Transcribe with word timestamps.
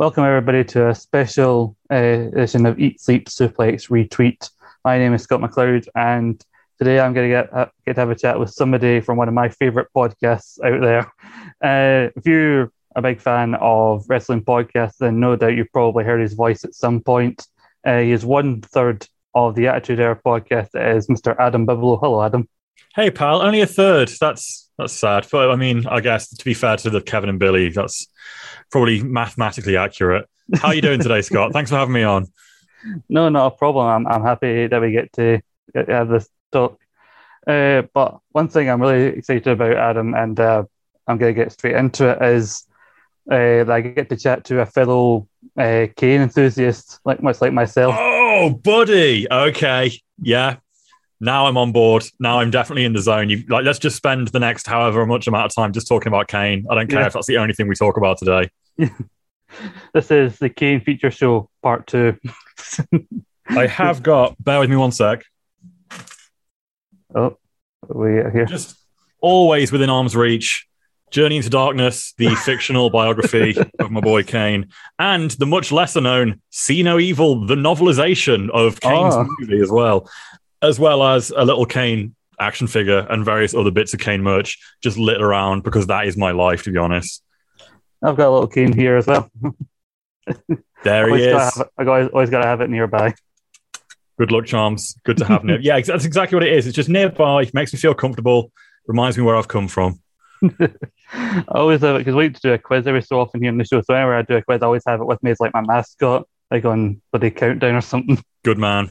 Welcome, 0.00 0.24
everybody, 0.24 0.64
to 0.64 0.88
a 0.88 0.94
special 0.94 1.76
uh, 1.90 1.94
edition 1.94 2.64
of 2.64 2.78
Eat, 2.78 3.02
Sleep, 3.02 3.28
Suplex, 3.28 3.90
Retweet. 3.90 4.48
My 4.82 4.96
name 4.96 5.12
is 5.12 5.24
Scott 5.24 5.42
McLeod, 5.42 5.88
and 5.94 6.42
today 6.78 6.98
I'm 6.98 7.12
going 7.12 7.28
to 7.28 7.34
get, 7.34 7.52
uh, 7.52 7.66
get 7.84 7.96
to 7.96 8.00
have 8.00 8.08
a 8.08 8.14
chat 8.14 8.40
with 8.40 8.48
somebody 8.48 9.02
from 9.02 9.18
one 9.18 9.28
of 9.28 9.34
my 9.34 9.50
favorite 9.50 9.88
podcasts 9.94 10.58
out 10.64 10.80
there. 10.80 11.12
Uh, 11.62 12.08
if 12.16 12.24
you're 12.24 12.72
a 12.96 13.02
big 13.02 13.20
fan 13.20 13.54
of 13.56 14.06
wrestling 14.08 14.42
podcasts, 14.42 14.96
then 14.96 15.20
no 15.20 15.36
doubt 15.36 15.54
you've 15.54 15.70
probably 15.70 16.02
heard 16.02 16.22
his 16.22 16.32
voice 16.32 16.64
at 16.64 16.74
some 16.74 17.02
point. 17.02 17.46
Uh, 17.84 17.98
he 17.98 18.10
is 18.10 18.24
one 18.24 18.62
third 18.62 19.06
of 19.34 19.54
the 19.54 19.68
Attitude 19.68 20.00
Era 20.00 20.18
podcast, 20.24 20.70
is 20.96 21.08
Mr. 21.08 21.38
Adam 21.38 21.66
Bibilo. 21.66 22.00
Hello, 22.00 22.22
Adam. 22.22 22.48
Hey, 22.94 23.10
pal, 23.10 23.42
only 23.42 23.60
a 23.60 23.66
third. 23.66 24.10
That's 24.20 24.68
that's 24.78 24.92
sad. 24.92 25.26
But 25.30 25.50
I 25.50 25.56
mean, 25.56 25.86
I 25.86 26.00
guess 26.00 26.28
to 26.30 26.44
be 26.44 26.54
fair 26.54 26.76
to 26.78 26.90
the 26.90 27.00
Kevin 27.00 27.30
and 27.30 27.38
Billy, 27.38 27.70
that's 27.70 28.06
probably 28.70 29.02
mathematically 29.02 29.76
accurate. 29.76 30.26
How 30.54 30.68
are 30.68 30.74
you 30.74 30.82
doing 30.82 31.00
today, 31.00 31.22
Scott? 31.22 31.52
Thanks 31.52 31.70
for 31.70 31.76
having 31.76 31.94
me 31.94 32.02
on. 32.02 32.26
No, 33.08 33.28
not 33.28 33.52
a 33.52 33.56
problem. 33.56 33.86
I'm, 33.86 34.06
I'm 34.06 34.22
happy 34.22 34.66
that 34.66 34.80
we 34.80 34.90
get 34.90 35.12
to 35.14 35.40
have 35.74 36.08
this 36.08 36.28
talk. 36.50 36.80
Uh, 37.46 37.82
but 37.94 38.18
one 38.32 38.48
thing 38.48 38.68
I'm 38.68 38.80
really 38.80 39.18
excited 39.18 39.46
about, 39.46 39.76
Adam, 39.76 40.14
and 40.14 40.38
uh, 40.38 40.64
I'm 41.06 41.18
going 41.18 41.34
to 41.34 41.40
get 41.40 41.52
straight 41.52 41.76
into 41.76 42.08
it, 42.08 42.22
is 42.22 42.66
uh, 43.30 43.70
I 43.70 43.80
get 43.80 44.08
to 44.08 44.16
chat 44.16 44.44
to 44.46 44.60
a 44.60 44.66
fellow 44.66 45.28
uh, 45.58 45.86
Kane 45.96 46.22
enthusiast, 46.22 47.00
like 47.04 47.22
much 47.22 47.40
like 47.40 47.52
myself. 47.52 47.94
Oh, 47.98 48.50
buddy. 48.50 49.26
Okay. 49.30 49.92
Yeah. 50.20 50.56
Now 51.20 51.46
I'm 51.46 51.56
on 51.58 51.72
board. 51.72 52.04
Now 52.18 52.40
I'm 52.40 52.50
definitely 52.50 52.84
in 52.84 52.92
the 52.94 53.02
zone. 53.02 53.28
You 53.28 53.44
like 53.48 53.64
let's 53.64 53.78
just 53.78 53.96
spend 53.96 54.28
the 54.28 54.40
next 54.40 54.66
however 54.66 55.04
much 55.04 55.26
amount 55.26 55.46
of 55.46 55.54
time 55.54 55.72
just 55.72 55.86
talking 55.86 56.08
about 56.08 56.28
Kane. 56.28 56.66
I 56.70 56.74
don't 56.74 56.88
care 56.88 57.00
Yeah. 57.00 57.06
if 57.08 57.12
that's 57.12 57.26
the 57.26 57.36
only 57.38 57.52
thing 57.54 57.68
we 57.68 57.74
talk 57.74 57.96
about 57.96 58.18
today. 58.18 58.48
this 59.94 60.10
is 60.10 60.38
the 60.38 60.48
Kane 60.48 60.80
feature 60.80 61.10
show 61.10 61.50
part 61.62 61.86
two. 61.86 62.16
I 63.48 63.66
have 63.66 64.02
got. 64.02 64.42
Bear 64.42 64.60
with 64.60 64.70
me 64.70 64.76
one 64.76 64.92
sec. 64.92 65.24
Oh, 67.14 67.36
we 67.88 68.10
here. 68.32 68.46
Just 68.46 68.76
always 69.20 69.72
within 69.72 69.90
arm's 69.90 70.16
reach. 70.16 70.66
Journey 71.10 71.38
into 71.38 71.50
Darkness, 71.50 72.14
the 72.18 72.32
fictional 72.44 72.88
biography 72.88 73.56
of 73.80 73.90
my 73.90 74.00
boy 74.00 74.22
Kane, 74.22 74.68
and 74.96 75.32
the 75.32 75.46
much 75.46 75.72
lesser 75.72 76.00
known 76.00 76.40
See 76.50 76.84
No 76.84 77.00
Evil, 77.00 77.46
the 77.46 77.56
novelization 77.56 78.48
of 78.50 78.80
Kane's 78.80 79.14
Oh. 79.16 79.26
movie 79.40 79.60
as 79.60 79.72
well, 79.72 80.08
as 80.62 80.78
well 80.78 81.02
as 81.02 81.30
a 81.30 81.44
little 81.44 81.66
Kane 81.66 82.14
action 82.38 82.66
figure 82.66 83.06
and 83.10 83.24
various 83.24 83.54
other 83.54 83.70
bits 83.70 83.92
of 83.94 84.00
Kane 84.00 84.22
merch 84.22 84.58
just 84.82 84.96
lit 84.96 85.20
around 85.20 85.62
because 85.62 85.86
that 85.88 86.06
is 86.06 86.16
my 86.16 86.30
life, 86.30 86.62
to 86.64 86.72
be 86.72 86.78
honest. 86.78 87.22
I've 88.02 88.16
got 88.16 88.28
a 88.28 88.32
little 88.32 88.48
Kane 88.48 88.72
here 88.72 88.96
as 88.96 89.06
well. 89.06 89.30
There 90.82 91.14
he 91.14 91.24
is. 91.24 91.62
I 91.78 91.84
always, 91.84 92.08
always 92.08 92.30
got 92.30 92.40
to 92.40 92.46
have 92.46 92.60
it 92.60 92.70
nearby. 92.70 93.14
Good 94.18 94.32
luck, 94.32 94.46
charms. 94.46 94.96
Good 95.04 95.18
to 95.18 95.24
have 95.26 95.44
near. 95.44 95.58
Yeah, 95.62 95.80
that's 95.80 96.04
exactly 96.04 96.36
what 96.36 96.42
it 96.42 96.52
is. 96.52 96.66
It's 96.66 96.76
just 96.76 96.88
nearby, 96.88 97.48
makes 97.52 97.72
me 97.72 97.78
feel 97.78 97.94
comfortable, 97.94 98.52
reminds 98.86 99.16
me 99.16 99.24
where 99.24 99.36
I've 99.36 99.48
come 99.48 99.68
from. 99.68 100.00
I 100.42 101.44
always 101.48 101.82
have 101.82 101.96
it 101.96 101.98
because 101.98 102.14
we 102.14 102.24
like 102.24 102.34
to 102.34 102.40
do 102.40 102.52
a 102.54 102.58
quiz 102.58 102.86
every 102.86 103.02
so 103.02 103.20
often 103.20 103.42
here 103.42 103.50
on 103.50 103.58
the 103.58 103.64
show. 103.64 103.80
So 103.82 103.92
whenever 103.92 104.14
I 104.14 104.22
do 104.22 104.36
a 104.36 104.42
quiz, 104.42 104.62
I 104.62 104.66
always 104.66 104.84
have 104.86 105.00
it 105.00 105.06
with 105.06 105.22
me 105.22 105.32
as 105.32 105.40
like 105.40 105.52
my 105.52 105.60
mascot, 105.60 106.26
like 106.50 106.64
on 106.64 107.02
bloody 107.12 107.30
countdown 107.30 107.74
or 107.74 107.82
something. 107.82 108.18
Good 108.44 108.58
man. 108.58 108.90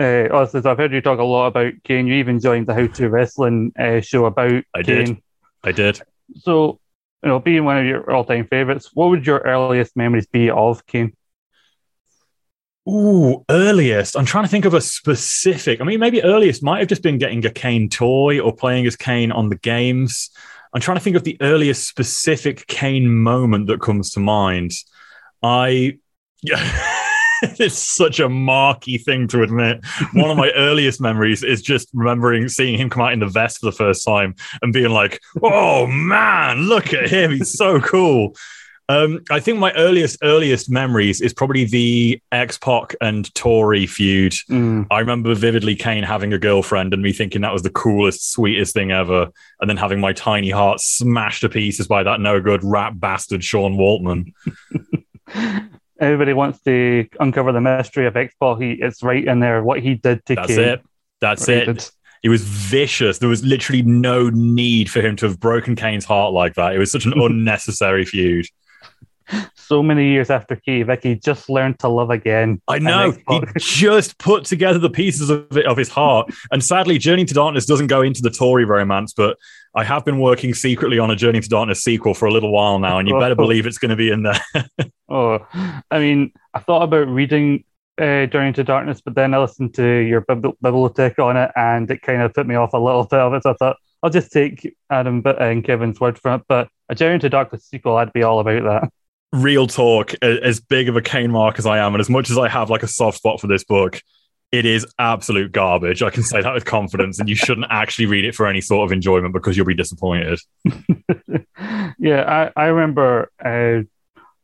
Uh, 0.00 0.28
also, 0.32 0.62
so 0.62 0.70
I've 0.70 0.78
heard 0.78 0.94
you 0.94 1.02
talk 1.02 1.18
a 1.18 1.24
lot 1.24 1.48
about 1.48 1.74
Kane. 1.84 2.06
You 2.06 2.14
even 2.14 2.40
joined 2.40 2.66
the 2.66 2.72
How 2.72 2.86
to 2.86 3.10
Wrestling 3.10 3.70
uh, 3.78 4.00
show 4.00 4.24
about 4.24 4.64
I 4.74 4.80
did. 4.80 5.18
I 5.62 5.72
did. 5.72 6.00
So, 6.36 6.80
you 7.22 7.28
know, 7.28 7.38
being 7.38 7.66
one 7.66 7.76
of 7.76 7.84
your 7.84 8.10
all-time 8.10 8.46
favorites, 8.46 8.92
what 8.94 9.10
would 9.10 9.26
your 9.26 9.40
earliest 9.40 9.94
memories 9.96 10.26
be 10.26 10.48
of 10.48 10.86
Kane? 10.86 11.12
Ooh, 12.88 13.44
earliest. 13.50 14.16
I'm 14.16 14.24
trying 14.24 14.44
to 14.44 14.50
think 14.50 14.64
of 14.64 14.72
a 14.72 14.80
specific. 14.80 15.82
I 15.82 15.84
mean, 15.84 16.00
maybe 16.00 16.22
earliest 16.22 16.62
might 16.62 16.78
have 16.78 16.88
just 16.88 17.02
been 17.02 17.18
getting 17.18 17.44
a 17.44 17.50
Kane 17.50 17.90
toy 17.90 18.40
or 18.40 18.56
playing 18.56 18.86
as 18.86 18.96
Kane 18.96 19.30
on 19.30 19.50
the 19.50 19.58
games. 19.58 20.30
I'm 20.72 20.80
trying 20.80 20.96
to 20.96 21.02
think 21.02 21.16
of 21.16 21.24
the 21.24 21.36
earliest 21.42 21.86
specific 21.86 22.66
Kane 22.68 23.06
moment 23.06 23.66
that 23.66 23.82
comes 23.82 24.12
to 24.12 24.20
mind. 24.20 24.70
I. 25.42 25.98
it's 27.58 27.78
such 27.78 28.20
a 28.20 28.28
marky 28.28 28.98
thing 28.98 29.28
to 29.28 29.42
admit. 29.42 29.84
One 30.12 30.30
of 30.30 30.36
my 30.36 30.50
earliest 30.56 31.00
memories 31.00 31.42
is 31.42 31.62
just 31.62 31.88
remembering 31.92 32.48
seeing 32.48 32.78
him 32.78 32.90
come 32.90 33.02
out 33.02 33.12
in 33.12 33.20
the 33.20 33.26
vest 33.26 33.60
for 33.60 33.66
the 33.66 33.72
first 33.72 34.04
time 34.04 34.34
and 34.62 34.72
being 34.72 34.90
like, 34.90 35.20
"Oh 35.42 35.86
man, 35.86 36.62
look 36.62 36.92
at 36.92 37.10
him! 37.10 37.32
He's 37.32 37.52
so 37.52 37.80
cool." 37.80 38.34
Um, 38.90 39.20
I 39.30 39.38
think 39.38 39.60
my 39.60 39.72
earliest 39.74 40.18
earliest 40.20 40.68
memories 40.68 41.20
is 41.20 41.32
probably 41.32 41.64
the 41.64 42.20
X 42.32 42.58
Pac 42.58 42.96
and 43.00 43.32
Tori 43.36 43.86
feud. 43.86 44.32
Mm. 44.50 44.88
I 44.90 44.98
remember 44.98 45.32
vividly 45.34 45.76
Kane 45.76 46.02
having 46.02 46.32
a 46.32 46.38
girlfriend 46.38 46.92
and 46.92 47.00
me 47.00 47.12
thinking 47.12 47.42
that 47.42 47.52
was 47.52 47.62
the 47.62 47.70
coolest, 47.70 48.32
sweetest 48.32 48.74
thing 48.74 48.90
ever, 48.90 49.28
and 49.60 49.70
then 49.70 49.76
having 49.76 50.00
my 50.00 50.12
tiny 50.12 50.50
heart 50.50 50.80
smashed 50.80 51.42
to 51.42 51.48
pieces 51.48 51.86
by 51.86 52.02
that 52.02 52.20
no 52.20 52.40
good 52.40 52.64
rap 52.64 52.94
bastard 52.96 53.44
Sean 53.44 53.76
Waltman. 53.76 54.32
Everybody 56.00 56.32
wants 56.32 56.60
to 56.62 57.06
uncover 57.20 57.52
the 57.52 57.60
mystery 57.60 58.06
of 58.06 58.16
X-Pac. 58.16 58.60
He, 58.60 58.72
it's 58.72 59.02
right 59.02 59.24
in 59.24 59.40
there 59.40 59.62
what 59.62 59.80
he 59.80 59.94
did 59.94 60.24
to 60.26 60.34
That's 60.34 60.48
Kane. 60.48 60.60
it. 60.60 60.82
That's 61.20 61.46
What 61.46 61.68
it. 61.68 61.90
He 62.22 62.28
was 62.28 62.42
vicious. 62.42 63.18
There 63.18 63.28
was 63.28 63.44
literally 63.44 63.82
no 63.82 64.30
need 64.30 64.90
for 64.90 65.00
him 65.00 65.16
to 65.16 65.26
have 65.26 65.40
broken 65.40 65.74
Kane's 65.76 66.04
heart 66.04 66.32
like 66.32 66.54
that. 66.54 66.74
It 66.74 66.78
was 66.78 66.90
such 66.90 67.06
an 67.06 67.12
unnecessary 67.16 68.04
feud. 68.04 68.46
So 69.54 69.82
many 69.82 70.08
years 70.08 70.28
after 70.28 70.56
Key, 70.56 70.82
Vicky 70.82 71.14
just 71.14 71.48
learned 71.48 71.78
to 71.78 71.88
love 71.88 72.10
again. 72.10 72.60
I 72.66 72.80
know. 72.80 73.12
He 73.28 73.40
just 73.58 74.18
put 74.18 74.44
together 74.44 74.78
the 74.80 74.90
pieces 74.90 75.30
of 75.30 75.56
it, 75.56 75.66
of 75.66 75.76
his 75.76 75.88
heart. 75.88 76.30
And 76.50 76.64
sadly, 76.64 76.98
Journey 76.98 77.24
to 77.26 77.34
Darkness 77.34 77.64
doesn't 77.64 77.86
go 77.86 78.02
into 78.02 78.22
the 78.22 78.30
Tori 78.30 78.64
romance, 78.64 79.12
but 79.12 79.36
I 79.74 79.84
have 79.84 80.04
been 80.04 80.18
working 80.18 80.52
secretly 80.54 80.98
on 80.98 81.10
a 81.10 81.16
Journey 81.16 81.40
to 81.40 81.48
Darkness 81.48 81.82
sequel 81.82 82.14
for 82.14 82.26
a 82.26 82.32
little 82.32 82.52
while 82.52 82.78
now, 82.78 82.98
and 82.98 83.08
you 83.08 83.18
better 83.18 83.36
believe 83.36 83.66
it's 83.66 83.78
going 83.78 83.90
to 83.90 83.96
be 83.96 84.10
in 84.10 84.22
there. 84.22 84.40
Oh, 85.12 85.44
I 85.90 85.98
mean, 85.98 86.30
I 86.54 86.60
thought 86.60 86.84
about 86.84 87.08
reading 87.08 87.64
uh, 88.00 88.26
Journey 88.26 88.52
to 88.52 88.62
Darkness, 88.62 89.00
but 89.00 89.16
then 89.16 89.34
I 89.34 89.38
listened 89.38 89.74
to 89.74 89.84
your 89.84 90.20
bibli- 90.22 91.18
on 91.18 91.36
it, 91.36 91.50
and 91.56 91.90
it 91.90 92.02
kind 92.02 92.22
of 92.22 92.32
put 92.32 92.46
me 92.46 92.54
off 92.54 92.74
a 92.74 92.78
little 92.78 93.02
bit 93.02 93.18
of 93.18 93.34
it. 93.34 93.42
So 93.42 93.50
I 93.50 93.54
thought 93.54 93.76
I'll 94.04 94.10
just 94.10 94.30
take 94.30 94.72
Adam 94.88 95.20
and 95.26 95.64
Kevin's 95.64 95.98
word 95.98 96.16
for 96.16 96.36
it. 96.36 96.42
But 96.46 96.68
a 96.88 96.94
Journey 96.94 97.18
to 97.18 97.28
Darkness 97.28 97.66
sequel, 97.66 97.96
I'd 97.96 98.12
be 98.12 98.22
all 98.22 98.38
about 98.38 98.62
that. 98.62 98.92
Real 99.32 99.66
talk, 99.66 100.14
as 100.22 100.60
big 100.60 100.88
of 100.88 100.94
a 100.94 101.02
Kane 101.02 101.32
mark 101.32 101.58
as 101.58 101.66
I 101.66 101.78
am, 101.78 101.94
and 101.94 102.00
as 102.00 102.08
much 102.08 102.30
as 102.30 102.38
I 102.38 102.48
have 102.48 102.70
like 102.70 102.84
a 102.84 102.88
soft 102.88 103.18
spot 103.18 103.40
for 103.40 103.48
this 103.48 103.64
book, 103.64 104.00
it 104.52 104.66
is 104.66 104.86
absolute 104.98 105.52
garbage. 105.52 106.02
I 106.02 106.10
can 106.10 106.22
say 106.22 106.42
that 106.42 106.52
with 106.52 106.64
confidence, 106.64 107.18
and 107.18 107.28
you 107.28 107.36
shouldn't 107.36 107.66
actually 107.70 108.06
read 108.06 108.24
it 108.24 108.34
for 108.34 108.46
any 108.46 108.60
sort 108.60 108.88
of 108.88 108.92
enjoyment 108.92 109.32
because 109.32 109.56
you'll 109.56 109.66
be 109.66 109.74
disappointed. 109.74 110.40
yeah, 111.98 112.50
I, 112.56 112.60
I 112.60 112.66
remember. 112.66 113.30
Uh, 113.44 113.84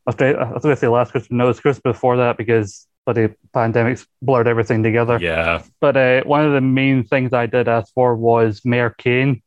I 0.07 0.11
was 0.11 0.15
I 0.21 0.33
going 0.33 0.61
to 0.61 0.75
say 0.77 0.87
last 0.87 1.11
Christmas, 1.11 1.31
no, 1.31 1.43
it 1.43 1.47
was 1.47 1.59
Christmas 1.59 1.81
before 1.83 2.17
that 2.17 2.37
because 2.37 2.87
the 3.05 3.35
pandemics 3.53 4.05
blurred 4.21 4.47
everything 4.47 4.81
together. 4.81 5.17
Yeah. 5.21 5.63
But 5.81 5.97
uh, 5.97 6.23
one 6.23 6.45
of 6.45 6.53
the 6.53 6.61
main 6.61 7.03
things 7.03 7.33
I 7.33 7.45
did 7.45 7.67
ask 7.67 7.93
for 7.93 8.15
was 8.15 8.61
Mayor 8.63 8.89
Kane, 8.89 9.41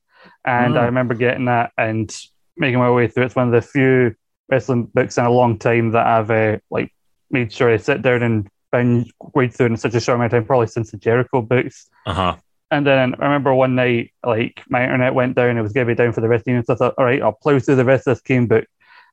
and 0.44 0.74
Mm. 0.74 0.80
I 0.80 0.84
remember 0.84 1.14
getting 1.14 1.46
that 1.46 1.72
and 1.78 2.14
making 2.56 2.78
my 2.78 2.90
way 2.90 3.08
through. 3.08 3.24
It's 3.24 3.34
one 3.36 3.46
of 3.46 3.52
the 3.52 3.66
few 3.66 4.14
wrestling 4.50 4.84
books 4.84 5.16
in 5.16 5.24
a 5.24 5.30
long 5.30 5.58
time 5.58 5.92
that 5.92 6.06
I've 6.06 6.30
uh, 6.30 6.58
like 6.70 6.92
made 7.30 7.52
sure 7.52 7.72
I 7.72 7.78
sit 7.78 8.02
down 8.02 8.22
and 8.22 8.48
binge 8.72 9.12
read 9.34 9.52
through 9.52 9.66
in 9.66 9.76
such 9.76 9.94
a 9.94 10.00
short 10.00 10.16
amount 10.16 10.32
of 10.32 10.38
time, 10.40 10.46
probably 10.46 10.66
since 10.66 10.90
the 10.90 10.96
Jericho 10.96 11.42
books. 11.42 11.88
Uh 12.06 12.14
huh. 12.14 12.36
And 12.70 12.86
then 12.86 13.14
I 13.18 13.24
remember 13.24 13.52
one 13.54 13.74
night, 13.74 14.12
like 14.24 14.62
my 14.68 14.84
internet 14.84 15.12
went 15.14 15.34
down, 15.34 15.58
it 15.58 15.62
was 15.62 15.72
going 15.72 15.86
to 15.88 15.92
be 15.92 15.96
down 15.96 16.12
for 16.12 16.20
the 16.20 16.28
rest 16.28 16.42
of 16.42 16.44
the 16.44 16.50
evening. 16.52 16.64
So 16.66 16.74
I 16.74 16.76
thought, 16.76 16.94
all 16.98 17.04
right, 17.04 17.20
I'll 17.20 17.32
plow 17.32 17.58
through 17.58 17.74
the 17.76 17.84
rest 17.84 18.06
of 18.06 18.14
this 18.14 18.22
Kane 18.22 18.46
book. 18.46 18.64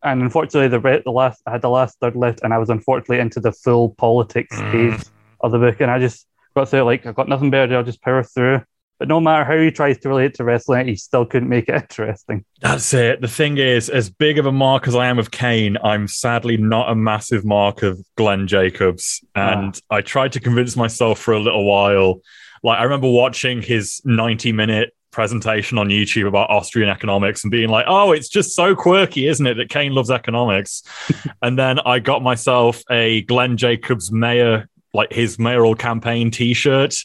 And 0.04 0.22
unfortunately, 0.22 0.68
the 0.68 1.02
the 1.04 1.12
last 1.12 1.42
I 1.48 1.52
had 1.52 1.64
the 1.64 1.70
last 1.70 1.98
third 2.00 2.16
left, 2.16 2.42
and 2.44 2.54
I 2.54 2.60
was 2.60 2.70
unfortunately 2.70 3.20
into 3.20 3.40
the 3.40 3.52
full 3.52 3.96
politics 3.96 4.56
Mm. 4.56 4.72
phase 4.72 5.12
of 5.42 5.52
the 5.52 5.58
book, 5.58 5.82
and 5.82 5.90
I 5.90 5.98
just 5.98 6.28
got 6.56 6.70
through 6.70 6.82
it 6.82 6.86
like 6.86 7.06
I've 7.08 7.16
got 7.16 7.28
nothing 7.28 7.50
better 7.50 7.66
to 7.68 7.74
do. 7.74 7.78
I'll 7.78 7.84
just 7.84 8.02
power 8.02 8.22
through. 8.24 8.62
But 9.00 9.08
no 9.08 9.20
matter 9.20 9.44
how 9.44 9.58
he 9.58 9.72
tries 9.72 10.00
to 10.00 10.10
relate 10.10 10.34
to 10.36 10.44
wrestling, 10.44 10.88
he 10.88 10.96
still 10.96 11.26
couldn't 11.26 11.50
make 11.50 11.70
it 11.70 11.76
interesting. 11.82 12.46
That's 12.62 12.94
it. 12.94 13.22
The 13.22 13.28
thing 13.28 13.58
is, 13.58 13.90
as 13.90 14.10
big 14.10 14.40
of 14.40 14.46
a 14.46 14.52
mark 14.52 14.88
as 14.88 14.96
I 14.96 15.08
am 15.08 15.20
of 15.20 15.32
Kane, 15.32 15.78
I'm 15.84 16.08
sadly 16.08 16.58
not 16.58 16.90
a 16.90 16.96
massive 16.96 17.46
mark 17.46 17.84
of 17.84 18.00
Glenn 18.16 18.48
Jacobs. 18.48 19.24
Ah. 19.36 19.52
And 19.52 19.82
I 19.90 20.02
tried 20.02 20.32
to 20.34 20.40
convince 20.40 20.76
myself 20.76 21.20
for 21.20 21.34
a 21.34 21.40
little 21.40 21.66
while. 21.66 22.22
Like, 22.64 22.80
I 22.80 22.84
remember 22.84 23.10
watching 23.10 23.62
his 23.62 24.02
90 24.04 24.52
minute 24.52 24.94
presentation 25.12 25.78
on 25.80 25.88
YouTube 25.88 26.28
about 26.28 26.50
Austrian 26.50 26.90
economics 26.90 27.44
and 27.44 27.50
being 27.50 27.70
like, 27.70 27.86
oh, 27.88 28.12
it's 28.12 28.30
just 28.30 28.54
so 28.54 28.76
quirky, 28.76 29.28
isn't 29.28 29.48
it, 29.48 29.56
that 29.56 29.70
Kane 29.70 29.94
loves 29.94 30.12
economics? 30.12 30.84
and 31.42 31.58
then 31.58 31.80
I 31.80 32.00
got 32.00 32.22
myself 32.22 32.84
a 32.92 33.22
Glenn 33.24 33.58
Jacobs 33.58 34.12
mayor 34.12 34.70
like 34.98 35.14
his 35.14 35.40
mayoral 35.40 35.76
campaign 35.76 36.32
T-shirt, 36.32 36.96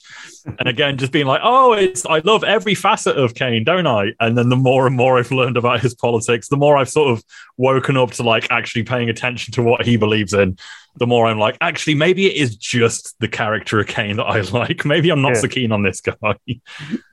and 0.58 0.66
again 0.68 0.96
just 0.98 1.12
being 1.12 1.26
like, 1.26 1.40
"Oh, 1.44 1.72
it's 1.74 2.04
I 2.06 2.18
love 2.24 2.42
every 2.42 2.74
facet 2.74 3.16
of 3.16 3.34
Kane, 3.34 3.62
don't 3.62 3.86
I?" 3.86 4.12
And 4.18 4.36
then 4.36 4.48
the 4.48 4.56
more 4.56 4.86
and 4.88 4.96
more 4.96 5.18
I've 5.18 5.30
learned 5.30 5.56
about 5.56 5.80
his 5.80 5.94
politics, 5.94 6.48
the 6.48 6.56
more 6.56 6.76
I've 6.76 6.88
sort 6.88 7.10
of 7.16 7.22
woken 7.56 7.96
up 7.96 8.10
to 8.12 8.22
like 8.24 8.48
actually 8.50 8.82
paying 8.82 9.08
attention 9.08 9.52
to 9.54 9.62
what 9.62 9.84
he 9.86 9.96
believes 9.96 10.32
in. 10.34 10.58
The 10.96 11.06
more 11.06 11.26
I'm 11.26 11.38
like, 11.38 11.56
actually, 11.62 11.94
maybe 11.94 12.26
it 12.26 12.36
is 12.36 12.54
just 12.54 13.14
the 13.18 13.28
character 13.28 13.80
of 13.80 13.86
Kane 13.86 14.16
that 14.16 14.24
I 14.24 14.40
like. 14.58 14.84
Maybe 14.84 15.08
I'm 15.10 15.22
not 15.22 15.34
Yeah. 15.36 15.40
so 15.40 15.48
keen 15.48 15.72
on 15.72 15.82
this 15.82 16.00
guy. 16.02 16.34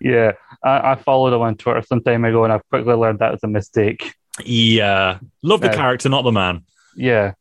Yeah, 0.01 0.33
I, 0.63 0.91
I 0.91 0.95
followed 0.95 1.33
him 1.33 1.41
on 1.41 1.55
Twitter 1.55 1.81
some 1.83 2.01
time 2.03 2.25
ago, 2.25 2.43
and 2.43 2.51
I've 2.51 2.67
quickly 2.69 2.93
learned 2.93 3.19
that 3.19 3.31
was 3.31 3.43
a 3.43 3.47
mistake. 3.47 4.13
yeah, 4.43 5.19
love 5.43 5.61
the 5.61 5.67
Yeah. 5.67 5.75
character, 5.75 6.09
not 6.09 6.23
the 6.23 6.31
man. 6.31 6.63
Yeah, 6.95 7.33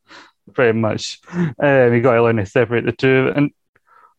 pretty 0.54 0.78
much. 0.78 1.20
Um, 1.32 1.92
you 1.94 2.00
got 2.00 2.14
to 2.14 2.22
learn 2.22 2.36
to 2.36 2.46
separate 2.46 2.84
the 2.84 2.92
two. 2.92 3.32
And 3.34 3.50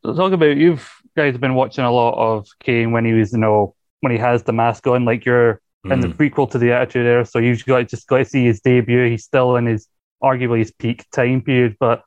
talk 0.03 0.31
about 0.33 0.57
you've 0.57 0.89
guys 1.15 1.33
have 1.33 1.41
been 1.41 1.55
watching 1.55 1.83
a 1.83 1.91
lot 1.91 2.15
of 2.17 2.47
Kane 2.61 2.91
when 2.91 3.05
he 3.05 3.13
was, 3.13 3.33
you 3.33 3.39
know, 3.39 3.75
when 4.01 4.11
he 4.11 4.17
has 4.17 4.43
the 4.43 4.53
mask 4.53 4.87
on, 4.87 5.05
like 5.05 5.25
you're 5.25 5.61
in 5.89 6.01
the 6.01 6.07
Mm. 6.07 6.15
prequel 6.15 6.49
to 6.51 6.57
the 6.57 6.71
Attitude 6.71 7.05
Era. 7.05 7.25
So 7.25 7.39
you've 7.39 7.65
got 7.65 7.87
just 7.87 8.07
got 8.07 8.17
to 8.19 8.25
see 8.25 8.45
his 8.45 8.61
debut. 8.61 9.09
He's 9.09 9.23
still 9.23 9.55
in 9.55 9.65
his 9.65 9.87
arguably 10.23 10.59
his 10.59 10.71
peak 10.71 11.05
time 11.11 11.41
period. 11.41 11.77
But 11.79 12.03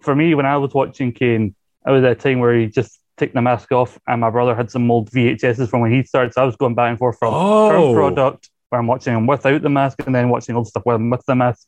for 0.00 0.14
me, 0.14 0.34
when 0.34 0.46
I 0.46 0.56
was 0.56 0.74
watching 0.74 1.12
Kane, 1.12 1.54
I 1.86 1.90
was 1.92 2.04
at 2.04 2.12
a 2.12 2.14
time 2.14 2.40
where 2.40 2.54
he 2.54 2.66
just 2.66 3.00
took 3.16 3.32
the 3.32 3.42
mask 3.42 3.70
off, 3.72 3.98
and 4.06 4.20
my 4.20 4.30
brother 4.30 4.54
had 4.54 4.70
some 4.70 4.90
old 4.90 5.10
VHSs 5.10 5.68
from 5.68 5.80
when 5.80 5.92
he 5.92 6.02
started. 6.02 6.32
So 6.34 6.42
I 6.42 6.44
was 6.44 6.56
going 6.56 6.74
back 6.74 6.90
and 6.90 6.98
forth 6.98 7.18
from 7.18 7.34
Oh, 7.34 7.92
product 7.94 8.50
where 8.68 8.80
I'm 8.80 8.86
watching 8.86 9.14
him 9.14 9.26
without 9.26 9.60
the 9.62 9.68
mask 9.68 10.02
and 10.06 10.14
then 10.14 10.28
watching 10.30 10.56
old 10.56 10.66
stuff 10.66 10.84
with 10.86 10.96
him 10.96 11.10
with 11.10 11.24
the 11.26 11.34
mask. 11.34 11.66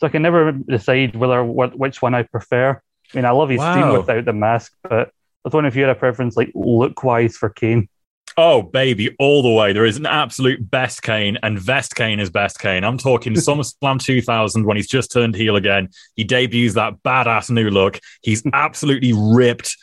So 0.00 0.06
I 0.06 0.10
can 0.10 0.22
never 0.22 0.52
decide 0.52 1.14
whether 1.14 1.44
what 1.44 1.78
which 1.78 2.00
one 2.00 2.14
I 2.14 2.22
prefer. 2.22 2.80
I 3.12 3.16
mean, 3.16 3.24
I 3.24 3.30
love 3.30 3.50
his 3.50 3.58
Wow. 3.58 3.98
without 3.98 4.24
the 4.24 4.32
mask, 4.32 4.72
but 4.82 5.08
I 5.08 5.12
was 5.44 5.52
wondering 5.52 5.70
if 5.72 5.76
you 5.76 5.82
had 5.82 5.90
a 5.90 5.98
preference, 5.98 6.36
like 6.36 6.50
look 6.54 7.04
wise, 7.04 7.36
for 7.36 7.50
Kane. 7.50 7.88
Oh, 8.36 8.62
baby, 8.62 9.14
all 9.18 9.42
the 9.42 9.50
way. 9.50 9.72
There 9.72 9.84
is 9.84 9.96
an 9.98 10.06
absolute 10.06 10.70
best 10.70 11.02
Kane, 11.02 11.36
and 11.42 11.58
Vest 11.58 11.94
Kane 11.96 12.20
is 12.20 12.30
best 12.30 12.58
Kane. 12.60 12.84
I'm 12.84 12.96
talking 12.96 13.32
SummerSlam 13.34 14.00
2000 14.00 14.64
when 14.64 14.76
he's 14.76 14.86
just 14.88 15.12
turned 15.12 15.34
heel 15.34 15.56
again. 15.56 15.88
He 16.14 16.24
debuts 16.24 16.74
that 16.74 17.02
badass 17.02 17.50
new 17.50 17.68
look. 17.68 18.00
He's 18.22 18.42
absolutely 18.52 19.12
ripped. 19.14 19.76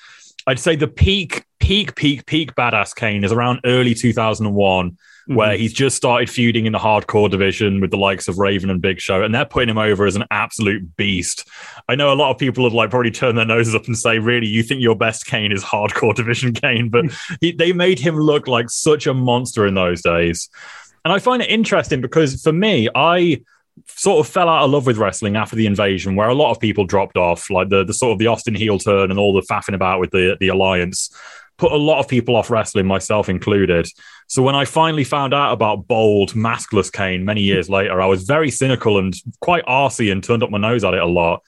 I'd 0.47 0.59
say 0.59 0.75
the 0.77 0.87
peak, 0.87 1.43
peak, 1.59 1.95
peak, 1.95 2.25
peak 2.25 2.55
badass 2.55 2.95
Kane 2.95 3.23
is 3.23 3.33
around 3.33 3.59
early 3.65 3.93
2001, 3.93 4.97
where 5.27 5.55
Mhm. 5.55 5.57
he's 5.59 5.73
just 5.73 5.95
started 5.95 6.29
feuding 6.29 6.65
in 6.65 6.71
the 6.73 6.79
hardcore 6.79 7.29
division 7.29 7.79
with 7.81 7.91
the 7.91 7.97
likes 7.97 8.27
of 8.27 8.37
Raven 8.39 8.69
and 8.69 8.81
Big 8.81 8.99
Show, 8.99 9.23
and 9.23 9.33
they're 9.35 9.45
putting 9.45 9.69
him 9.69 9.77
over 9.77 10.05
as 10.05 10.15
an 10.15 10.23
absolute 10.31 10.95
beast. 10.95 11.47
I 11.87 11.95
know 11.95 12.11
a 12.11 12.15
lot 12.15 12.31
of 12.31 12.37
people 12.37 12.63
have 12.63 12.73
like 12.73 12.89
probably 12.89 13.11
turned 13.11 13.37
their 13.37 13.45
noses 13.45 13.75
up 13.75 13.85
and 13.87 13.97
say, 13.97 14.19
"Really, 14.19 14.47
you 14.47 14.63
think 14.63 14.81
your 14.81 14.95
best 14.95 15.25
Kane 15.25 15.51
is 15.51 15.63
hardcore 15.63 16.15
division 16.15 16.53
Kane?" 16.53 16.89
But 16.89 17.05
he, 17.41 17.51
they 17.51 17.73
made 17.73 17.99
him 17.99 18.17
look 18.17 18.47
like 18.47 18.69
such 18.69 19.05
a 19.07 19.13
monster 19.13 19.65
in 19.67 19.73
those 19.75 20.01
days. 20.01 20.49
And 21.05 21.13
I 21.13 21.19
find 21.19 21.41
it 21.41 21.49
interesting 21.49 22.01
because 22.01 22.41
for 22.41 22.51
me, 22.51 22.89
I 22.95 23.41
sort 23.85 24.25
of 24.25 24.31
fell 24.31 24.49
out 24.49 24.63
of 24.63 24.71
love 24.71 24.87
with 24.87 24.97
wrestling 24.97 25.35
after 25.35 25.55
the 25.55 25.67
invasion, 25.67 26.15
where 26.15 26.27
a 26.27 26.33
lot 26.33 26.51
of 26.51 26.59
people 26.59 26.83
dropped 26.83 27.15
off, 27.15 27.49
like 27.51 27.69
the, 27.69 27.83
the 27.85 27.93
sort 27.93 28.11
of 28.11 28.17
the 28.19 28.27
Austin 28.27 28.55
heel 28.55 28.79
turn 28.79 29.11
and 29.11 29.19
all 29.19 29.33
the 29.33 29.41
faffing 29.41 29.75
about 29.75 29.99
with 29.99 30.09
the, 30.11 30.35
the 30.39 30.47
alliance, 30.47 31.09
put 31.57 31.71
a 31.71 31.77
lot 31.77 31.99
of 31.99 32.07
people 32.07 32.35
off 32.35 32.49
wrestling, 32.49 32.85
myself 32.85 33.29
included. 33.29 33.87
So 34.27 34.43
when 34.43 34.55
I 34.55 34.65
finally 34.65 35.03
found 35.03 35.33
out 35.33 35.53
about 35.53 35.87
bold, 35.87 36.33
maskless 36.33 36.91
Kane 36.91 37.25
many 37.25 37.41
years 37.41 37.69
later, 37.69 38.01
I 38.01 38.05
was 38.05 38.23
very 38.23 38.51
cynical 38.51 38.97
and 38.97 39.15
quite 39.39 39.65
arsy 39.65 40.11
and 40.11 40.23
turned 40.23 40.43
up 40.43 40.51
my 40.51 40.57
nose 40.57 40.83
at 40.83 40.93
it 40.93 41.01
a 41.01 41.05
lot. 41.05 41.41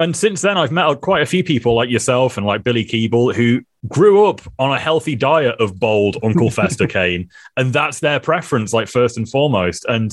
And 0.00 0.16
since 0.16 0.40
then, 0.40 0.58
I've 0.58 0.72
met 0.72 1.00
quite 1.00 1.22
a 1.22 1.26
few 1.26 1.44
people 1.44 1.74
like 1.74 1.88
yourself 1.88 2.36
and 2.36 2.44
like 2.44 2.64
Billy 2.64 2.84
Keeble 2.84 3.32
who 3.34 3.62
grew 3.86 4.26
up 4.26 4.40
on 4.58 4.72
a 4.72 4.78
healthy 4.78 5.14
diet 5.14 5.60
of 5.60 5.78
bold 5.78 6.16
Uncle 6.22 6.50
Fester 6.50 6.88
Kane. 6.88 7.30
And 7.56 7.72
that's 7.72 8.00
their 8.00 8.18
preference, 8.18 8.72
like 8.72 8.88
first 8.88 9.16
and 9.16 9.28
foremost. 9.28 9.84
And 9.84 10.12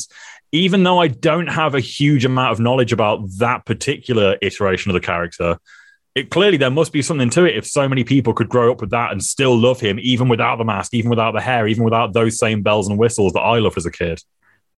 even 0.52 0.84
though 0.84 1.00
I 1.00 1.08
don't 1.08 1.48
have 1.48 1.74
a 1.74 1.80
huge 1.80 2.26
amount 2.26 2.52
of 2.52 2.60
knowledge 2.60 2.92
about 2.92 3.22
that 3.38 3.66
particular 3.66 4.38
iteration 4.42 4.92
of 4.92 4.94
the 4.94 5.00
character, 5.00 5.58
it 6.16 6.30
clearly 6.30 6.58
there 6.58 6.70
must 6.70 6.92
be 6.92 7.02
something 7.02 7.30
to 7.32 7.46
it 7.46 7.56
if 7.56 7.66
so 7.66 7.88
many 7.88 8.04
people 8.04 8.34
could 8.34 8.50
grow 8.50 8.72
up 8.72 8.82
with 8.82 8.90
that 8.90 9.12
and 9.12 9.24
still 9.24 9.58
love 9.58 9.80
him, 9.80 9.98
even 10.02 10.28
without 10.28 10.58
the 10.58 10.66
mask, 10.66 10.94
even 10.94 11.10
without 11.10 11.32
the 11.32 11.42
hair, 11.42 11.68
even 11.68 11.84
without 11.84 12.14
those 12.14 12.38
same 12.38 12.62
bells 12.62 12.90
and 12.90 12.98
whistles 13.00 13.34
that 13.34 13.40
I 13.42 13.60
loved 13.60 13.78
as 13.78 13.86
a 13.86 13.92
kid. 13.92 14.22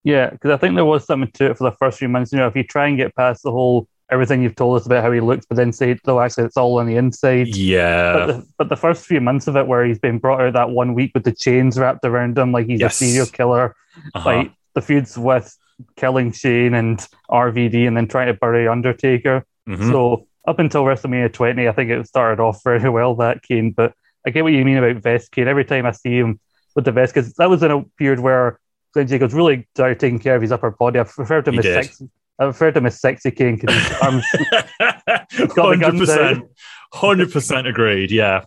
Yeah, 0.04 0.30
because 0.30 0.52
I 0.52 0.58
think 0.58 0.76
there 0.76 0.86
was 0.86 1.06
something 1.06 1.32
to 1.32 1.52
it 1.52 1.58
for 1.58 1.64
the 1.70 1.76
first 1.78 1.98
few 1.98 2.10
months. 2.10 2.32
You 2.32 2.38
know, 2.40 2.48
if 2.48 2.56
you 2.56 2.64
try 2.64 2.88
and 2.88 2.98
get 2.98 3.16
past 3.16 3.42
the 3.44 3.52
whole 3.52 3.88
everything 4.12 4.44
you've 4.44 4.56
told 4.56 4.80
us 4.80 4.86
about 4.86 5.02
how 5.04 5.12
he 5.12 5.22
looks, 5.22 5.46
but 5.48 5.56
then 5.56 5.72
say, 5.72 5.98
though, 6.04 6.20
actually, 6.20 6.44
it's 6.44 6.58
all 6.58 6.78
on 6.78 6.86
the 6.86 6.98
inside. 6.98 7.48
But 7.50 7.58
Yeah. 7.58 8.26
the, 8.28 8.46
but 8.60 8.70
the 8.70 8.76
first 8.76 9.06
few 9.06 9.20
months 9.22 9.48
of 9.48 9.56
it, 9.56 9.66
where 9.66 9.86
he's 9.86 9.98
been 9.98 10.20
brought 10.20 10.42
out 10.42 10.54
that 10.54 10.70
one 10.70 10.94
week 10.94 11.12
with 11.16 11.24
the 11.24 11.32
chains 11.32 11.80
wrapped 11.80 12.06
around 12.06 12.38
him, 12.38 12.52
like 12.52 12.68
he's 12.68 12.82
Yes. 12.82 13.02
a 13.02 13.06
serial 13.06 13.26
killer, 13.26 13.76
Uh-huh. 14.14 14.30
like 14.30 14.52
the 14.76 14.82
feuds 14.82 15.18
with 15.18 15.58
killing 15.96 16.32
Shane 16.32 16.76
and 16.76 17.00
RVD, 17.32 17.88
and 17.88 17.98
then 17.98 18.08
trying 18.08 18.28
to 18.28 18.34
bury 18.36 18.68
Undertaker. 18.68 19.46
Mhm. 19.68 19.90
So 19.90 20.28
up 20.46 20.60
until 20.60 20.84
WrestleMania 20.84 21.32
20, 21.32 21.68
I 21.68 21.72
think 21.72 21.90
it 21.90 22.08
started 22.08 22.42
off 22.42 22.64
very 22.64 22.90
well 22.90 23.16
that 23.16 23.44
Kane. 23.44 23.72
But 23.72 23.94
I 24.26 24.30
get 24.30 24.44
what 24.44 24.54
you 24.54 24.66
mean 24.66 24.78
about 24.78 25.02
Vest 25.02 25.32
Kane. 25.32 25.48
Every 25.48 25.66
time 25.66 25.86
I 25.86 25.92
see 25.92 26.18
him 26.18 26.40
with 26.76 26.86
the 26.86 26.92
vest, 26.92 27.14
because 27.14 27.34
that 27.36 27.50
was 27.50 27.64
in 27.64 27.72
a 27.72 27.84
period 27.98 28.20
where 28.20 28.60
Glenn 28.94 29.08
Jacobs 29.08 29.34
really 29.34 29.68
started 29.76 30.00
taking 30.00 30.20
care 30.20 30.36
of 30.36 30.42
his 30.42 30.52
upper 30.52 30.72
body. 30.72 31.00
I 31.00 31.04
referred 31.18 31.46
to 31.46 31.52
him 31.52 31.60
as 31.60 31.66
sexy. 31.66 32.10
I 32.40 32.46
referred 32.46 32.74
to 32.74 32.80
him 32.80 32.86
as 32.86 33.00
sexy 33.00 33.32
Kane 33.32 33.56
because 33.58 33.76
his 33.76 33.98
arms. 34.02 34.26
the 34.32 35.52
guns 35.56 36.00
100%. 36.02 36.50
100% 36.94 37.68
agreed. 37.68 38.12
Yeah. 38.12 38.46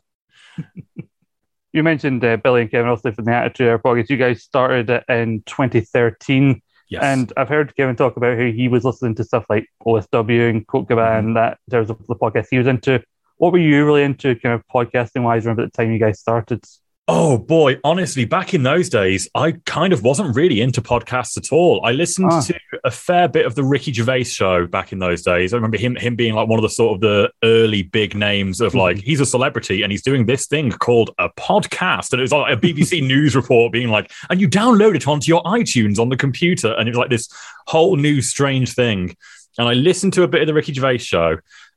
you 1.73 1.83
mentioned 1.83 2.25
uh, 2.25 2.37
Billy 2.37 2.63
and 2.63 2.71
Kevin 2.71 2.89
also 2.89 3.13
from 3.13 3.25
the 3.25 3.33
Attitude 3.33 3.69
Era 3.69 3.79
podcast. 3.79 4.11
You 4.11 4.17
guys 4.17 4.43
started 4.43 4.91
in 5.09 5.43
2013. 5.47 6.63
Yes. 6.89 7.03
And 7.03 7.33
I've 7.37 7.49
heard 7.49 7.75
Kevin 7.77 7.97
talk 7.97 8.17
about 8.17 8.39
how 8.39 8.45
he 8.45 8.69
was 8.69 8.85
listening 8.85 9.15
to 9.17 9.25
stuff 9.25 9.47
like 9.51 9.69
OSW 9.85 10.51
and 10.51 10.67
Colt 10.67 10.89
Cabana, 10.89 11.23
mm-hmm. 11.23 11.35
that 11.35 11.59
in 11.67 11.71
terms 11.73 11.91
of 11.91 11.99
the 12.07 12.15
podcast 12.15 12.47
he 12.51 12.59
was 12.59 12.67
into. 12.67 13.03
What 13.39 13.53
were 13.53 13.59
you 13.59 13.85
really 13.85 14.03
into, 14.03 14.35
kind 14.37 14.55
of 14.55 14.63
podcasting 14.73 15.23
wise, 15.23 15.45
remember 15.45 15.65
the 15.65 15.71
time 15.71 15.93
you 15.93 15.99
guys 15.99 16.21
started? 16.21 16.65
Oh 17.09 17.39
boy, 17.39 17.79
honestly, 17.85 18.25
back 18.25 18.53
in 18.53 18.65
those 18.65 18.89
days, 18.89 19.29
I 19.33 19.53
kind 19.65 19.93
of 19.93 20.03
wasn't 20.03 20.35
really 20.35 20.61
into 20.61 20.83
podcasts 20.83 21.37
at 21.37 21.53
all. 21.53 21.81
I 21.85 21.93
listened 21.93 22.33
Ah. 22.33 22.41
to 22.41 22.59
a 22.83 22.91
fair 22.91 23.29
bit 23.29 23.47
of 23.47 23.55
the 23.55 23.63
Ricky 23.63 23.93
Gervais 23.93 24.25
show 24.25 24.67
back 24.67 24.91
in 24.91 24.99
those 24.99 25.23
days. 25.23 25.53
I 25.53 25.57
remember 25.57 25.77
him 25.79 25.95
him 25.95 26.17
being 26.17 26.35
like 26.35 26.49
one 26.49 26.59
of 26.59 26.65
the 26.65 26.69
sort 26.69 26.97
of 26.97 27.01
the 27.03 27.31
early 27.45 27.83
big 27.85 28.17
names 28.17 28.61
of 28.61 28.75
like 28.75 28.99
he's 28.99 29.21
a 29.21 29.27
celebrity 29.27 29.83
and 29.83 29.93
he's 29.93 30.03
doing 30.03 30.27
this 30.27 30.49
thing 30.49 30.73
called 30.73 31.11
a 31.19 31.29
podcast, 31.39 32.13
and 32.13 32.19
it 32.19 32.23
was 32.23 32.33
like 32.33 32.53
a 32.53 32.57
BBC 32.61 33.01
news 33.07 33.37
report 33.37 33.71
being 33.73 33.89
like, 33.89 34.11
and 34.29 34.41
you 34.41 34.49
download 34.49 34.97
it 34.97 35.07
onto 35.07 35.29
your 35.29 35.45
iTunes 35.45 36.01
on 36.01 36.09
the 36.09 36.17
computer, 36.17 36.73
and 36.73 36.89
it 36.89 36.91
was 36.91 36.99
like 36.99 37.11
this 37.11 37.29
whole 37.69 37.95
new 37.95 38.21
strange 38.21 38.73
thing. 38.75 39.17
And 39.59 39.69
I 39.69 39.75
listened 39.75 40.13
to 40.15 40.25
a 40.25 40.29
bit 40.29 40.41
of 40.41 40.49
the 40.49 40.55
Ricky 40.55 40.73
Gervais 40.75 40.99
show, 40.99 41.37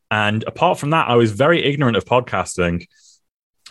and 0.09 0.43
apart 0.47 0.79
from 0.79 0.89
that, 0.89 1.07
I 1.07 1.15
was 1.17 1.33
very 1.33 1.63
ignorant 1.63 1.97
of 1.97 2.05
podcasting. 2.05 2.87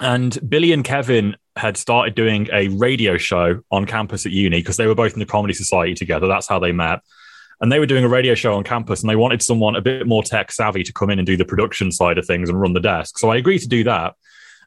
And 0.00 0.38
Billy 0.48 0.70
and 0.72 0.84
Kevin 0.84 1.34
had 1.58 1.76
started 1.76 2.14
doing 2.14 2.48
a 2.52 2.68
radio 2.68 3.16
show 3.16 3.60
on 3.70 3.84
campus 3.84 4.24
at 4.24 4.32
uni 4.32 4.60
because 4.60 4.76
they 4.76 4.86
were 4.86 4.94
both 4.94 5.12
in 5.12 5.18
the 5.18 5.26
comedy 5.26 5.54
society 5.54 5.94
together. 5.94 6.26
That's 6.26 6.48
how 6.48 6.58
they 6.58 6.72
met. 6.72 7.00
And 7.60 7.72
they 7.72 7.80
were 7.80 7.86
doing 7.86 8.04
a 8.04 8.08
radio 8.08 8.34
show 8.34 8.54
on 8.54 8.62
campus 8.62 9.02
and 9.02 9.10
they 9.10 9.16
wanted 9.16 9.42
someone 9.42 9.74
a 9.74 9.80
bit 9.80 10.06
more 10.06 10.22
tech 10.22 10.52
savvy 10.52 10.84
to 10.84 10.92
come 10.92 11.10
in 11.10 11.18
and 11.18 11.26
do 11.26 11.36
the 11.36 11.44
production 11.44 11.90
side 11.90 12.16
of 12.16 12.26
things 12.26 12.48
and 12.48 12.60
run 12.60 12.72
the 12.72 12.80
desk. 12.80 13.18
So 13.18 13.30
I 13.30 13.36
agreed 13.36 13.58
to 13.60 13.68
do 13.68 13.84
that. 13.84 14.14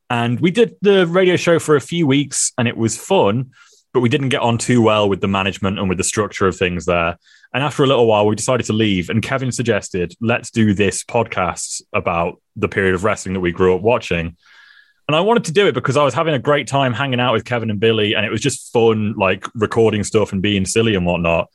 And 0.09 0.41
we 0.41 0.51
did 0.51 0.75
the 0.81 1.07
radio 1.07 1.37
show 1.37 1.57
for 1.57 1.77
a 1.77 1.81
few 1.81 2.05
weeks 2.05 2.51
and 2.57 2.67
it 2.67 2.75
was 2.75 2.97
fun, 2.97 3.51
but 3.93 4.01
we 4.01 4.09
didn't 4.09 4.29
get 4.29 4.41
on 4.41 4.57
too 4.57 4.81
well 4.81 5.07
with 5.07 5.21
the 5.21 5.27
management 5.29 5.79
and 5.79 5.87
with 5.87 5.97
the 5.97 6.03
structure 6.03 6.47
of 6.47 6.57
things 6.57 6.85
there. 6.85 7.17
And 7.53 7.63
after 7.63 7.83
a 7.83 7.87
little 7.87 8.07
while, 8.07 8.27
we 8.27 8.35
decided 8.35 8.65
to 8.65 8.73
leave. 8.73 9.09
And 9.09 9.23
Kevin 9.23 9.53
suggested, 9.53 10.13
let's 10.19 10.51
do 10.51 10.73
this 10.73 11.03
podcast 11.03 11.81
about 11.93 12.41
the 12.57 12.67
period 12.67 12.93
of 12.95 13.05
wrestling 13.05 13.33
that 13.33 13.39
we 13.39 13.53
grew 13.53 13.73
up 13.73 13.81
watching. 13.81 14.35
And 15.11 15.17
I 15.17 15.19
wanted 15.19 15.43
to 15.43 15.51
do 15.51 15.67
it 15.67 15.73
because 15.73 15.97
I 15.97 16.05
was 16.05 16.13
having 16.13 16.33
a 16.35 16.39
great 16.39 16.67
time 16.67 16.93
hanging 16.93 17.19
out 17.19 17.33
with 17.33 17.43
Kevin 17.43 17.69
and 17.69 17.81
Billy, 17.81 18.13
and 18.13 18.25
it 18.25 18.31
was 18.31 18.39
just 18.39 18.71
fun, 18.71 19.13
like 19.17 19.45
recording 19.53 20.05
stuff 20.05 20.31
and 20.31 20.41
being 20.41 20.63
silly 20.63 20.95
and 20.95 21.05
whatnot. 21.05 21.49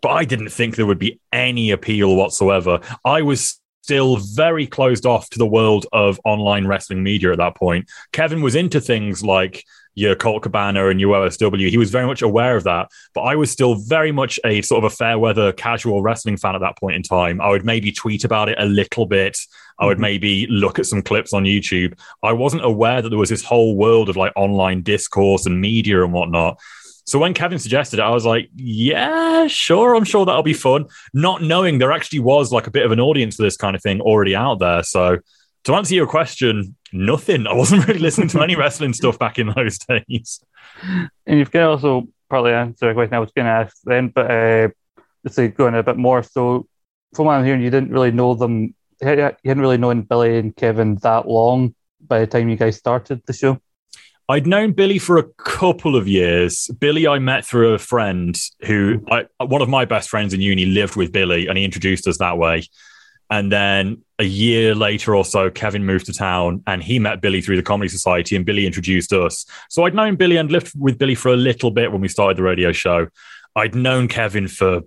but 0.00 0.10
I 0.10 0.24
didn't 0.24 0.50
think 0.50 0.76
there 0.76 0.86
would 0.86 1.00
be 1.00 1.18
any 1.32 1.72
appeal 1.72 2.14
whatsoever. 2.14 2.78
I 3.04 3.22
was 3.22 3.60
still 3.82 4.18
very 4.18 4.68
closed 4.68 5.06
off 5.06 5.28
to 5.30 5.38
the 5.38 5.46
world 5.46 5.86
of 5.92 6.20
online 6.24 6.68
wrestling 6.68 7.02
media 7.02 7.32
at 7.32 7.38
that 7.38 7.56
point. 7.56 7.90
Kevin 8.12 8.42
was 8.42 8.54
into 8.54 8.80
things 8.80 9.24
like 9.24 9.64
your 9.96 10.14
Colt 10.14 10.44
Cabana 10.44 10.88
and 10.88 11.00
your 11.00 11.16
OSW. 11.16 11.68
He 11.68 11.78
was 11.78 11.90
very 11.90 12.06
much 12.06 12.22
aware 12.22 12.56
of 12.56 12.62
that, 12.62 12.90
but 13.12 13.22
I 13.22 13.34
was 13.34 13.50
still 13.50 13.74
very 13.74 14.12
much 14.12 14.38
a 14.44 14.62
sort 14.62 14.84
of 14.84 14.92
a 14.92 14.94
fair 14.94 15.18
weather 15.18 15.52
casual 15.52 16.00
wrestling 16.00 16.36
fan 16.36 16.54
at 16.54 16.60
that 16.60 16.78
point 16.78 16.94
in 16.94 17.02
time. 17.02 17.40
I 17.40 17.48
would 17.48 17.64
maybe 17.64 17.90
tweet 17.90 18.22
about 18.22 18.48
it 18.48 18.56
a 18.58 18.66
little 18.66 19.06
bit. 19.06 19.36
I 19.78 19.86
would 19.86 19.96
mm-hmm. 19.96 20.02
maybe 20.02 20.46
look 20.48 20.78
at 20.78 20.86
some 20.86 21.02
clips 21.02 21.32
on 21.32 21.44
YouTube. 21.44 21.98
I 22.22 22.32
wasn't 22.32 22.64
aware 22.64 23.02
that 23.02 23.08
there 23.08 23.18
was 23.18 23.30
this 23.30 23.44
whole 23.44 23.76
world 23.76 24.08
of 24.08 24.16
like 24.16 24.32
online 24.36 24.82
discourse 24.82 25.46
and 25.46 25.60
media 25.60 26.02
and 26.02 26.12
whatnot. 26.12 26.58
So 27.06 27.18
when 27.18 27.34
Kevin 27.34 27.58
suggested 27.58 27.98
it, 27.98 28.02
I 28.02 28.10
was 28.10 28.24
like, 28.24 28.48
yeah, 28.54 29.46
sure, 29.46 29.94
I'm 29.94 30.04
sure 30.04 30.24
that'll 30.24 30.42
be 30.42 30.54
fun. 30.54 30.86
Not 31.12 31.42
knowing 31.42 31.78
there 31.78 31.92
actually 31.92 32.20
was 32.20 32.50
like 32.50 32.66
a 32.66 32.70
bit 32.70 32.86
of 32.86 32.92
an 32.92 33.00
audience 33.00 33.36
for 33.36 33.42
this 33.42 33.56
kind 33.58 33.76
of 33.76 33.82
thing 33.82 34.00
already 34.00 34.34
out 34.34 34.58
there. 34.58 34.82
So 34.82 35.18
to 35.64 35.74
answer 35.74 35.94
your 35.94 36.06
question, 36.06 36.76
nothing. 36.92 37.46
I 37.46 37.52
wasn't 37.52 37.86
really 37.88 38.00
listening 38.00 38.28
to 38.28 38.42
any 38.42 38.56
wrestling 38.56 38.94
stuff 38.94 39.18
back 39.18 39.38
in 39.38 39.52
those 39.54 39.78
days. 39.88 40.40
And 40.82 41.38
you've 41.38 41.50
got 41.50 41.68
also 41.68 42.08
partly 42.30 42.52
answer 42.52 42.88
a 42.88 42.94
question 42.94 43.14
I 43.14 43.18
was 43.18 43.32
going 43.32 43.46
to 43.46 43.52
ask 43.52 43.76
then, 43.84 44.08
but 44.08 44.30
uh, 44.30 44.68
let's 45.22 45.36
say 45.36 45.48
going 45.48 45.74
a 45.74 45.82
bit 45.82 45.96
more. 45.96 46.22
So 46.22 46.66
from 47.14 47.26
what 47.26 47.34
I'm 47.34 47.44
hearing, 47.44 47.62
you 47.62 47.70
didn't 47.70 47.90
really 47.90 48.12
know 48.12 48.34
them. 48.34 48.74
You 49.00 49.08
hadn't 49.08 49.60
really 49.60 49.78
known 49.78 50.02
Billy 50.02 50.38
and 50.38 50.54
Kevin 50.54 50.96
that 50.96 51.28
long 51.28 51.74
by 52.00 52.20
the 52.20 52.26
time 52.26 52.48
you 52.48 52.56
guys 52.56 52.76
started 52.76 53.22
the 53.26 53.32
show. 53.32 53.58
I'd 54.28 54.46
known 54.46 54.72
Billy 54.72 54.98
for 54.98 55.18
a 55.18 55.24
couple 55.36 55.96
of 55.96 56.08
years. 56.08 56.70
Billy, 56.78 57.06
I 57.06 57.18
met 57.18 57.44
through 57.44 57.74
a 57.74 57.78
friend 57.78 58.34
who, 58.64 59.04
I, 59.10 59.26
one 59.44 59.60
of 59.60 59.68
my 59.68 59.84
best 59.84 60.08
friends 60.08 60.32
in 60.32 60.40
uni, 60.40 60.64
lived 60.64 60.96
with 60.96 61.12
Billy, 61.12 61.46
and 61.46 61.58
he 61.58 61.64
introduced 61.64 62.08
us 62.08 62.18
that 62.18 62.38
way. 62.38 62.62
And 63.30 63.52
then 63.52 64.02
a 64.18 64.24
year 64.24 64.74
later 64.74 65.14
or 65.14 65.24
so, 65.24 65.50
Kevin 65.50 65.84
moved 65.84 66.06
to 66.06 66.12
town 66.12 66.62
and 66.66 66.82
he 66.82 66.98
met 66.98 67.20
Billy 67.20 67.40
through 67.42 67.56
the 67.56 67.62
Comedy 67.62 67.88
Society, 67.88 68.34
and 68.36 68.46
Billy 68.46 68.64
introduced 68.64 69.12
us. 69.12 69.44
So 69.68 69.84
I'd 69.84 69.94
known 69.94 70.16
Billy 70.16 70.36
and 70.36 70.50
lived 70.50 70.72
with 70.78 70.98
Billy 70.98 71.14
for 71.14 71.30
a 71.30 71.36
little 71.36 71.70
bit 71.70 71.92
when 71.92 72.00
we 72.00 72.08
started 72.08 72.38
the 72.38 72.42
radio 72.42 72.72
show. 72.72 73.08
I'd 73.56 73.74
known 73.74 74.08
Kevin 74.08 74.48
for 74.48 74.82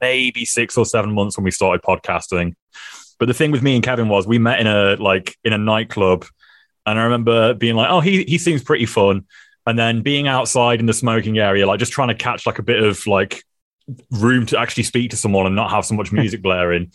maybe 0.00 0.44
six 0.44 0.76
or 0.76 0.86
seven 0.86 1.12
months 1.12 1.36
when 1.36 1.44
we 1.44 1.50
started 1.50 1.82
podcasting. 1.82 2.54
But 3.18 3.26
the 3.26 3.34
thing 3.34 3.50
with 3.50 3.62
me 3.62 3.74
and 3.74 3.84
Kevin 3.84 4.08
was 4.08 4.26
we 4.26 4.38
met 4.38 4.60
in 4.60 4.66
a 4.66 4.96
like 4.96 5.36
in 5.44 5.52
a 5.52 5.58
nightclub 5.58 6.24
and 6.88 6.98
I 6.98 7.04
remember 7.04 7.52
being 7.52 7.74
like, 7.74 7.90
oh, 7.90 8.00
he, 8.00 8.24
he 8.24 8.38
seems 8.38 8.62
pretty 8.62 8.86
fun. 8.86 9.26
And 9.66 9.78
then 9.78 10.00
being 10.00 10.26
outside 10.26 10.80
in 10.80 10.86
the 10.86 10.94
smoking 10.94 11.38
area, 11.38 11.66
like 11.66 11.78
just 11.78 11.92
trying 11.92 12.08
to 12.08 12.14
catch 12.14 12.46
like 12.46 12.58
a 12.58 12.62
bit 12.62 12.82
of 12.82 13.06
like 13.06 13.44
room 14.10 14.46
to 14.46 14.58
actually 14.58 14.84
speak 14.84 15.10
to 15.10 15.16
someone 15.16 15.44
and 15.44 15.54
not 15.54 15.70
have 15.70 15.84
so 15.84 15.94
much 15.94 16.12
music 16.12 16.40
blaring 16.40 16.90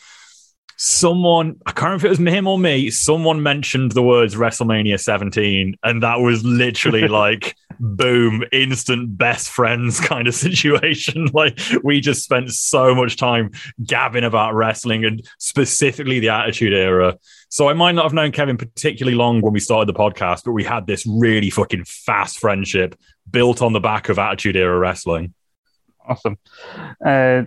someone 0.78 1.60
I 1.66 1.72
can't 1.72 1.84
remember 1.84 2.08
if 2.08 2.20
it 2.20 2.22
was 2.22 2.34
him 2.34 2.48
or 2.48 2.58
me. 2.58 2.90
Someone 2.90 3.44
mentioned 3.44 3.92
the 3.92 4.04
words 4.04 4.36
WrestleMania 4.36 5.00
17, 5.00 5.76
and 5.84 6.04
that 6.04 6.20
was 6.20 6.44
literally 6.44 7.08
like 7.08 7.56
boom, 7.80 8.44
instant 8.52 9.18
best 9.18 9.50
friends 9.50 10.00
kind 10.00 10.28
of 10.28 10.36
situation. 10.36 11.28
Like 11.34 11.60
we 11.84 12.00
just 12.00 12.24
spent 12.24 12.52
so 12.52 12.94
much 12.94 13.18
time 13.18 13.52
gabbing 13.84 14.24
about 14.24 14.54
wrestling 14.54 15.04
and 15.04 15.28
specifically 15.40 16.20
the 16.20 16.30
Attitude 16.30 16.74
Era. 16.74 17.18
So 17.50 17.70
I 17.70 17.74
might 17.74 17.94
not 17.94 18.04
have 18.04 18.14
known 18.14 18.32
Kevin 18.32 18.58
particularly 18.58 19.16
long 19.16 19.42
when 19.42 19.54
we 19.54 19.60
started 19.60 19.94
the 19.94 19.98
podcast, 19.98 20.44
but 20.44 20.52
we 20.52 20.64
had 20.64 20.86
this 20.86 21.06
really 21.08 21.50
fucking 21.50 21.86
fast 21.86 22.40
friendship 22.40 22.96
built 23.30 23.62
on 23.62 23.74
the 23.74 23.80
back 23.80 24.10
of 24.10 24.20
Attitude 24.20 24.56
Era 24.56 24.78
wrestling. 24.78 25.34
Awesome. 26.08 26.38
Uh, 27.04 27.44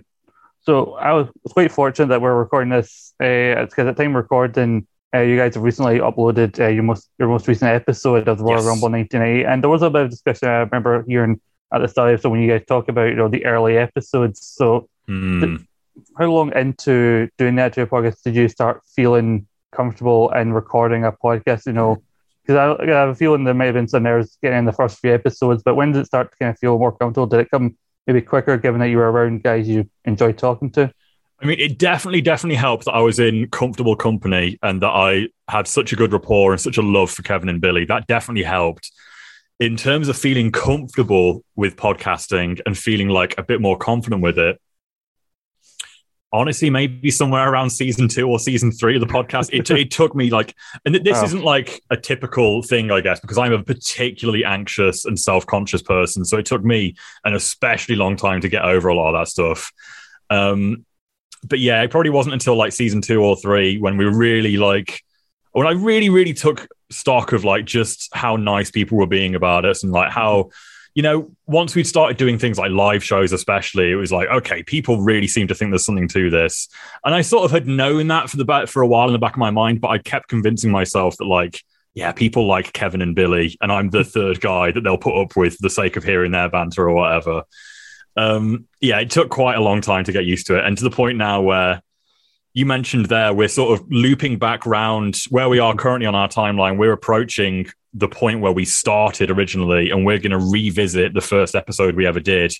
so 0.67 0.95
I 0.95 1.13
was 1.13 1.29
quite 1.53 1.71
fortunate 1.71 2.07
that 2.07 2.21
we're 2.21 2.35
recording 2.35 2.67
this 2.67 3.13
because 3.17 3.73
uh, 3.77 3.81
at 3.81 3.85
the 3.85 3.93
time 3.93 4.13
recording, 4.13 4.85
uh, 5.15 5.19
you 5.19 5.37
guys 5.37 5.55
have 5.55 5.63
recently 5.63 5.99
uploaded 5.99 6.59
uh, 6.59 6.67
your 6.67 6.83
most 6.83 7.09
your 7.17 7.29
most 7.29 7.47
recent 7.47 7.71
episode 7.71 8.27
of 8.27 8.39
the 8.39 8.43
Royal 8.43 8.57
yes. 8.57 8.65
Rumble 8.65 8.89
1980, 8.89 9.45
and 9.45 9.63
there 9.63 9.69
was 9.69 9.81
a 9.81 9.89
bit 9.89 10.01
of 10.01 10.09
discussion. 10.09 10.49
I 10.49 10.57
remember 10.57 11.05
hearing 11.07 11.39
at 11.73 11.79
the 11.79 11.87
start. 11.87 12.13
of 12.13 12.19
So 12.19 12.29
when 12.29 12.41
you 12.41 12.49
guys 12.49 12.65
talk 12.67 12.89
about 12.89 13.07
you 13.07 13.15
know 13.15 13.29
the 13.29 13.45
early 13.45 13.77
episodes, 13.77 14.45
so 14.45 14.89
mm. 15.07 15.39
th- 15.41 15.61
how 16.17 16.25
long 16.25 16.51
into 16.53 17.29
doing 17.37 17.55
that 17.55 17.71
to 17.73 17.81
your 17.81 17.87
podcast 17.87 18.23
did 18.23 18.35
you 18.35 18.49
start 18.49 18.81
feeling 18.93 19.47
comfortable 19.71 20.31
in 20.31 20.51
recording 20.51 21.05
a 21.05 21.13
podcast? 21.13 21.65
You 21.65 21.71
know, 21.79 22.03
because 22.41 22.57
I, 22.57 22.83
I, 22.83 22.87
have 22.87 23.09
a 23.09 23.15
feeling 23.15 23.45
there 23.45 23.53
may 23.53 23.67
have 23.67 23.75
been 23.75 23.87
some 23.87 24.05
errors 24.05 24.37
getting 24.43 24.59
in 24.59 24.65
the 24.65 24.73
first 24.73 24.99
few 24.99 25.13
episodes, 25.13 25.63
but 25.63 25.75
when 25.75 25.93
did 25.93 26.01
it 26.01 26.07
start 26.07 26.29
to 26.31 26.37
kind 26.37 26.49
of 26.49 26.59
feel 26.59 26.77
more 26.77 26.91
comfortable? 26.91 27.25
Did 27.25 27.39
it 27.39 27.51
come 27.51 27.77
maybe 28.07 28.21
quicker 28.21 28.57
given 28.57 28.79
that 28.79 28.87
you 28.87 28.97
were 28.97 29.11
around 29.11 29.43
guys 29.43 29.67
you 29.67 29.89
enjoy 30.05 30.31
talking 30.31 30.71
to? 30.71 30.91
I 31.39 31.45
mean, 31.45 31.59
it 31.59 31.77
definitely, 31.77 32.21
definitely 32.21 32.55
helped 32.55 32.85
that 32.85 32.93
I 32.93 33.01
was 33.01 33.19
in 33.19 33.47
comfortable 33.49 33.95
company 33.95 34.57
and 34.63 34.81
that 34.81 34.89
I 34.89 35.27
had 35.47 35.67
such 35.67 35.93
a 35.93 35.95
good 35.95 36.11
rapport 36.11 36.51
and 36.51 36.59
such 36.59 36.77
a 36.77 36.81
love 36.81 37.11
for 37.11 37.21
Kevin 37.21 37.49
and 37.49 37.61
Billy. 37.61 37.85
That 37.85 38.07
definitely 38.07 38.43
helped. 38.43 38.91
In 39.59 39.75
terms 39.75 40.07
of 40.07 40.17
feeling 40.17 40.51
comfortable 40.51 41.43
with 41.55 41.75
podcasting 41.75 42.59
and 42.65 42.77
feeling 42.77 43.09
like 43.09 43.37
a 43.37 43.43
bit 43.43 43.61
more 43.61 43.77
confident 43.77 44.21
with 44.21 44.39
it, 44.39 44.59
honestly, 46.33 46.69
maybe 46.69 47.09
somewhere 47.09 47.49
around 47.49 47.69
season 47.69 48.07
two 48.07 48.27
or 48.27 48.39
season 48.39 48.71
three 48.71 48.95
of 48.95 49.01
the 49.01 49.07
podcast, 49.07 49.49
it, 49.53 49.69
it 49.71 49.91
took 49.91 50.15
me 50.15 50.29
like, 50.29 50.55
and 50.85 50.95
this 50.95 51.17
oh. 51.17 51.23
isn't 51.23 51.43
like 51.43 51.81
a 51.89 51.97
typical 51.97 52.61
thing, 52.61 52.91
I 52.91 53.01
guess, 53.01 53.19
because 53.19 53.37
I'm 53.37 53.53
a 53.53 53.63
particularly 53.63 54.43
anxious 54.43 55.05
and 55.05 55.19
self 55.19 55.45
conscious 55.45 55.81
person. 55.81 56.25
So 56.25 56.37
it 56.37 56.45
took 56.45 56.63
me 56.63 56.95
an 57.23 57.33
especially 57.33 57.95
long 57.95 58.15
time 58.15 58.41
to 58.41 58.49
get 58.49 58.63
over 58.63 58.89
a 58.89 58.95
lot 58.95 59.13
of 59.13 59.19
that 59.19 59.29
stuff. 59.29 59.71
Um, 60.29 60.85
but 61.43 61.59
yeah, 61.59 61.81
it 61.83 61.91
probably 61.91 62.09
wasn't 62.09 62.33
until 62.33 62.55
like 62.55 62.73
season 62.73 63.01
two 63.01 63.23
or 63.23 63.35
three 63.35 63.77
when 63.77 63.97
we 63.97 64.05
were 64.05 64.15
really 64.15 64.57
like, 64.57 65.01
when 65.53 65.65
I 65.65 65.71
really, 65.71 66.09
really 66.09 66.33
took 66.33 66.67
stock 66.89 67.31
of 67.31 67.45
like 67.45 67.65
just 67.65 68.09
how 68.13 68.35
nice 68.35 68.69
people 68.69 68.97
were 68.97 69.07
being 69.07 69.35
about 69.35 69.65
us 69.65 69.83
and 69.83 69.91
like 69.91 70.11
how 70.11 70.49
you 70.97 71.03
know, 71.03 71.29
once 71.45 71.75
we'd 71.75 71.85
started 71.85 72.17
doing 72.17 72.39
things 72.39 72.57
like 72.57 72.71
live 72.71 73.03
shows, 73.03 73.31
especially, 73.31 73.91
it 73.91 73.95
was 73.97 74.11
like, 74.11 74.27
okay, 74.29 74.63
people 74.63 74.99
really 74.99 75.27
seem 75.27 75.47
to 75.47 75.53
think 75.53 75.69
there's 75.69 75.85
something 75.85 76.07
to 76.07 76.31
this. 76.31 76.67
And 77.05 77.13
I 77.13 77.21
sort 77.21 77.45
of 77.45 77.51
had 77.51 77.67
known 77.67 78.07
that 78.07 78.31
for 78.31 78.37
the 78.37 78.45
back 78.45 78.67
for 78.67 78.81
a 78.81 78.87
while 78.87 79.05
in 79.05 79.13
the 79.13 79.19
back 79.19 79.33
of 79.33 79.37
my 79.37 79.51
mind, 79.51 79.79
but 79.79 79.89
I 79.89 79.99
kept 79.99 80.27
convincing 80.27 80.71
myself 80.71 81.15
that 81.17 81.25
like, 81.25 81.61
yeah, 81.93 82.13
people 82.13 82.47
like 82.47 82.73
Kevin 82.73 83.03
and 83.03 83.13
Billy, 83.13 83.59
and 83.61 83.71
I'm 83.71 83.91
the 83.91 84.03
third 84.03 84.41
guy 84.41 84.71
that 84.71 84.81
they'll 84.81 84.97
put 84.97 85.21
up 85.21 85.35
with 85.35 85.59
the 85.59 85.69
sake 85.69 85.97
of 85.97 86.03
hearing 86.03 86.31
their 86.31 86.49
banter 86.49 86.89
or 86.89 86.95
whatever. 86.95 87.43
Um, 88.15 88.65
yeah, 88.81 88.99
it 88.99 89.11
took 89.11 89.29
quite 89.29 89.55
a 89.55 89.61
long 89.61 89.81
time 89.81 90.03
to 90.05 90.11
get 90.11 90.25
used 90.25 90.47
to 90.47 90.57
it, 90.57 90.65
and 90.65 90.75
to 90.79 90.83
the 90.83 90.89
point 90.89 91.19
now 91.19 91.41
where 91.41 91.83
you 92.53 92.65
mentioned 92.65 93.05
there, 93.05 93.35
we're 93.35 93.49
sort 93.49 93.79
of 93.79 93.85
looping 93.91 94.39
back 94.39 94.65
round 94.65 95.15
where 95.29 95.47
we 95.47 95.59
are 95.59 95.75
currently 95.75 96.07
on 96.07 96.15
our 96.15 96.27
timeline. 96.27 96.79
We're 96.79 96.93
approaching 96.93 97.67
the 97.97 98.07
point 98.07 98.41
where 98.41 98.51
we 98.51 98.65
started 98.65 99.31
originally, 99.31 99.89
and 99.89 100.05
we're 100.05 100.19
going 100.19 100.31
to 100.31 100.51
revisit 100.51 101.13
the 101.13 101.21
first 101.21 101.55
episode 101.55 101.95
we 101.95 102.05
ever 102.05 102.19
did, 102.19 102.53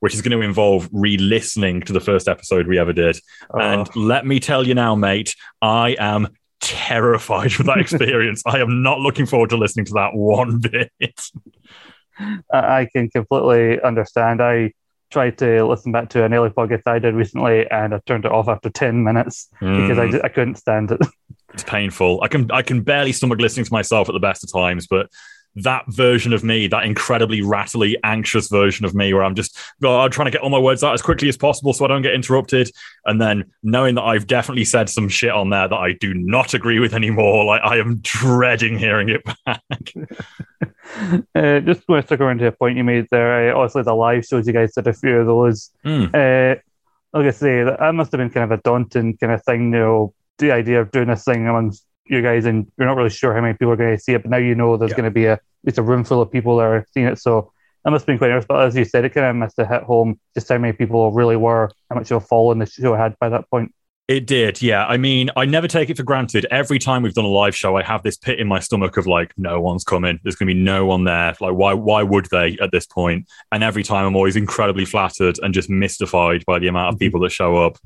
which 0.00 0.14
is 0.14 0.22
going 0.22 0.38
to 0.38 0.44
involve 0.44 0.88
re 0.92 1.16
listening 1.16 1.82
to 1.82 1.92
the 1.92 2.00
first 2.00 2.28
episode 2.28 2.66
we 2.66 2.78
ever 2.78 2.92
did. 2.92 3.18
Oh. 3.52 3.58
And 3.58 3.96
let 3.96 4.26
me 4.26 4.40
tell 4.40 4.66
you 4.66 4.74
now, 4.74 4.94
mate, 4.94 5.34
I 5.60 5.96
am 5.98 6.28
terrified 6.60 7.52
for 7.52 7.64
that 7.64 7.78
experience. 7.80 8.42
I 8.46 8.58
am 8.58 8.82
not 8.82 9.00
looking 9.00 9.26
forward 9.26 9.50
to 9.50 9.56
listening 9.56 9.86
to 9.86 9.94
that 9.94 10.14
one 10.14 10.58
bit. 10.98 11.20
I 12.52 12.88
can 12.92 13.10
completely 13.10 13.80
understand. 13.82 14.40
I 14.40 14.72
tried 15.10 15.38
to 15.38 15.64
listen 15.64 15.92
back 15.92 16.10
to 16.10 16.24
an 16.24 16.34
early 16.34 16.50
podcast 16.50 16.82
I 16.86 16.98
did 16.98 17.14
recently, 17.14 17.68
and 17.70 17.94
I 17.94 18.00
turned 18.06 18.24
it 18.24 18.32
off 18.32 18.48
after 18.48 18.70
ten 18.70 19.02
minutes 19.02 19.48
mm. 19.60 19.88
because 19.88 19.98
I, 19.98 20.08
hmm. 20.08 20.24
I 20.24 20.28
couldn't 20.28 20.56
stand 20.56 20.92
it. 20.92 21.00
It's 21.54 21.62
painful. 21.62 22.20
I 22.22 22.28
can 22.28 22.50
I 22.50 22.62
can 22.62 22.82
barely 22.82 23.12
stomach 23.12 23.40
listening 23.40 23.64
to 23.64 23.72
myself 23.72 24.08
at 24.08 24.12
the 24.12 24.20
best 24.20 24.42
of 24.44 24.52
times, 24.52 24.88
but 24.88 25.08
that 25.56 25.84
version 25.86 26.32
of 26.32 26.42
me, 26.42 26.66
that 26.66 26.84
incredibly 26.84 27.40
rattly, 27.42 27.96
anxious 28.02 28.48
version 28.48 28.84
of 28.84 28.92
me, 28.92 29.14
where 29.14 29.22
I'm 29.22 29.36
just 29.36 29.56
I'm 29.84 30.10
trying 30.10 30.26
to 30.26 30.32
get 30.32 30.40
all 30.40 30.50
my 30.50 30.58
words 30.58 30.82
out 30.82 30.94
as 30.94 31.02
quickly 31.02 31.28
as 31.28 31.36
possible 31.36 31.72
so 31.72 31.84
I 31.84 31.88
don't 31.88 32.02
get 32.02 32.12
interrupted, 32.12 32.70
and 33.04 33.20
then 33.20 33.52
knowing 33.62 33.94
that 33.94 34.02
I've 34.02 34.26
definitely 34.26 34.64
said 34.64 34.88
some 34.88 35.08
shit 35.08 35.30
on 35.30 35.50
there 35.50 35.68
that 35.68 35.76
I 35.76 35.92
do 35.92 36.12
not 36.12 36.54
agree 36.54 36.80
with 36.80 36.92
anymore, 36.92 37.44
like 37.44 37.62
I 37.62 37.78
am 37.78 38.00
dreading 38.02 38.76
hearing 38.76 39.10
it 39.10 39.22
back. 39.24 39.60
uh, 41.36 41.60
just 41.60 41.88
want 41.88 42.02
to 42.02 42.06
stick 42.06 42.20
around 42.20 42.38
to 42.38 42.48
a 42.48 42.52
point 42.52 42.76
you 42.76 42.84
made 42.84 43.06
there. 43.12 43.54
Uh, 43.54 43.56
obviously, 43.56 43.82
the 43.82 43.94
live 43.94 44.24
shows 44.24 44.46
you 44.48 44.52
guys 44.52 44.74
did 44.74 44.88
a 44.88 44.92
few 44.92 45.18
of 45.18 45.26
those. 45.26 45.70
Mm. 45.84 46.12
Uh, 46.12 46.60
like 47.12 47.26
I 47.26 47.30
say, 47.30 47.62
that 47.62 47.94
must 47.94 48.10
have 48.10 48.18
been 48.18 48.30
kind 48.30 48.52
of 48.52 48.58
a 48.58 48.62
daunting 48.62 49.16
kind 49.16 49.32
of 49.32 49.44
thing, 49.44 49.72
you 49.72 49.78
know 49.78 50.14
the 50.38 50.52
idea 50.52 50.80
of 50.80 50.90
doing 50.90 51.08
this 51.08 51.24
thing 51.24 51.46
amongst 51.46 51.84
you 52.06 52.22
guys, 52.22 52.44
and 52.44 52.70
you're 52.78 52.86
not 52.86 52.96
really 52.96 53.10
sure 53.10 53.34
how 53.34 53.40
many 53.40 53.54
people 53.54 53.72
are 53.72 53.76
going 53.76 53.96
to 53.96 54.02
see 54.02 54.12
it, 54.12 54.22
but 54.22 54.30
now 54.30 54.36
you 54.36 54.54
know 54.54 54.76
there's 54.76 54.90
yeah. 54.90 54.96
going 54.96 55.04
to 55.04 55.10
be 55.10 55.26
a 55.26 55.40
it's 55.64 55.78
a 55.78 55.82
room 55.82 56.04
full 56.04 56.20
of 56.20 56.30
people 56.30 56.58
that 56.58 56.64
are 56.64 56.86
seeing 56.92 57.06
it. 57.06 57.18
So 57.18 57.52
that 57.84 57.90
must 57.90 58.02
have 58.02 58.06
been 58.06 58.18
quite 58.18 58.30
nice. 58.30 58.44
But 58.44 58.66
as 58.66 58.76
you 58.76 58.84
said, 58.84 59.04
it 59.04 59.10
kind 59.10 59.26
of 59.26 59.36
must 59.36 59.56
have 59.58 59.68
hit 59.68 59.82
home 59.82 60.18
just 60.34 60.48
how 60.48 60.58
many 60.58 60.72
people 60.72 61.10
really 61.12 61.36
were, 61.36 61.70
how 61.90 61.96
much 61.96 62.10
of 62.10 62.22
a 62.22 62.26
following 62.26 62.58
the 62.58 62.66
show 62.66 62.94
had 62.94 63.18
by 63.18 63.28
that 63.30 63.48
point. 63.50 63.74
It 64.06 64.26
did, 64.26 64.60
yeah. 64.60 64.84
I 64.84 64.98
mean, 64.98 65.30
I 65.34 65.46
never 65.46 65.66
take 65.66 65.88
it 65.88 65.96
for 65.96 66.02
granted. 66.02 66.46
Every 66.50 66.78
time 66.78 67.02
we've 67.02 67.14
done 67.14 67.24
a 67.24 67.28
live 67.28 67.56
show, 67.56 67.78
I 67.78 67.82
have 67.82 68.02
this 68.02 68.18
pit 68.18 68.38
in 68.38 68.46
my 68.46 68.58
stomach 68.60 68.98
of 68.98 69.06
like, 69.06 69.32
no 69.38 69.62
one's 69.62 69.82
coming. 69.82 70.20
There's 70.22 70.36
going 70.36 70.48
to 70.48 70.54
be 70.54 70.60
no 70.60 70.84
one 70.84 71.04
there. 71.04 71.34
Like, 71.40 71.54
why? 71.54 71.72
Why 71.72 72.02
would 72.02 72.26
they 72.30 72.58
at 72.60 72.70
this 72.70 72.84
point? 72.84 73.26
And 73.50 73.64
every 73.64 73.82
time, 73.82 74.04
I'm 74.04 74.14
always 74.14 74.36
incredibly 74.36 74.84
flattered 74.84 75.38
and 75.42 75.54
just 75.54 75.70
mystified 75.70 76.44
by 76.44 76.58
the 76.58 76.68
amount 76.68 76.88
of 76.88 76.94
mm-hmm. 76.96 76.98
people 76.98 77.20
that 77.20 77.32
show 77.32 77.56
up. 77.56 77.78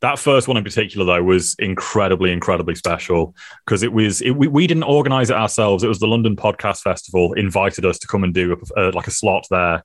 That 0.00 0.18
first 0.18 0.48
one 0.48 0.56
in 0.56 0.64
particular, 0.64 1.06
though, 1.06 1.22
was 1.22 1.56
incredibly, 1.58 2.30
incredibly 2.30 2.74
special 2.74 3.34
because 3.64 3.82
it 3.82 3.92
was 3.92 4.20
it, 4.20 4.32
we, 4.32 4.48
we 4.48 4.66
didn't 4.66 4.82
organize 4.82 5.30
it 5.30 5.36
ourselves. 5.36 5.82
It 5.82 5.88
was 5.88 6.00
the 6.00 6.06
London 6.06 6.36
Podcast 6.36 6.80
Festival 6.80 7.32
invited 7.34 7.84
us 7.84 7.98
to 8.00 8.06
come 8.06 8.24
and 8.24 8.34
do 8.34 8.56
a, 8.76 8.90
like 8.90 9.06
a 9.06 9.12
slot 9.12 9.46
there 9.50 9.82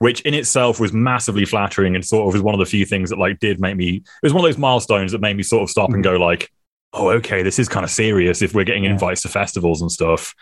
which 0.00 0.22
in 0.22 0.32
itself 0.32 0.80
was 0.80 0.94
massively 0.94 1.44
flattering 1.44 1.94
and 1.94 2.04
sort 2.04 2.26
of 2.26 2.32
was 2.32 2.42
one 2.42 2.54
of 2.54 2.58
the 2.58 2.64
few 2.64 2.86
things 2.86 3.10
that 3.10 3.18
like 3.18 3.38
did 3.38 3.60
make 3.60 3.76
me 3.76 3.96
it 3.96 4.04
was 4.22 4.32
one 4.32 4.42
of 4.42 4.48
those 4.48 4.58
milestones 4.58 5.12
that 5.12 5.20
made 5.20 5.36
me 5.36 5.42
sort 5.42 5.62
of 5.62 5.70
stop 5.70 5.90
and 5.90 6.00
mm. 6.00 6.04
go 6.04 6.16
like 6.16 6.50
oh 6.94 7.10
okay 7.10 7.42
this 7.42 7.58
is 7.58 7.68
kind 7.68 7.84
of 7.84 7.90
serious 7.90 8.42
if 8.42 8.54
we're 8.54 8.64
getting 8.64 8.84
yeah. 8.84 8.90
invites 8.90 9.22
to 9.22 9.28
festivals 9.28 9.80
and 9.82 9.92
stuff 9.92 10.34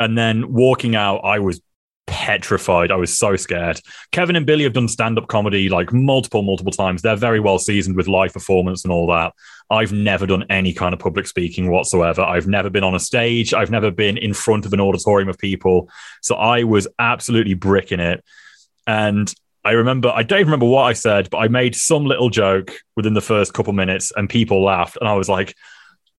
and 0.00 0.18
then 0.18 0.52
walking 0.52 0.96
out 0.96 1.18
i 1.18 1.38
was 1.38 1.60
petrified. 2.18 2.90
I 2.90 2.96
was 2.96 3.16
so 3.16 3.36
scared. 3.36 3.80
Kevin 4.10 4.34
and 4.34 4.44
billy 4.44 4.64
have 4.64 4.72
done 4.72 4.88
stand-up 4.88 5.28
comedy 5.28 5.68
like 5.68 5.92
multiple 5.92 6.42
multiple 6.42 6.72
times. 6.72 7.00
They're 7.00 7.14
very 7.14 7.38
well 7.38 7.60
seasoned 7.60 7.96
with 7.96 8.08
live 8.08 8.32
performance 8.32 8.82
and 8.82 8.92
all 8.92 9.06
that. 9.06 9.32
I've 9.70 9.92
never 9.92 10.26
done 10.26 10.44
any 10.50 10.72
kind 10.72 10.92
of 10.92 10.98
public 10.98 11.28
speaking 11.28 11.70
whatsoever. 11.70 12.22
I've 12.22 12.48
never 12.48 12.70
been 12.70 12.82
on 12.82 12.96
a 12.96 12.98
stage. 12.98 13.54
I've 13.54 13.70
never 13.70 13.92
been 13.92 14.18
in 14.18 14.34
front 14.34 14.66
of 14.66 14.72
an 14.72 14.80
auditorium 14.80 15.28
of 15.28 15.38
people. 15.38 15.88
So 16.20 16.34
i 16.34 16.64
was 16.64 16.88
absolutely 16.98 17.54
bricking 17.54 18.00
it. 18.00 18.24
And 18.88 19.32
I 19.64 19.72
remember, 19.72 20.08
I 20.08 20.24
don't 20.24 20.40
even 20.40 20.50
remember 20.50 20.66
what 20.66 20.84
I 20.84 20.94
said, 20.94 21.30
but 21.30 21.38
I 21.38 21.46
made 21.46 21.76
some 21.76 22.04
little 22.04 22.30
joke 22.30 22.72
within 22.96 23.14
the 23.14 23.20
first 23.20 23.54
couple 23.54 23.72
minutes 23.74 24.12
and 24.16 24.28
people 24.28 24.64
laughed. 24.64 24.98
And 25.00 25.08
I 25.08 25.14
was 25.14 25.28
like, 25.28 25.54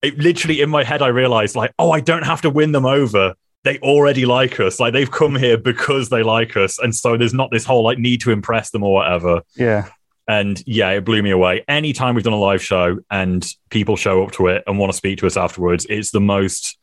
it 0.01 0.17
literally 0.17 0.61
in 0.61 0.69
my 0.69 0.85
head, 0.85 1.01
I 1.01 1.07
realized, 1.07 1.57
like, 1.57 1.73
oh, 1.77 1.91
I 1.91 1.99
don't 1.99 2.23
have 2.23 2.41
to 2.43 2.49
win 2.49 2.71
them 2.71 2.85
over. 2.85 3.35
They 3.63 3.77
already 3.79 4.25
like 4.25 4.59
us. 4.59 4.79
Like, 4.79 4.93
they've 4.93 5.11
come 5.11 5.35
here 5.35 5.57
because 5.57 6.09
they 6.09 6.23
like 6.23 6.55
us. 6.55 6.79
And 6.79 6.95
so 6.95 7.17
there's 7.17 7.33
not 7.33 7.51
this 7.51 7.65
whole 7.65 7.83
like 7.83 7.97
need 7.97 8.21
to 8.21 8.31
impress 8.31 8.71
them 8.71 8.83
or 8.83 8.93
whatever. 8.93 9.41
Yeah. 9.55 9.89
And 10.27 10.61
yeah, 10.65 10.91
it 10.91 11.05
blew 11.05 11.23
me 11.23 11.31
away. 11.31 11.65
Anytime 11.67 12.15
we've 12.15 12.23
done 12.23 12.33
a 12.33 12.39
live 12.39 12.61
show 12.61 12.99
and 13.09 13.45
people 13.69 13.95
show 13.95 14.23
up 14.23 14.31
to 14.33 14.47
it 14.47 14.63
and 14.67 14.77
want 14.77 14.91
to 14.91 14.97
speak 14.97 15.19
to 15.19 15.27
us 15.27 15.35
afterwards, 15.35 15.85
it's 15.89 16.11
the 16.11 16.21
most 16.21 16.77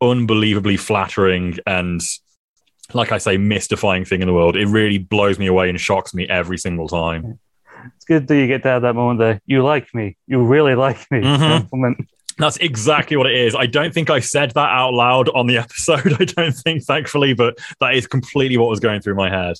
unbelievably 0.00 0.76
flattering 0.76 1.58
and 1.66 2.00
like 2.92 3.12
I 3.12 3.18
say, 3.18 3.38
mystifying 3.38 4.04
thing 4.04 4.20
in 4.20 4.26
the 4.26 4.34
world. 4.34 4.56
It 4.56 4.66
really 4.66 4.98
blows 4.98 5.38
me 5.38 5.46
away 5.46 5.70
and 5.70 5.80
shocks 5.80 6.12
me 6.12 6.28
every 6.28 6.58
single 6.58 6.86
time. 6.86 7.38
It's 7.96 8.04
good 8.04 8.28
that 8.28 8.36
you 8.36 8.46
get 8.46 8.62
to 8.64 8.68
have 8.68 8.82
that 8.82 8.94
moment 8.94 9.20
that 9.20 9.42
you 9.46 9.62
like 9.62 9.94
me, 9.94 10.16
you 10.26 10.44
really 10.44 10.74
like 10.74 10.98
me. 11.10 11.20
Mm-hmm. 11.22 12.02
That's 12.38 12.56
exactly 12.58 13.16
what 13.16 13.26
it 13.26 13.36
is. 13.36 13.54
I 13.54 13.66
don't 13.66 13.94
think 13.94 14.10
I 14.10 14.20
said 14.20 14.52
that 14.52 14.70
out 14.70 14.92
loud 14.92 15.28
on 15.30 15.46
the 15.46 15.58
episode. 15.58 16.12
I 16.20 16.24
don't 16.24 16.52
think, 16.52 16.84
thankfully, 16.84 17.34
but 17.34 17.58
that 17.80 17.94
is 17.94 18.06
completely 18.06 18.56
what 18.56 18.68
was 18.68 18.80
going 18.80 19.00
through 19.00 19.14
my 19.14 19.30
head. 19.30 19.56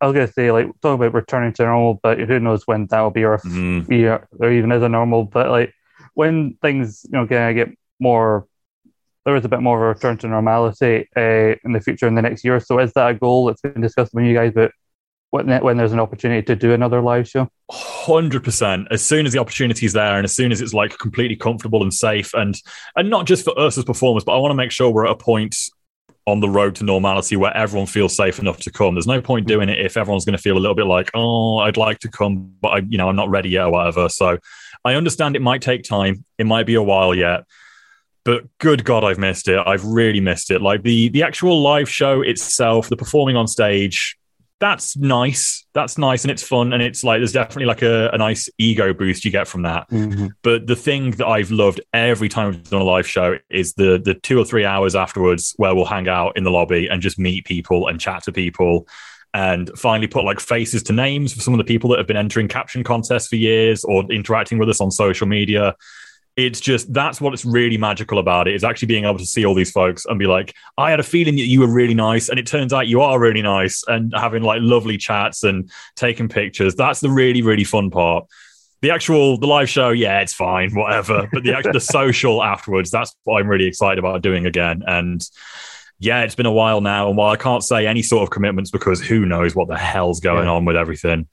I 0.00 0.06
was 0.06 0.14
gonna 0.14 0.32
say, 0.32 0.50
like, 0.50 0.66
talking 0.82 0.94
about 0.94 1.14
returning 1.14 1.52
to 1.54 1.62
normal, 1.64 2.00
but 2.02 2.18
who 2.18 2.40
knows 2.40 2.66
when 2.66 2.86
that 2.86 3.00
will 3.00 3.10
be, 3.10 3.24
or 3.24 3.34
if 3.34 3.42
mm. 3.42 3.88
are, 4.04 4.26
or 4.38 4.50
even 4.50 4.72
is 4.72 4.82
a 4.82 4.88
normal. 4.88 5.24
But 5.24 5.50
like, 5.50 5.72
when 6.14 6.56
things, 6.60 7.04
you 7.04 7.12
know, 7.12 7.26
kind 7.26 7.58
of 7.58 7.66
get 7.66 7.78
more 8.00 8.46
there 9.24 9.36
is 9.36 9.44
a 9.44 9.48
bit 9.48 9.60
more 9.60 9.76
of 9.78 9.82
a 9.82 9.86
return 9.86 10.18
to 10.18 10.28
normality 10.28 11.08
uh, 11.16 11.56
in 11.64 11.72
the 11.72 11.80
future 11.80 12.06
in 12.06 12.14
the 12.14 12.22
next 12.22 12.44
year. 12.44 12.60
So 12.60 12.78
is 12.78 12.92
that 12.92 13.10
a 13.10 13.14
goal 13.14 13.46
that's 13.46 13.62
been 13.62 13.80
discussed 13.80 14.12
with 14.12 14.24
you 14.24 14.34
guys? 14.34 14.52
But 14.54 14.72
when, 15.34 15.48
when 15.64 15.76
there's 15.76 15.92
an 15.92 15.98
opportunity 15.98 16.42
to 16.42 16.54
do 16.54 16.72
another 16.72 17.00
live 17.02 17.28
show? 17.28 17.48
Hundred 17.68 18.44
percent. 18.44 18.86
As 18.92 19.04
soon 19.04 19.26
as 19.26 19.32
the 19.32 19.40
opportunity 19.40 19.84
is 19.84 19.92
there, 19.92 20.14
and 20.14 20.24
as 20.24 20.32
soon 20.32 20.52
as 20.52 20.60
it's 20.60 20.72
like 20.72 20.96
completely 20.96 21.34
comfortable 21.34 21.82
and 21.82 21.92
safe, 21.92 22.32
and 22.34 22.54
and 22.94 23.10
not 23.10 23.26
just 23.26 23.44
for 23.44 23.58
us 23.58 23.76
as 23.76 23.84
performers, 23.84 24.22
but 24.22 24.32
I 24.32 24.38
want 24.38 24.52
to 24.52 24.56
make 24.56 24.70
sure 24.70 24.90
we're 24.90 25.06
at 25.06 25.10
a 25.12 25.16
point 25.16 25.56
on 26.28 26.38
the 26.38 26.48
road 26.48 26.76
to 26.76 26.84
normality 26.84 27.34
where 27.34 27.54
everyone 27.54 27.88
feels 27.88 28.16
safe 28.16 28.38
enough 28.38 28.58
to 28.60 28.70
come. 28.70 28.94
There's 28.94 29.08
no 29.08 29.20
point 29.20 29.48
doing 29.48 29.68
it 29.68 29.84
if 29.84 29.96
everyone's 29.96 30.24
going 30.24 30.36
to 30.36 30.42
feel 30.42 30.56
a 30.56 30.60
little 30.60 30.76
bit 30.76 30.86
like, 30.86 31.10
oh, 31.14 31.58
I'd 31.58 31.76
like 31.76 31.98
to 31.98 32.08
come, 32.08 32.54
but 32.62 32.68
I, 32.68 32.78
you 32.78 32.96
know, 32.96 33.08
I'm 33.08 33.16
not 33.16 33.28
ready 33.28 33.50
yet 33.50 33.64
or 33.64 33.72
whatever. 33.72 34.08
So 34.08 34.38
I 34.84 34.94
understand 34.94 35.34
it 35.34 35.42
might 35.42 35.60
take 35.62 35.82
time. 35.82 36.24
It 36.38 36.46
might 36.46 36.64
be 36.64 36.74
a 36.74 36.82
while 36.82 37.14
yet 37.14 37.44
but 38.24 38.44
good 38.56 38.86
god 38.86 39.04
i've 39.04 39.18
missed 39.18 39.48
it 39.48 39.60
i've 39.66 39.84
really 39.84 40.18
missed 40.18 40.50
it 40.50 40.62
like 40.62 40.82
the 40.82 41.10
the 41.10 41.22
actual 41.22 41.60
live 41.60 41.90
show 41.90 42.22
itself 42.22 42.88
the 42.88 42.96
performing 42.96 43.36
on 43.36 43.46
stage 43.46 44.16
that's 44.64 44.96
nice. 44.96 45.66
That's 45.74 45.98
nice 45.98 46.24
and 46.24 46.30
it's 46.30 46.42
fun 46.42 46.72
and 46.72 46.82
it's 46.82 47.04
like 47.04 47.18
there's 47.18 47.32
definitely 47.32 47.66
like 47.66 47.82
a, 47.82 48.08
a 48.14 48.16
nice 48.16 48.48
ego 48.56 48.94
boost 48.94 49.24
you 49.26 49.30
get 49.30 49.46
from 49.46 49.62
that. 49.62 49.88
Mm-hmm. 49.90 50.28
but 50.42 50.66
the 50.66 50.76
thing 50.76 51.10
that 51.12 51.26
i've 51.26 51.50
loved 51.50 51.80
every 51.92 52.28
time 52.28 52.50
we've 52.50 52.70
done 52.70 52.80
a 52.80 52.84
live 52.84 53.06
show 53.06 53.36
is 53.50 53.74
the 53.74 54.00
the 54.02 54.14
two 54.14 54.38
or 54.38 54.44
three 54.44 54.64
hours 54.64 54.94
afterwards 54.94 55.52
where 55.56 55.74
we'll 55.74 55.84
hang 55.84 56.08
out 56.08 56.36
in 56.36 56.44
the 56.44 56.50
lobby 56.50 56.88
and 56.88 57.02
just 57.02 57.18
meet 57.18 57.44
people 57.44 57.88
and 57.88 58.00
chat 58.00 58.22
to 58.22 58.32
people 58.32 58.88
and 59.34 59.70
finally 59.76 60.06
put 60.06 60.24
like 60.24 60.40
faces 60.40 60.82
to 60.84 60.92
names 60.92 61.34
for 61.34 61.40
some 61.40 61.52
of 61.52 61.58
the 61.58 61.64
people 61.64 61.90
that 61.90 61.98
have 61.98 62.06
been 62.06 62.16
entering 62.16 62.48
caption 62.48 62.82
contests 62.82 63.28
for 63.28 63.36
years 63.36 63.84
or 63.84 64.04
interacting 64.10 64.58
with 64.58 64.68
us 64.70 64.80
on 64.80 64.90
social 64.90 65.26
media 65.26 65.74
it's 66.36 66.60
just 66.60 66.92
that's 66.92 67.20
what's 67.20 67.44
really 67.44 67.78
magical 67.78 68.18
about 68.18 68.48
it 68.48 68.54
is 68.54 68.64
actually 68.64 68.86
being 68.86 69.04
able 69.04 69.18
to 69.18 69.26
see 69.26 69.44
all 69.44 69.54
these 69.54 69.70
folks 69.70 70.04
and 70.04 70.18
be 70.18 70.26
like 70.26 70.54
i 70.78 70.90
had 70.90 70.98
a 70.98 71.04
feeling 71.04 71.36
that 71.36 71.46
you 71.46 71.60
were 71.60 71.72
really 71.72 71.94
nice 71.94 72.28
and 72.28 72.38
it 72.38 72.46
turns 72.46 72.72
out 72.72 72.88
you 72.88 73.00
are 73.00 73.20
really 73.20 73.42
nice 73.42 73.84
and 73.86 74.12
having 74.16 74.42
like 74.42 74.60
lovely 74.62 74.96
chats 74.96 75.44
and 75.44 75.70
taking 75.94 76.28
pictures 76.28 76.74
that's 76.74 77.00
the 77.00 77.10
really 77.10 77.42
really 77.42 77.64
fun 77.64 77.90
part 77.90 78.26
the 78.82 78.90
actual 78.90 79.38
the 79.38 79.46
live 79.46 79.68
show 79.68 79.90
yeah 79.90 80.20
it's 80.20 80.34
fine 80.34 80.70
whatever 80.74 81.28
but 81.32 81.44
the 81.44 81.54
actual 81.54 81.72
the 81.72 81.80
social 81.80 82.42
afterwards 82.42 82.90
that's 82.90 83.14
what 83.24 83.40
i'm 83.40 83.48
really 83.48 83.66
excited 83.66 83.98
about 83.98 84.20
doing 84.20 84.44
again 84.46 84.82
and 84.86 85.28
yeah 86.00 86.22
it's 86.22 86.34
been 86.34 86.46
a 86.46 86.52
while 86.52 86.80
now 86.80 87.08
and 87.08 87.16
while 87.16 87.30
i 87.30 87.36
can't 87.36 87.62
say 87.62 87.86
any 87.86 88.02
sort 88.02 88.24
of 88.24 88.30
commitments 88.30 88.70
because 88.70 89.00
who 89.00 89.24
knows 89.24 89.54
what 89.54 89.68
the 89.68 89.78
hell's 89.78 90.20
going 90.20 90.44
yeah. 90.44 90.50
on 90.50 90.64
with 90.64 90.76
everything 90.76 91.28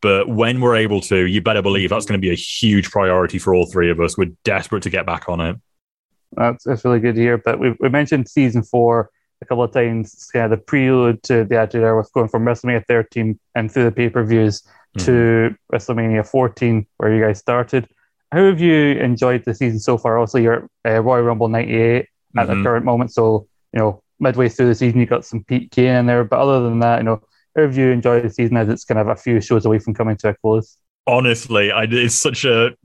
but 0.00 0.28
when 0.28 0.60
we're 0.60 0.76
able 0.76 1.00
to, 1.02 1.26
you 1.26 1.42
better 1.42 1.62
believe 1.62 1.90
that's 1.90 2.06
going 2.06 2.20
to 2.20 2.26
be 2.26 2.32
a 2.32 2.36
huge 2.36 2.90
priority 2.90 3.38
for 3.38 3.54
all 3.54 3.66
three 3.66 3.90
of 3.90 4.00
us. 4.00 4.16
We're 4.16 4.32
desperate 4.44 4.82
to 4.84 4.90
get 4.90 5.06
back 5.06 5.28
on 5.28 5.40
it. 5.40 5.56
That's, 6.32 6.64
that's 6.64 6.84
really 6.84 7.00
good 7.00 7.16
to 7.16 7.20
hear. 7.20 7.38
But 7.38 7.58
we 7.58 7.74
we 7.80 7.88
mentioned 7.88 8.28
season 8.28 8.62
four 8.62 9.10
a 9.42 9.46
couple 9.46 9.64
of 9.64 9.72
times. 9.72 10.12
It's 10.14 10.30
kind 10.30 10.44
of 10.44 10.50
the 10.50 10.64
prelude 10.64 11.22
to 11.24 11.44
the 11.44 11.58
Attitude 11.58 11.82
Era 11.82 11.96
was 11.96 12.10
going 12.10 12.28
from 12.28 12.44
WrestleMania 12.44 12.86
13 12.86 13.38
and 13.54 13.72
through 13.72 13.84
the 13.84 13.92
pay 13.92 14.08
per 14.08 14.24
views 14.24 14.62
mm-hmm. 14.96 15.06
to 15.06 15.56
WrestleMania 15.72 16.26
14, 16.26 16.86
where 16.96 17.14
you 17.14 17.22
guys 17.22 17.38
started. 17.38 17.88
How 18.32 18.44
have 18.44 18.60
you 18.60 18.92
enjoyed 18.92 19.44
the 19.44 19.54
season 19.54 19.80
so 19.80 19.98
far? 19.98 20.18
Also, 20.18 20.38
you're 20.38 20.68
uh, 20.86 21.00
Royal 21.00 21.24
Rumble 21.24 21.48
98 21.48 21.96
at 21.96 22.06
mm-hmm. 22.46 22.58
the 22.58 22.62
current 22.62 22.84
moment. 22.84 23.12
So, 23.12 23.48
you 23.72 23.80
know, 23.80 24.02
midway 24.20 24.48
through 24.48 24.68
the 24.68 24.74
season, 24.74 25.00
you 25.00 25.06
got 25.06 25.24
some 25.24 25.42
Pete 25.44 25.70
Kane 25.72 25.96
in 25.96 26.06
there. 26.06 26.22
But 26.22 26.38
other 26.38 26.62
than 26.62 26.78
that, 26.80 26.98
you 26.98 27.04
know, 27.04 27.22
how 27.56 27.62
have 27.62 27.76
you 27.76 27.90
enjoyed 27.90 28.24
the 28.24 28.30
season 28.30 28.56
as 28.56 28.68
it's 28.68 28.84
kind 28.84 28.98
of 28.98 29.08
a 29.08 29.16
few 29.16 29.40
shows 29.40 29.64
away 29.64 29.78
from 29.78 29.94
coming 29.94 30.16
to 30.18 30.28
a 30.28 30.34
close? 30.34 30.76
Honestly, 31.06 31.72
I, 31.72 31.84
it's 31.84 32.14
such 32.14 32.44
a 32.44 32.76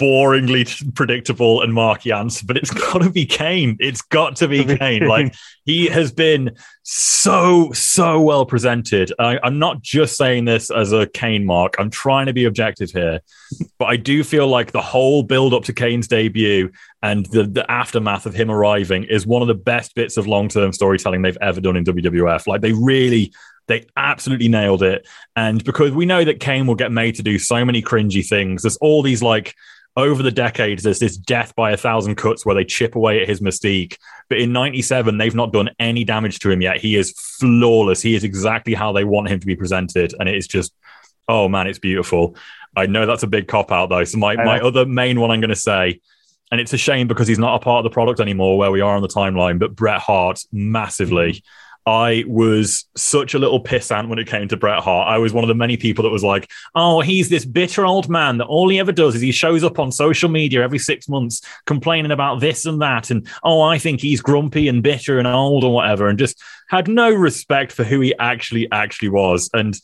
boringly 0.00 0.94
predictable 0.94 1.60
and 1.60 1.74
marky 1.74 2.12
answer, 2.12 2.46
but 2.46 2.56
it's 2.56 2.70
got 2.92 3.02
to 3.02 3.10
be 3.10 3.26
Kane. 3.26 3.76
It's 3.80 4.00
got 4.00 4.36
to 4.36 4.48
be 4.48 4.64
Kane. 4.64 5.06
Like 5.06 5.34
he 5.64 5.86
has 5.86 6.12
been 6.12 6.56
so 6.84 7.70
so 7.72 8.20
well 8.20 8.46
presented. 8.46 9.12
I, 9.18 9.38
I'm 9.42 9.58
not 9.58 9.82
just 9.82 10.16
saying 10.16 10.44
this 10.46 10.70
as 10.70 10.92
a 10.92 11.06
Kane 11.08 11.44
mark. 11.44 11.74
I'm 11.78 11.90
trying 11.90 12.26
to 12.26 12.32
be 12.32 12.44
objective 12.44 12.90
here, 12.90 13.20
but 13.78 13.86
I 13.86 13.96
do 13.96 14.24
feel 14.24 14.46
like 14.46 14.72
the 14.72 14.80
whole 14.80 15.22
build 15.22 15.52
up 15.52 15.64
to 15.64 15.74
Kane's 15.74 16.08
debut 16.08 16.70
and 17.02 17.26
the 17.26 17.42
the 17.42 17.70
aftermath 17.70 18.24
of 18.24 18.34
him 18.34 18.50
arriving 18.50 19.04
is 19.04 19.26
one 19.26 19.42
of 19.42 19.48
the 19.48 19.54
best 19.54 19.94
bits 19.94 20.16
of 20.16 20.26
long 20.26 20.48
term 20.48 20.72
storytelling 20.72 21.22
they've 21.22 21.36
ever 21.40 21.60
done 21.60 21.76
in 21.76 21.84
WWF. 21.84 22.46
Like 22.46 22.62
they 22.62 22.72
really 22.72 23.32
they 23.68 23.86
absolutely 23.96 24.48
nailed 24.48 24.82
it. 24.82 25.06
And 25.36 25.62
because 25.62 25.92
we 25.92 26.06
know 26.06 26.24
that 26.24 26.40
Kane 26.40 26.66
will 26.66 26.74
get 26.74 26.90
made 26.90 27.14
to 27.16 27.22
do 27.22 27.38
so 27.38 27.64
many 27.64 27.82
cringy 27.82 28.26
things, 28.26 28.62
there's 28.62 28.78
all 28.78 29.02
these 29.02 29.22
like 29.22 29.54
over 29.96 30.22
the 30.22 30.30
decades, 30.30 30.82
there's 30.82 30.98
this 30.98 31.16
death 31.16 31.54
by 31.54 31.72
a 31.72 31.76
thousand 31.76 32.16
cuts 32.16 32.46
where 32.46 32.54
they 32.54 32.64
chip 32.64 32.94
away 32.94 33.20
at 33.20 33.28
his 33.28 33.40
mystique. 33.40 33.96
But 34.28 34.38
in 34.38 34.52
97, 34.52 35.18
they've 35.18 35.34
not 35.34 35.52
done 35.52 35.70
any 35.78 36.04
damage 36.04 36.38
to 36.40 36.50
him 36.50 36.62
yet. 36.62 36.78
He 36.78 36.96
is 36.96 37.12
flawless. 37.12 38.00
He 38.00 38.14
is 38.14 38.24
exactly 38.24 38.74
how 38.74 38.92
they 38.92 39.04
want 39.04 39.28
him 39.28 39.40
to 39.40 39.46
be 39.46 39.56
presented. 39.56 40.14
And 40.18 40.28
it 40.28 40.36
is 40.36 40.46
just, 40.46 40.72
oh 41.28 41.48
man, 41.48 41.66
it's 41.66 41.78
beautiful. 41.78 42.36
I 42.76 42.86
know 42.86 43.06
that's 43.06 43.22
a 43.22 43.28
big 43.28 43.48
cop 43.48 43.72
out 43.72 43.88
though. 43.88 44.04
So 44.04 44.18
my, 44.18 44.36
my 44.36 44.60
other 44.60 44.86
main 44.86 45.20
one 45.20 45.30
I'm 45.30 45.40
going 45.40 45.50
to 45.50 45.56
say, 45.56 46.00
and 46.50 46.60
it's 46.60 46.72
a 46.72 46.78
shame 46.78 47.08
because 47.08 47.28
he's 47.28 47.38
not 47.38 47.56
a 47.56 47.64
part 47.64 47.84
of 47.84 47.90
the 47.90 47.92
product 47.92 48.20
anymore 48.20 48.56
where 48.56 48.70
we 48.70 48.80
are 48.80 48.96
on 48.96 49.02
the 49.02 49.08
timeline, 49.08 49.58
but 49.58 49.74
Bret 49.76 50.00
Hart 50.00 50.40
massively. 50.52 51.32
Mm-hmm 51.32 51.67
I 51.88 52.22
was 52.26 52.84
such 52.98 53.32
a 53.32 53.38
little 53.38 53.64
pissant 53.64 54.10
when 54.10 54.18
it 54.18 54.26
came 54.26 54.46
to 54.48 54.58
Bret 54.58 54.82
Hart. 54.82 55.08
I 55.08 55.16
was 55.16 55.32
one 55.32 55.42
of 55.42 55.48
the 55.48 55.54
many 55.54 55.78
people 55.78 56.02
that 56.02 56.10
was 56.10 56.22
like, 56.22 56.50
oh, 56.74 57.00
he's 57.00 57.30
this 57.30 57.46
bitter 57.46 57.86
old 57.86 58.10
man 58.10 58.36
that 58.38 58.44
all 58.44 58.68
he 58.68 58.78
ever 58.78 58.92
does 58.92 59.14
is 59.14 59.22
he 59.22 59.32
shows 59.32 59.64
up 59.64 59.78
on 59.78 59.90
social 59.90 60.28
media 60.28 60.62
every 60.62 60.78
six 60.78 61.08
months 61.08 61.40
complaining 61.64 62.12
about 62.12 62.40
this 62.40 62.66
and 62.66 62.82
that. 62.82 63.10
And 63.10 63.26
oh, 63.42 63.62
I 63.62 63.78
think 63.78 64.02
he's 64.02 64.20
grumpy 64.20 64.68
and 64.68 64.82
bitter 64.82 65.18
and 65.18 65.26
old 65.26 65.64
or 65.64 65.72
whatever, 65.72 66.08
and 66.08 66.18
just 66.18 66.38
had 66.68 66.88
no 66.88 67.10
respect 67.10 67.72
for 67.72 67.84
who 67.84 68.00
he 68.00 68.14
actually, 68.18 68.70
actually 68.70 69.08
was. 69.08 69.48
And 69.54 69.74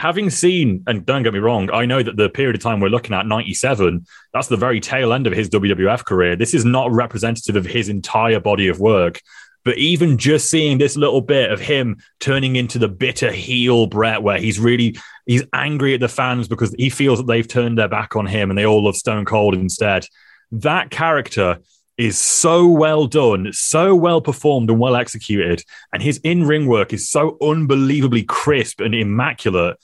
having 0.00 0.30
seen, 0.30 0.82
and 0.88 1.06
don't 1.06 1.22
get 1.22 1.34
me 1.34 1.38
wrong, 1.38 1.70
I 1.70 1.86
know 1.86 2.02
that 2.02 2.16
the 2.16 2.30
period 2.30 2.56
of 2.56 2.62
time 2.62 2.80
we're 2.80 2.88
looking 2.88 3.14
at, 3.14 3.28
97, 3.28 4.04
that's 4.32 4.48
the 4.48 4.56
very 4.56 4.80
tail 4.80 5.12
end 5.12 5.28
of 5.28 5.32
his 5.32 5.48
WWF 5.50 6.04
career. 6.04 6.34
This 6.34 6.52
is 6.52 6.64
not 6.64 6.90
representative 6.90 7.54
of 7.54 7.64
his 7.64 7.88
entire 7.88 8.40
body 8.40 8.66
of 8.66 8.80
work. 8.80 9.20
But 9.64 9.78
even 9.78 10.18
just 10.18 10.50
seeing 10.50 10.78
this 10.78 10.96
little 10.96 11.22
bit 11.22 11.50
of 11.50 11.60
him 11.60 11.96
turning 12.20 12.56
into 12.56 12.78
the 12.78 12.88
bitter 12.88 13.32
heel 13.32 13.86
Bret, 13.86 14.22
where 14.22 14.38
he's 14.38 14.60
really 14.60 14.96
he's 15.26 15.44
angry 15.52 15.94
at 15.94 16.00
the 16.00 16.08
fans 16.08 16.48
because 16.48 16.74
he 16.78 16.90
feels 16.90 17.18
that 17.18 17.26
they've 17.26 17.48
turned 17.48 17.78
their 17.78 17.88
back 17.88 18.14
on 18.14 18.26
him 18.26 18.50
and 18.50 18.58
they 18.58 18.66
all 18.66 18.84
love 18.84 18.96
Stone 18.96 19.24
Cold 19.24 19.54
instead. 19.54 20.06
That 20.52 20.90
character 20.90 21.58
is 21.96 22.18
so 22.18 22.66
well 22.66 23.06
done, 23.06 23.52
so 23.52 23.94
well 23.94 24.20
performed 24.20 24.68
and 24.68 24.78
well 24.78 24.96
executed, 24.96 25.64
and 25.92 26.02
his 26.02 26.18
in-ring 26.18 26.66
work 26.66 26.92
is 26.92 27.08
so 27.08 27.38
unbelievably 27.40 28.24
crisp 28.24 28.80
and 28.80 28.94
immaculate. 28.94 29.76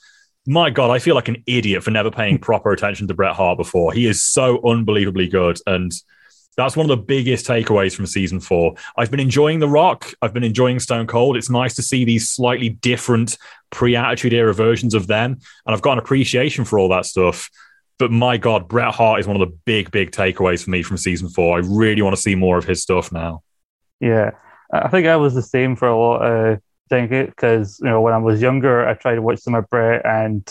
My 0.45 0.69
God, 0.69 0.91
I 0.91 0.99
feel 0.99 1.15
like 1.15 1.29
an 1.29 1.43
idiot 1.45 1.83
for 1.83 1.91
never 1.91 2.11
paying 2.11 2.37
proper 2.37 2.71
attention 2.71 3.07
to 3.07 3.13
Bret 3.13 3.35
Hart 3.35 3.57
before. 3.57 3.93
He 3.93 4.07
is 4.07 4.21
so 4.21 4.59
unbelievably 4.65 5.29
good, 5.29 5.59
and 5.65 5.91
that's 6.57 6.75
one 6.75 6.89
of 6.89 6.89
the 6.89 7.03
biggest 7.03 7.45
takeaways 7.45 7.95
from 7.95 8.05
season 8.05 8.39
four. 8.39 8.75
I've 8.97 9.09
been 9.09 9.19
enjoying 9.19 9.59
The 9.59 9.69
Rock. 9.69 10.11
I've 10.21 10.33
been 10.33 10.43
enjoying 10.43 10.79
Stone 10.79 11.07
Cold. 11.07 11.37
It's 11.37 11.49
nice 11.49 11.75
to 11.75 11.81
see 11.81 12.03
these 12.03 12.29
slightly 12.29 12.69
different 12.69 13.37
pre 13.69 13.95
Attitude 13.95 14.33
Era 14.33 14.53
versions 14.53 14.93
of 14.93 15.07
them. 15.07 15.39
And 15.65 15.73
I've 15.73 15.81
got 15.81 15.93
an 15.93 15.99
appreciation 15.99 16.65
for 16.65 16.77
all 16.77 16.89
that 16.89 17.05
stuff. 17.05 17.49
But 17.99 18.11
my 18.11 18.37
God, 18.37 18.67
Bret 18.67 18.93
Hart 18.93 19.19
is 19.19 19.27
one 19.27 19.39
of 19.39 19.47
the 19.47 19.55
big, 19.65 19.91
big 19.91 20.11
takeaways 20.11 20.63
for 20.63 20.71
me 20.71 20.83
from 20.83 20.97
season 20.97 21.29
four. 21.29 21.57
I 21.57 21.61
really 21.61 22.01
want 22.01 22.15
to 22.15 22.21
see 22.21 22.35
more 22.35 22.57
of 22.57 22.65
his 22.65 22.81
stuff 22.81 23.11
now. 23.11 23.43
Yeah. 23.99 24.31
I 24.73 24.87
think 24.87 25.07
I 25.07 25.17
was 25.17 25.33
the 25.35 25.41
same 25.41 25.75
for 25.75 25.87
a 25.87 25.97
lot 25.97 26.21
of 26.21 26.59
things 26.89 27.09
because, 27.09 27.79
you 27.79 27.89
know, 27.89 28.01
when 28.01 28.13
I 28.13 28.17
was 28.17 28.41
younger, 28.41 28.87
I 28.87 28.95
tried 28.95 29.15
to 29.15 29.21
watch 29.21 29.39
some 29.39 29.55
of 29.55 29.69
Bret 29.69 30.05
and 30.05 30.49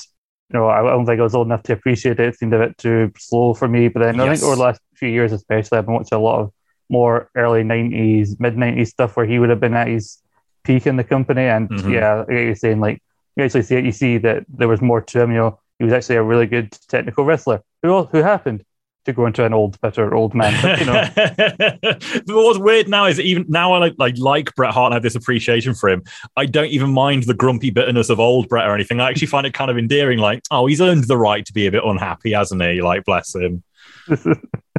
you 0.52 0.58
know, 0.58 0.68
I 0.68 0.82
don't 0.82 1.06
think 1.06 1.20
I 1.20 1.22
was 1.22 1.34
old 1.34 1.46
enough 1.46 1.62
to 1.64 1.72
appreciate 1.72 2.18
it. 2.18 2.28
It 2.28 2.36
seemed 2.36 2.54
a 2.54 2.58
bit 2.58 2.76
too 2.76 3.12
slow 3.16 3.54
for 3.54 3.68
me. 3.68 3.86
But 3.88 4.00
then 4.00 4.16
yes. 4.16 4.24
I 4.24 4.34
think 4.34 4.44
over 4.44 4.56
the 4.56 4.62
last 4.62 4.80
few 5.00 5.08
years, 5.08 5.32
especially, 5.32 5.78
I've 5.78 5.86
been 5.86 5.94
watching 5.94 6.16
a 6.16 6.20
lot 6.20 6.40
of 6.40 6.52
more 6.88 7.30
early 7.34 7.62
90s, 7.62 8.38
mid 8.38 8.54
90s 8.54 8.88
stuff 8.88 9.16
where 9.16 9.26
he 9.26 9.38
would 9.38 9.50
have 9.50 9.60
been 9.60 9.74
at 9.74 9.88
his 9.88 10.18
peak 10.62 10.86
in 10.86 10.96
the 10.96 11.04
company. 11.04 11.42
And 11.42 11.68
mm-hmm. 11.68 11.92
yeah, 11.92 12.14
like 12.14 12.28
you're 12.30 12.54
saying, 12.54 12.80
like, 12.80 13.02
you 13.36 13.44
actually 13.44 13.62
see 13.62 13.76
it, 13.76 13.84
you 13.84 13.92
see 13.92 14.18
that 14.18 14.44
there 14.48 14.68
was 14.68 14.80
more 14.80 15.00
to 15.00 15.20
him. 15.20 15.32
You 15.32 15.38
know, 15.38 15.60
he 15.78 15.84
was 15.84 15.92
actually 15.92 16.16
a 16.16 16.22
really 16.22 16.46
good 16.46 16.70
technical 16.88 17.24
wrestler. 17.24 17.62
Who, 17.82 18.04
who 18.04 18.18
happened? 18.18 18.64
to 19.06 19.12
go 19.12 19.26
into 19.26 19.44
an 19.44 19.52
old, 19.52 19.80
better 19.80 20.14
old 20.14 20.34
man. 20.34 20.58
But, 20.62 20.78
you 20.80 20.86
know. 20.86 21.08
but 22.26 22.34
what's 22.34 22.58
weird 22.58 22.88
now 22.88 23.06
is 23.06 23.18
even 23.18 23.46
now 23.48 23.72
I 23.72 23.78
like, 23.78 23.94
like 23.98 24.18
like 24.18 24.54
Bret 24.54 24.72
Hart 24.72 24.88
and 24.88 24.94
have 24.94 25.02
this 25.02 25.14
appreciation 25.14 25.74
for 25.74 25.88
him. 25.88 26.02
I 26.36 26.46
don't 26.46 26.68
even 26.68 26.92
mind 26.92 27.24
the 27.24 27.34
grumpy 27.34 27.70
bitterness 27.70 28.10
of 28.10 28.20
old 28.20 28.48
Bret 28.48 28.66
or 28.66 28.74
anything. 28.74 29.00
I 29.00 29.08
actually 29.08 29.28
find 29.28 29.46
it 29.46 29.54
kind 29.54 29.70
of 29.70 29.78
endearing. 29.78 30.18
Like, 30.18 30.42
oh, 30.50 30.66
he's 30.66 30.80
earned 30.80 31.04
the 31.04 31.16
right 31.16 31.44
to 31.46 31.52
be 31.52 31.66
a 31.66 31.70
bit 31.70 31.84
unhappy, 31.84 32.32
hasn't 32.32 32.62
he? 32.62 32.82
Like, 32.82 33.04
bless 33.04 33.34
him. 33.34 33.62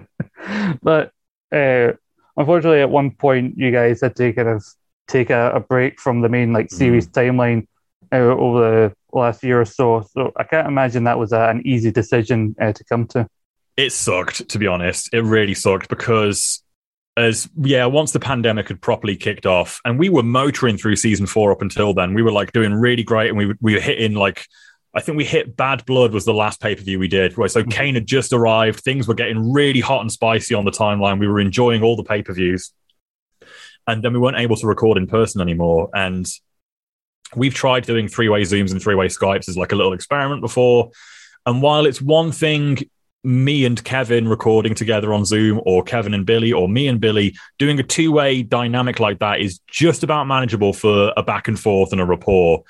but 0.81 1.11
uh, 1.51 1.93
unfortunately, 2.37 2.81
at 2.81 2.89
one 2.89 3.11
point, 3.11 3.57
you 3.57 3.71
guys 3.71 4.01
had 4.01 4.15
to 4.17 4.33
kind 4.33 4.49
of 4.49 4.65
take 5.07 5.29
a, 5.29 5.51
a 5.51 5.59
break 5.59 5.99
from 5.99 6.21
the 6.21 6.29
main 6.29 6.53
like 6.53 6.71
series 6.71 7.07
mm. 7.07 7.13
timeline 7.13 7.67
uh, 8.11 8.17
over 8.17 8.93
the 9.11 9.17
last 9.17 9.43
year 9.43 9.61
or 9.61 9.65
so. 9.65 10.07
So 10.13 10.31
I 10.35 10.43
can't 10.43 10.67
imagine 10.67 11.03
that 11.05 11.19
was 11.19 11.31
a, 11.31 11.49
an 11.49 11.61
easy 11.65 11.91
decision 11.91 12.55
uh, 12.59 12.73
to 12.73 12.83
come 12.85 13.07
to 13.07 13.27
it 13.77 13.91
sucked 13.91 14.47
to 14.49 14.59
be 14.59 14.67
honest 14.67 15.09
it 15.13 15.23
really 15.23 15.53
sucked 15.53 15.89
because 15.89 16.63
as 17.17 17.49
yeah 17.57 17.85
once 17.85 18.11
the 18.11 18.19
pandemic 18.19 18.67
had 18.67 18.81
properly 18.81 19.15
kicked 19.15 19.45
off 19.45 19.81
and 19.85 19.99
we 19.99 20.09
were 20.09 20.23
motoring 20.23 20.77
through 20.77 20.95
season 20.95 21.25
four 21.25 21.51
up 21.51 21.61
until 21.61 21.93
then 21.93 22.13
we 22.13 22.21
were 22.21 22.31
like 22.31 22.51
doing 22.51 22.73
really 22.73 23.03
great 23.03 23.29
and 23.29 23.37
we, 23.37 23.53
we 23.59 23.73
were 23.73 23.79
hitting 23.79 24.13
like 24.13 24.45
I 24.93 24.99
think 24.99 25.17
we 25.17 25.25
hit 25.25 25.55
Badd 25.55 25.85
Blood 25.85 26.11
was 26.11 26.25
the 26.25 26.33
last 26.33 26.59
pay 26.59 26.75
per 26.75 26.81
view 26.81 26.99
we 26.99 27.07
did. 27.07 27.37
Right, 27.37 27.49
so 27.49 27.61
mm-hmm. 27.61 27.69
Kane 27.69 27.93
had 27.93 28.05
just 28.05 28.33
arrived. 28.33 28.81
Things 28.81 29.07
were 29.07 29.13
getting 29.13 29.53
really 29.53 29.79
hot 29.79 30.01
and 30.01 30.11
spicy 30.11 30.53
on 30.53 30.65
the 30.65 30.71
timeline. 30.71 31.19
We 31.19 31.27
were 31.27 31.39
enjoying 31.39 31.81
all 31.81 31.95
the 31.95 32.03
pay 32.03 32.21
per 32.23 32.33
views, 32.33 32.71
and 33.87 34.03
then 34.03 34.13
we 34.13 34.19
weren't 34.19 34.37
able 34.37 34.57
to 34.57 34.67
record 34.67 34.97
in 34.97 35.07
person 35.07 35.41
anymore. 35.41 35.89
And 35.93 36.27
we've 37.35 37.53
tried 37.53 37.85
doing 37.85 38.07
three 38.07 38.29
way 38.29 38.41
zooms 38.41 38.71
and 38.71 38.81
three 38.81 38.95
way 38.95 39.07
Skypes 39.07 39.47
as 39.47 39.57
like 39.57 39.71
a 39.71 39.75
little 39.75 39.93
experiment 39.93 40.41
before. 40.41 40.91
And 41.45 41.61
while 41.61 41.85
it's 41.85 42.01
one 42.01 42.31
thing 42.31 42.79
me 43.23 43.65
and 43.65 43.83
Kevin 43.83 44.27
recording 44.27 44.73
together 44.73 45.13
on 45.13 45.25
Zoom, 45.25 45.61
or 45.63 45.83
Kevin 45.83 46.13
and 46.13 46.25
Billy, 46.25 46.51
or 46.51 46.67
me 46.67 46.87
and 46.87 46.99
Billy 46.99 47.35
doing 47.59 47.79
a 47.79 47.83
two 47.83 48.11
way 48.11 48.43
dynamic 48.43 48.99
like 48.99 49.19
that 49.19 49.39
is 49.39 49.59
just 49.67 50.03
about 50.03 50.27
manageable 50.27 50.73
for 50.73 51.13
a 51.15 51.23
back 51.23 51.47
and 51.47 51.59
forth 51.59 51.91
and 51.91 52.01
a 52.01 52.05
rapport. 52.05 52.63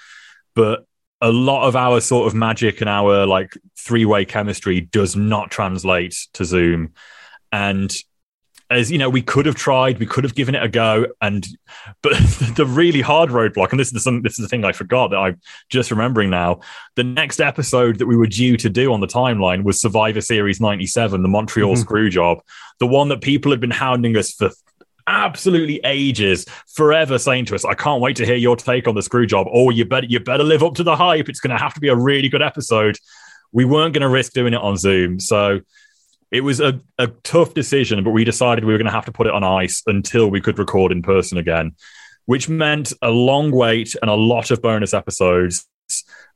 But 0.53 0.85
a 1.21 1.31
lot 1.31 1.67
of 1.67 1.75
our 1.75 2.01
sort 2.01 2.27
of 2.27 2.33
magic 2.33 2.81
and 2.81 2.89
our 2.89 3.25
like 3.25 3.53
three 3.77 4.05
way 4.05 4.25
chemistry 4.25 4.81
does 4.81 5.15
not 5.15 5.51
translate 5.51 6.15
to 6.33 6.45
Zoom. 6.45 6.93
And 7.51 7.95
as 8.71 8.89
you 8.89 8.97
know, 8.97 9.09
we 9.09 9.21
could 9.21 9.45
have 9.45 9.55
tried, 9.55 9.99
we 9.99 10.05
could 10.05 10.23
have 10.23 10.33
given 10.33 10.55
it 10.55 10.63
a 10.63 10.69
go, 10.69 11.07
and 11.21 11.45
but 12.01 12.13
the 12.55 12.65
really 12.65 13.01
hard 13.01 13.29
roadblock, 13.29 13.71
and 13.71 13.79
this 13.79 13.93
is 13.93 14.03
the 14.03 14.21
this 14.23 14.39
is 14.39 14.45
the 14.45 14.47
thing 14.47 14.63
I 14.63 14.71
forgot 14.71 15.09
that 15.09 15.17
I'm 15.17 15.41
just 15.69 15.91
remembering 15.91 16.29
now. 16.29 16.61
The 16.95 17.03
next 17.03 17.41
episode 17.41 17.99
that 17.99 18.07
we 18.07 18.15
were 18.15 18.27
due 18.27 18.55
to 18.57 18.69
do 18.69 18.93
on 18.93 19.01
the 19.01 19.07
timeline 19.07 19.63
was 19.63 19.81
Survivor 19.81 20.21
Series 20.21 20.61
'97, 20.61 21.21
the 21.21 21.27
Montreal 21.27 21.73
mm-hmm. 21.73 21.81
screw 21.81 22.09
job, 22.09 22.39
the 22.79 22.87
one 22.87 23.09
that 23.09 23.21
people 23.21 23.51
had 23.51 23.59
been 23.59 23.71
hounding 23.71 24.15
us 24.15 24.31
for 24.31 24.51
absolutely 25.11 25.79
ages, 25.83 26.45
forever 26.67 27.19
saying 27.19 27.45
to 27.45 27.55
us, 27.55 27.65
"I 27.65 27.73
can't 27.73 28.01
wait 28.01 28.15
to 28.17 28.25
hear 28.25 28.35
your 28.35 28.55
take 28.55 28.87
on 28.87 28.95
the 28.95 29.01
screw 29.01 29.27
job." 29.27 29.47
Or 29.51 29.71
you 29.71 29.85
better 29.85 30.07
you 30.07 30.19
better 30.19 30.43
live 30.43 30.63
up 30.63 30.75
to 30.75 30.83
the 30.83 30.95
hype. 30.95 31.29
It's 31.29 31.39
going 31.39 31.55
to 31.55 31.61
have 31.61 31.73
to 31.75 31.81
be 31.81 31.89
a 31.89 31.95
really 31.95 32.29
good 32.29 32.41
episode. 32.41 32.97
We 33.51 33.65
weren't 33.65 33.93
going 33.93 34.01
to 34.01 34.09
risk 34.09 34.33
doing 34.33 34.53
it 34.53 34.61
on 34.61 34.77
Zoom, 34.77 35.19
so 35.19 35.61
it 36.31 36.41
was 36.41 36.61
a, 36.61 36.79
a 36.97 37.07
tough 37.07 37.53
decision, 37.53 38.03
but 38.03 38.11
we 38.11 38.23
decided 38.23 38.63
we 38.63 38.71
were 38.71 38.77
going 38.77 38.85
to 38.85 38.91
have 38.91 39.05
to 39.05 39.11
put 39.11 39.27
it 39.27 39.33
on 39.33 39.43
ice 39.43 39.83
until 39.85 40.29
we 40.29 40.39
could 40.39 40.57
record 40.57 40.93
in 40.93 41.01
person 41.01 41.37
again, 41.37 41.73
which 42.25 42.47
meant 42.47 42.93
a 43.01 43.09
long 43.09 43.51
wait 43.51 43.95
and 44.01 44.09
a 44.09 44.15
lot 44.15 44.49
of 44.49 44.61
bonus 44.61 44.93
episodes. 44.93 45.67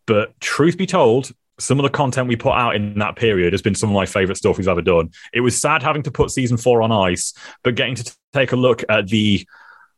But 0.05 0.39
truth 0.41 0.77
be 0.77 0.85
told, 0.85 1.31
some 1.59 1.79
of 1.79 1.83
the 1.83 1.89
content 1.89 2.27
we 2.27 2.35
put 2.35 2.53
out 2.53 2.75
in 2.75 2.97
that 2.99 3.15
period 3.15 3.53
has 3.53 3.61
been 3.61 3.75
some 3.75 3.89
of 3.89 3.93
my 3.93 4.05
favorite 4.05 4.37
stuff 4.37 4.57
we've 4.57 4.67
ever 4.67 4.81
done. 4.81 5.09
It 5.33 5.41
was 5.41 5.59
sad 5.59 5.83
having 5.83 6.03
to 6.03 6.11
put 6.11 6.31
season 6.31 6.57
four 6.57 6.81
on 6.81 6.91
ice, 6.91 7.33
but 7.63 7.75
getting 7.75 7.95
to 7.95 8.03
t- 8.03 8.11
take 8.33 8.51
a 8.51 8.57
look 8.57 8.83
at 8.89 9.07
the 9.07 9.47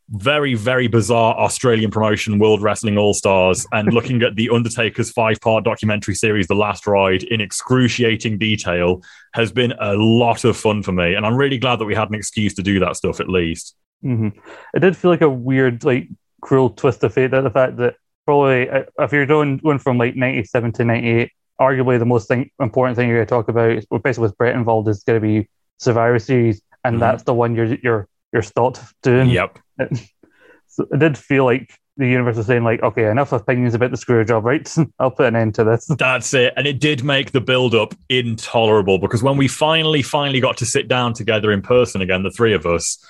very, 0.09 0.53
very 0.53 0.87
bizarre 0.87 1.35
Australian 1.37 1.91
promotion, 1.91 2.39
World 2.39 2.61
Wrestling 2.61 2.97
All 2.97 3.13
Stars, 3.13 3.65
and 3.73 3.91
looking 3.91 4.21
at 4.21 4.35
The 4.35 4.49
Undertaker's 4.49 5.11
five 5.11 5.41
part 5.41 5.65
documentary 5.65 6.15
series, 6.15 6.47
The 6.47 6.55
Last 6.55 6.87
Ride, 6.87 7.23
in 7.23 7.41
excruciating 7.41 8.37
detail, 8.37 9.01
has 9.33 9.51
been 9.51 9.73
a 9.79 9.95
lot 9.95 10.45
of 10.45 10.55
fun 10.55 10.81
for 10.81 10.93
me. 10.93 11.15
And 11.15 11.25
I'm 11.25 11.35
really 11.35 11.57
glad 11.57 11.77
that 11.79 11.85
we 11.85 11.95
had 11.95 12.09
an 12.09 12.15
excuse 12.15 12.53
to 12.55 12.63
do 12.63 12.79
that 12.79 12.95
stuff 12.95 13.19
at 13.19 13.27
least. 13.27 13.75
Mm-hmm. 14.03 14.39
It 14.73 14.79
did 14.79 14.95
feel 14.95 15.11
like 15.11 15.21
a 15.21 15.29
weird, 15.29 15.83
like, 15.83 16.07
cruel 16.41 16.69
twist 16.69 17.03
of 17.03 17.13
fate 17.13 17.31
that 17.31 17.41
the 17.41 17.49
fact 17.49 17.77
that 17.77 17.95
probably 18.23 18.69
uh, 18.69 18.83
if 18.99 19.11
you're 19.11 19.25
going, 19.25 19.57
going 19.57 19.79
from 19.79 19.97
like 19.97 20.15
97 20.15 20.71
to 20.73 20.85
98, 20.85 21.31
arguably 21.59 21.99
the 21.99 22.05
most 22.05 22.27
thing, 22.27 22.49
important 22.59 22.95
thing 22.95 23.07
you're 23.07 23.17
going 23.17 23.27
to 23.27 23.29
talk 23.29 23.47
about, 23.49 24.03
basically 24.03 24.21
with 24.21 24.37
Bret 24.37 24.55
involved, 24.55 24.87
is 24.87 25.03
going 25.03 25.21
to 25.21 25.27
be 25.27 25.49
Survivor 25.77 26.19
Series. 26.19 26.61
And 26.83 26.93
mm-hmm. 26.93 26.99
that's 27.01 27.23
the 27.23 27.33
one 27.33 27.55
you're, 27.55 27.75
you're, 27.75 28.07
you're 28.31 28.43
stopped 28.43 28.81
doing. 29.01 29.29
Yep 29.29 29.59
so 30.67 30.85
it 30.91 30.99
did 30.99 31.17
feel 31.17 31.45
like 31.45 31.73
the 31.97 32.07
universe 32.07 32.37
was 32.37 32.45
saying, 32.45 32.63
like, 32.63 32.83
okay, 32.83 33.09
enough 33.09 33.31
opinions 33.31 33.73
about 33.73 33.91
the 33.91 33.97
screw 33.97 34.23
job, 34.23 34.45
right? 34.45 34.71
I'll 34.99 35.11
put 35.11 35.27
an 35.27 35.35
end 35.35 35.55
to 35.55 35.63
this. 35.63 35.85
That's 35.97 36.33
it. 36.33 36.53
And 36.55 36.67
it 36.67 36.79
did 36.79 37.03
make 37.03 37.31
the 37.31 37.41
build 37.41 37.73
up 37.73 37.95
intolerable 38.09 38.99
because 38.99 39.23
when 39.23 39.37
we 39.37 39.47
finally, 39.47 40.01
finally 40.01 40.39
got 40.39 40.57
to 40.57 40.65
sit 40.65 40.87
down 40.87 41.13
together 41.13 41.51
in 41.51 41.61
person 41.61 42.01
again, 42.01 42.23
the 42.23 42.31
three 42.31 42.53
of 42.53 42.65
us, 42.65 43.03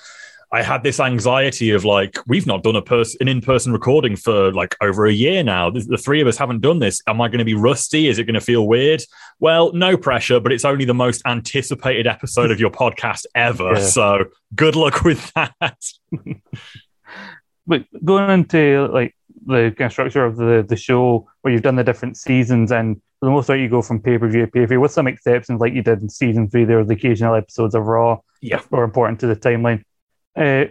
I 0.50 0.62
had 0.62 0.82
this 0.82 0.98
anxiety 0.98 1.70
of 1.70 1.84
like, 1.84 2.18
we've 2.26 2.46
not 2.46 2.62
done 2.62 2.76
a 2.76 2.82
person 2.82 3.18
an 3.20 3.28
in 3.28 3.40
person 3.40 3.72
recording 3.72 4.16
for 4.16 4.52
like 4.52 4.74
over 4.80 5.06
a 5.06 5.12
year 5.12 5.42
now. 5.42 5.68
The, 5.68 5.80
the 5.80 5.98
three 5.98 6.20
of 6.20 6.26
us 6.26 6.38
haven't 6.38 6.60
done 6.60 6.78
this. 6.78 7.02
Am 7.06 7.20
I 7.20 7.28
going 7.28 7.40
to 7.40 7.44
be 7.44 7.54
rusty? 7.54 8.08
Is 8.08 8.18
it 8.18 8.24
going 8.24 8.34
to 8.34 8.40
feel 8.40 8.66
weird? 8.66 9.02
Well, 9.40 9.72
no 9.74 9.96
pressure, 9.96 10.40
but 10.40 10.52
it's 10.52 10.64
only 10.64 10.86
the 10.86 10.94
most 10.94 11.22
anticipated 11.26 12.06
episode 12.06 12.50
of 12.50 12.58
your 12.58 12.70
podcast 12.70 13.26
ever. 13.34 13.74
Yeah. 13.74 13.80
So 13.80 14.24
good 14.54 14.74
luck 14.74 15.02
with 15.02 15.30
that. 15.34 15.78
but 17.66 17.84
going 18.04 18.30
into 18.30 18.88
like 18.90 19.14
the 19.44 19.74
kind 19.76 19.86
of 19.86 19.92
structure 19.92 20.24
of 20.24 20.36
the, 20.36 20.64
the 20.66 20.76
show 20.76 21.28
where 21.42 21.52
you've 21.52 21.62
done 21.62 21.76
the 21.76 21.84
different 21.84 22.16
seasons 22.16 22.72
and 22.72 23.00
for 23.20 23.26
the 23.26 23.32
most 23.32 23.48
part 23.48 23.58
you 23.58 23.68
go 23.68 23.82
from 23.82 24.00
pay 24.00 24.16
per 24.16 24.28
view 24.28 24.42
to 24.42 24.46
pay 24.46 24.60
per 24.60 24.66
view 24.66 24.80
with 24.80 24.92
some 24.92 25.06
exceptions 25.06 25.60
like 25.60 25.74
you 25.74 25.82
did 25.82 26.00
in 26.00 26.08
season 26.08 26.48
three 26.48 26.64
there 26.64 26.76
were 26.76 26.84
the 26.84 26.94
occasional 26.94 27.34
episodes 27.34 27.74
of 27.74 27.84
Raw 27.84 28.18
yeah. 28.40 28.60
were 28.70 28.84
important 28.84 29.20
to 29.20 29.26
the 29.26 29.36
timeline. 29.36 29.82
Uh, 30.38 30.66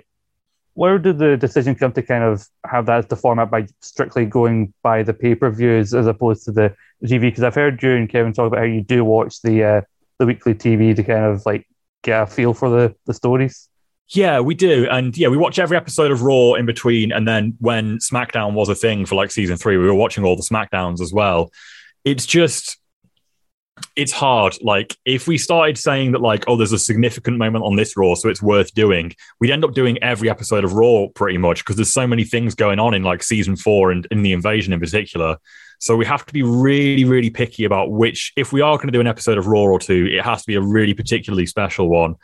where 0.73 0.99
did 0.99 1.17
the 1.17 1.35
decision 1.37 1.75
come 1.75 1.91
to 1.91 2.03
kind 2.03 2.23
of 2.23 2.45
have 2.65 2.85
that 2.85 2.99
as 2.99 3.07
the 3.07 3.15
format 3.15 3.49
by 3.49 3.67
strictly 3.81 4.25
going 4.25 4.73
by 4.83 5.01
the 5.01 5.13
pay 5.13 5.33
per 5.33 5.49
views 5.49 5.93
as 5.93 6.07
opposed 6.07 6.45
to 6.45 6.51
the 6.51 6.75
TV? 7.03 7.21
Because 7.21 7.43
I've 7.43 7.55
heard 7.55 7.81
you 7.81 7.91
and 7.95 8.07
Kevin 8.07 8.31
talk 8.31 8.47
about 8.47 8.59
how 8.59 8.65
you 8.65 8.81
do 8.81 9.03
watch 9.03 9.41
the 9.41 9.63
uh, 9.63 9.81
the 10.19 10.25
weekly 10.25 10.53
TV 10.53 10.95
to 10.95 11.03
kind 11.03 11.25
of 11.25 11.45
like 11.45 11.67
get 12.03 12.21
a 12.21 12.27
feel 12.27 12.53
for 12.53 12.69
the 12.69 12.95
the 13.05 13.13
stories. 13.13 13.69
Yeah, 14.09 14.39
we 14.39 14.55
do. 14.55 14.87
And 14.89 15.17
yeah, 15.17 15.27
we 15.27 15.35
watch 15.35 15.59
every 15.59 15.75
episode 15.75 16.11
of 16.11 16.21
Raw 16.21 16.53
in 16.53 16.65
between. 16.65 17.11
And 17.11 17.27
then 17.27 17.57
when 17.59 17.97
SmackDown 17.97 18.53
was 18.53 18.69
a 18.69 18.75
thing 18.75 19.05
for 19.05 19.15
like 19.15 19.31
season 19.31 19.57
three, 19.57 19.77
we 19.77 19.85
were 19.85 19.95
watching 19.95 20.23
all 20.23 20.37
the 20.37 20.43
SmackDowns 20.43 21.01
as 21.01 21.11
well. 21.11 21.51
it's 22.05 22.25
just 22.25 22.77
it's 23.95 24.11
hard. 24.11 24.57
Like 24.61 24.95
if 25.05 25.27
we 25.27 25.37
started 25.37 25.77
saying 25.77 26.11
that, 26.11 26.21
like, 26.21 26.45
oh, 26.47 26.55
there's 26.55 26.71
a 26.71 26.79
significant 26.79 27.37
moment 27.37 27.65
on 27.65 27.75
this 27.75 27.97
Raw, 27.97 28.15
so 28.15 28.29
it's 28.29 28.41
worth 28.41 28.73
doing, 28.73 29.13
we'd 29.39 29.51
end 29.51 29.63
up 29.63 29.73
doing 29.73 30.01
every 30.03 30.29
episode 30.29 30.63
of 30.63 30.73
Raw 30.73 31.07
pretty 31.13 31.37
much 31.37 31.63
because 31.63 31.75
there's 31.75 31.93
so 31.93 32.07
many 32.07 32.23
things 32.23 32.55
going 32.55 32.79
on 32.79 32.93
in 32.93 33.03
like 33.03 33.23
season 33.23 33.55
four 33.55 33.91
and 33.91 34.07
in 34.11 34.21
the 34.21 34.33
invasion 34.33 34.73
in 34.73 34.79
particular. 34.79 35.37
So 35.79 35.95
we 35.95 36.05
have 36.05 36.25
to 36.25 36.33
be 36.33 36.43
really, 36.43 37.05
really 37.05 37.29
picky 37.29 37.65
about 37.65 37.91
which, 37.91 38.33
if 38.35 38.51
we 38.51 38.61
are 38.61 38.77
going 38.77 38.87
to 38.87 38.93
do 38.93 39.01
an 39.01 39.07
episode 39.07 39.37
of 39.37 39.47
Raw 39.47 39.61
or 39.61 39.79
two, 39.79 40.07
it 40.11 40.23
has 40.23 40.41
to 40.41 40.47
be 40.47 40.55
a 40.55 40.61
really 40.61 40.93
particularly 40.93 41.45
special 41.45 41.87
one. 41.87 42.15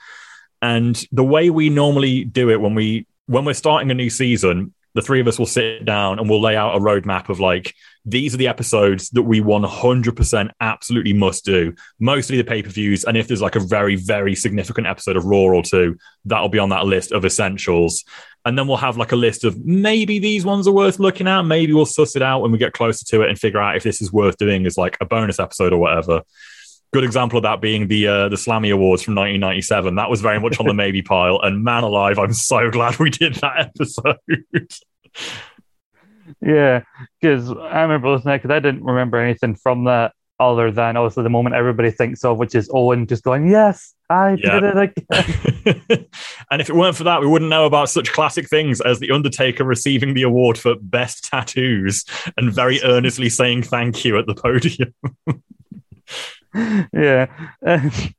And 0.62 1.02
the 1.12 1.24
way 1.24 1.50
we 1.50 1.70
normally 1.70 2.24
do 2.24 2.50
it 2.50 2.60
when 2.60 2.74
we 2.74 3.06
when 3.28 3.46
we're 3.46 3.54
starting 3.54 3.92
a 3.92 3.94
new 3.94 4.10
season, 4.10 4.74
the 4.96 5.02
three 5.02 5.20
of 5.20 5.28
us 5.28 5.40
will 5.40 5.46
sit 5.46 5.86
down 5.86 6.20
and 6.20 6.30
we'll 6.30 6.42
lay 6.42 6.56
out 6.56 6.76
a 6.76 6.80
roadmap 6.80 7.30
of 7.30 7.40
like 7.40 7.74
these 8.06 8.34
are 8.34 8.38
the 8.38 8.48
episodes 8.48 9.10
that 9.12 9.24
we 9.24 9.40
100% 9.40 10.50
absolutely 10.60 11.14
must 11.14 11.46
do 11.46 11.74
mostly 12.00 12.38
the 12.38 12.44
pay-per-views 12.44 13.04
and 13.06 13.16
if 13.16 13.28
there's 13.28 13.42
like 13.42 13.56
a 13.56 13.60
very 13.60 13.96
very 13.96 14.36
significant 14.36 14.88
episode 14.88 15.16
of 15.16 15.26
raw 15.26 15.38
or 15.38 15.64
two 15.64 15.98
that'll 16.26 16.50
be 16.50 16.60
on 16.60 16.70
that 16.70 16.86
list 16.86 17.12
of 17.12 17.26
essentials 17.26 18.04
and 18.46 18.58
then 18.58 18.68
we'll 18.68 18.78
have 18.78 18.98
like 18.98 19.14
a 19.14 19.18
list 19.18 19.46
of 19.46 19.58
maybe 19.66 20.20
these 20.20 20.44
ones 20.46 20.68
are 20.68 20.74
worth 20.74 21.00
looking 21.00 21.28
at 21.28 21.44
maybe 21.44 21.74
we'll 21.74 21.86
suss 21.86 22.16
it 22.16 22.22
out 22.22 22.42
when 22.42 22.52
we 22.52 22.58
get 22.58 22.74
closer 22.74 23.06
to 23.06 23.22
it 23.22 23.30
and 23.30 23.40
figure 23.40 23.62
out 23.62 23.78
if 23.78 23.84
this 23.84 24.02
is 24.02 24.12
worth 24.12 24.38
doing 24.38 24.66
as 24.66 24.78
like 24.78 24.98
a 25.00 25.06
bonus 25.06 25.40
episode 25.40 25.72
or 25.72 25.78
whatever 25.78 26.22
good 26.94 27.04
example 27.04 27.38
of 27.38 27.44
that 27.44 27.60
being 27.60 27.88
the 27.88 28.08
uh, 28.08 28.30
the 28.30 28.36
Slammy 28.36 28.72
Awards 28.72 29.02
from 29.02 29.16
1997. 29.16 29.96
That 29.96 30.12
was 30.12 30.22
very 30.22 30.40
much 30.40 30.60
on 30.60 30.68
the 30.68 30.74
maybe 30.76 31.02
pile. 31.02 31.40
And 31.42 31.64
man 31.64 31.84
alive, 31.84 32.20
I'm 32.20 32.34
so 32.34 32.70
glad 32.70 33.00
we 33.00 33.10
did 33.10 33.34
that 33.36 33.72
episode. 33.76 34.18
yeah, 36.42 36.84
because 37.22 37.50
I 37.52 37.82
remember 37.82 38.10
listening 38.10 38.38
because 38.38 38.52
I 38.52 38.60
didn't 38.60 38.84
remember 38.84 39.18
anything 39.18 39.56
from 39.56 39.86
that 39.86 40.14
other 40.40 40.72
than 40.72 40.98
obviously 40.98 41.24
the 41.24 41.30
moment 41.30 41.56
everybody 41.56 41.92
thinks 41.92 42.26
of, 42.26 42.38
which 42.38 42.56
is 42.56 42.70
Owen 42.74 43.08
just 43.08 43.24
going, 43.24 43.50
"Yes, 43.50 43.94
I 44.10 44.38
yeah. 44.42 44.60
did 44.60 44.64
it 44.64 44.78
again." 44.78 46.08
and 46.52 46.62
if 46.62 46.70
it 46.70 46.76
weren't 46.76 46.96
for 46.96 47.06
that, 47.06 47.22
we 47.22 47.28
wouldn't 47.28 47.50
know 47.50 47.66
about 47.66 47.90
such 47.90 48.12
classic 48.12 48.50
things 48.50 48.82
as 48.82 49.00
the 49.00 49.12
Undertaker 49.12 49.64
receiving 49.64 50.14
the 50.14 50.24
award 50.24 50.58
for 50.58 50.76
best 50.76 51.26
tattoos 51.26 52.06
and 52.38 52.54
very 52.54 52.82
earnestly 52.84 53.30
saying 53.30 53.64
thank 53.64 54.04
you 54.04 54.18
at 54.18 54.26
the 54.26 54.36
podium. 54.36 54.94
yeah. 56.94 57.28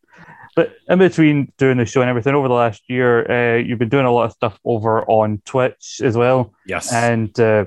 but 0.57 0.77
in 0.89 0.99
between 0.99 1.53
doing 1.59 1.77
the 1.77 1.87
show 1.87 2.01
and 2.01 2.11
everything 2.11 2.35
over 2.35 2.49
the 2.49 2.55
last 2.55 2.83
year, 2.89 3.31
uh, 3.31 3.57
you've 3.59 3.79
been 3.79 3.89
doing 3.89 4.07
a 4.07 4.13
lot 4.13 4.25
of 4.25 4.33
stuff 4.33 4.59
over 4.65 5.03
on 5.03 5.43
Twitch 5.45 6.01
as 6.03 6.17
well. 6.17 6.55
Yes. 6.67 6.93
And 6.93 7.39
uh, 7.39 7.67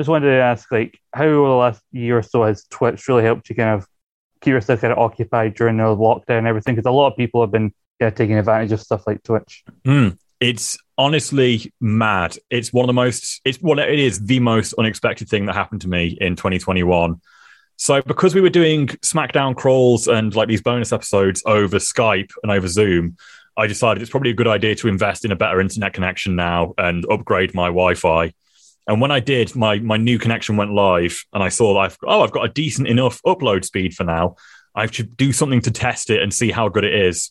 just 0.00 0.08
wanted 0.08 0.26
to 0.26 0.40
ask, 0.40 0.70
like, 0.72 0.98
how 1.12 1.24
over 1.24 1.48
the 1.48 1.54
last 1.54 1.82
year 1.92 2.18
or 2.18 2.22
so 2.22 2.44
has 2.44 2.64
Twitch 2.70 3.06
really 3.08 3.22
helped 3.22 3.48
you 3.48 3.54
kind 3.54 3.70
of 3.70 3.86
keep 4.40 4.52
yourself 4.52 4.80
kind 4.80 4.92
of 4.92 4.98
occupied 4.98 5.54
during 5.54 5.76
the 5.76 5.84
lockdown 5.84 6.38
and 6.38 6.46
everything? 6.46 6.74
Because 6.74 6.88
a 6.88 6.92
lot 6.92 7.10
of 7.10 7.16
people 7.16 7.40
have 7.40 7.52
been 7.52 7.72
kind 8.00 8.12
of 8.12 8.14
taking 8.14 8.38
advantage 8.38 8.72
of 8.72 8.80
stuff 8.80 9.06
like 9.06 9.22
Twitch. 9.22 9.64
Mm, 9.84 10.18
it's 10.40 10.76
honestly 10.98 11.72
mad. 11.80 12.36
It's 12.50 12.72
one 12.72 12.84
of 12.84 12.88
the 12.88 12.92
most. 12.92 13.40
It's 13.44 13.58
what 13.58 13.78
it 13.78 13.98
is 13.98 14.24
the 14.24 14.40
most 14.40 14.74
unexpected 14.74 15.28
thing 15.28 15.46
that 15.46 15.54
happened 15.54 15.82
to 15.82 15.88
me 15.88 16.18
in 16.20 16.36
2021. 16.36 17.20
So 17.76 18.02
because 18.02 18.34
we 18.34 18.40
were 18.40 18.50
doing 18.50 18.86
SmackDown 18.86 19.56
crawls 19.56 20.06
and 20.06 20.34
like 20.34 20.48
these 20.48 20.62
bonus 20.62 20.92
episodes 20.92 21.42
over 21.44 21.78
Skype 21.78 22.30
and 22.42 22.52
over 22.52 22.68
Zoom, 22.68 23.16
I 23.56 23.66
decided 23.66 24.02
it's 24.02 24.10
probably 24.10 24.30
a 24.30 24.34
good 24.34 24.48
idea 24.48 24.74
to 24.76 24.88
invest 24.88 25.24
in 25.24 25.32
a 25.32 25.36
better 25.36 25.60
internet 25.60 25.92
connection 25.92 26.36
now 26.36 26.74
and 26.78 27.04
upgrade 27.10 27.54
my 27.54 27.66
Wi-Fi. 27.66 28.32
And 28.86 29.00
when 29.00 29.10
I 29.10 29.20
did, 29.20 29.54
my 29.56 29.78
my 29.78 29.96
new 29.96 30.18
connection 30.18 30.56
went 30.56 30.72
live, 30.72 31.24
and 31.32 31.42
I 31.42 31.48
saw 31.48 31.78
I've 31.78 31.96
oh 32.06 32.22
I've 32.22 32.32
got 32.32 32.44
a 32.44 32.52
decent 32.52 32.88
enough 32.88 33.20
upload 33.26 33.64
speed 33.64 33.94
for 33.94 34.04
now. 34.04 34.36
I 34.74 34.86
should 34.86 35.16
do 35.16 35.32
something 35.32 35.60
to 35.62 35.70
test 35.70 36.10
it 36.10 36.22
and 36.22 36.34
see 36.34 36.50
how 36.50 36.68
good 36.68 36.84
it 36.84 36.94
is. 36.94 37.30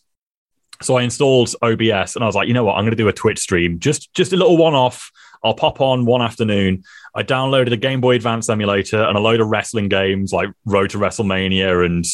So 0.82 0.96
I 0.96 1.02
installed 1.02 1.54
OBS, 1.62 2.16
and 2.16 2.24
I 2.24 2.26
was 2.26 2.34
like, 2.34 2.48
you 2.48 2.54
know 2.54 2.64
what, 2.64 2.74
I'm 2.74 2.84
going 2.84 2.90
to 2.90 2.96
do 2.96 3.08
a 3.08 3.12
Twitch 3.12 3.38
stream, 3.38 3.78
just 3.78 4.12
just 4.14 4.32
a 4.32 4.36
little 4.36 4.56
one 4.56 4.74
off. 4.74 5.10
I'll 5.44 5.54
pop 5.54 5.80
on 5.80 6.06
one 6.06 6.22
afternoon 6.22 6.84
I 7.14 7.22
downloaded 7.22 7.72
a 7.72 7.76
Game 7.76 8.00
Boy 8.00 8.16
Advance 8.16 8.48
emulator 8.48 9.02
and 9.02 9.16
a 9.16 9.20
load 9.20 9.40
of 9.40 9.48
wrestling 9.48 9.88
games 9.88 10.32
like 10.32 10.50
Road 10.64 10.90
to 10.90 10.98
WrestleMania 10.98 11.86
and 11.86 12.04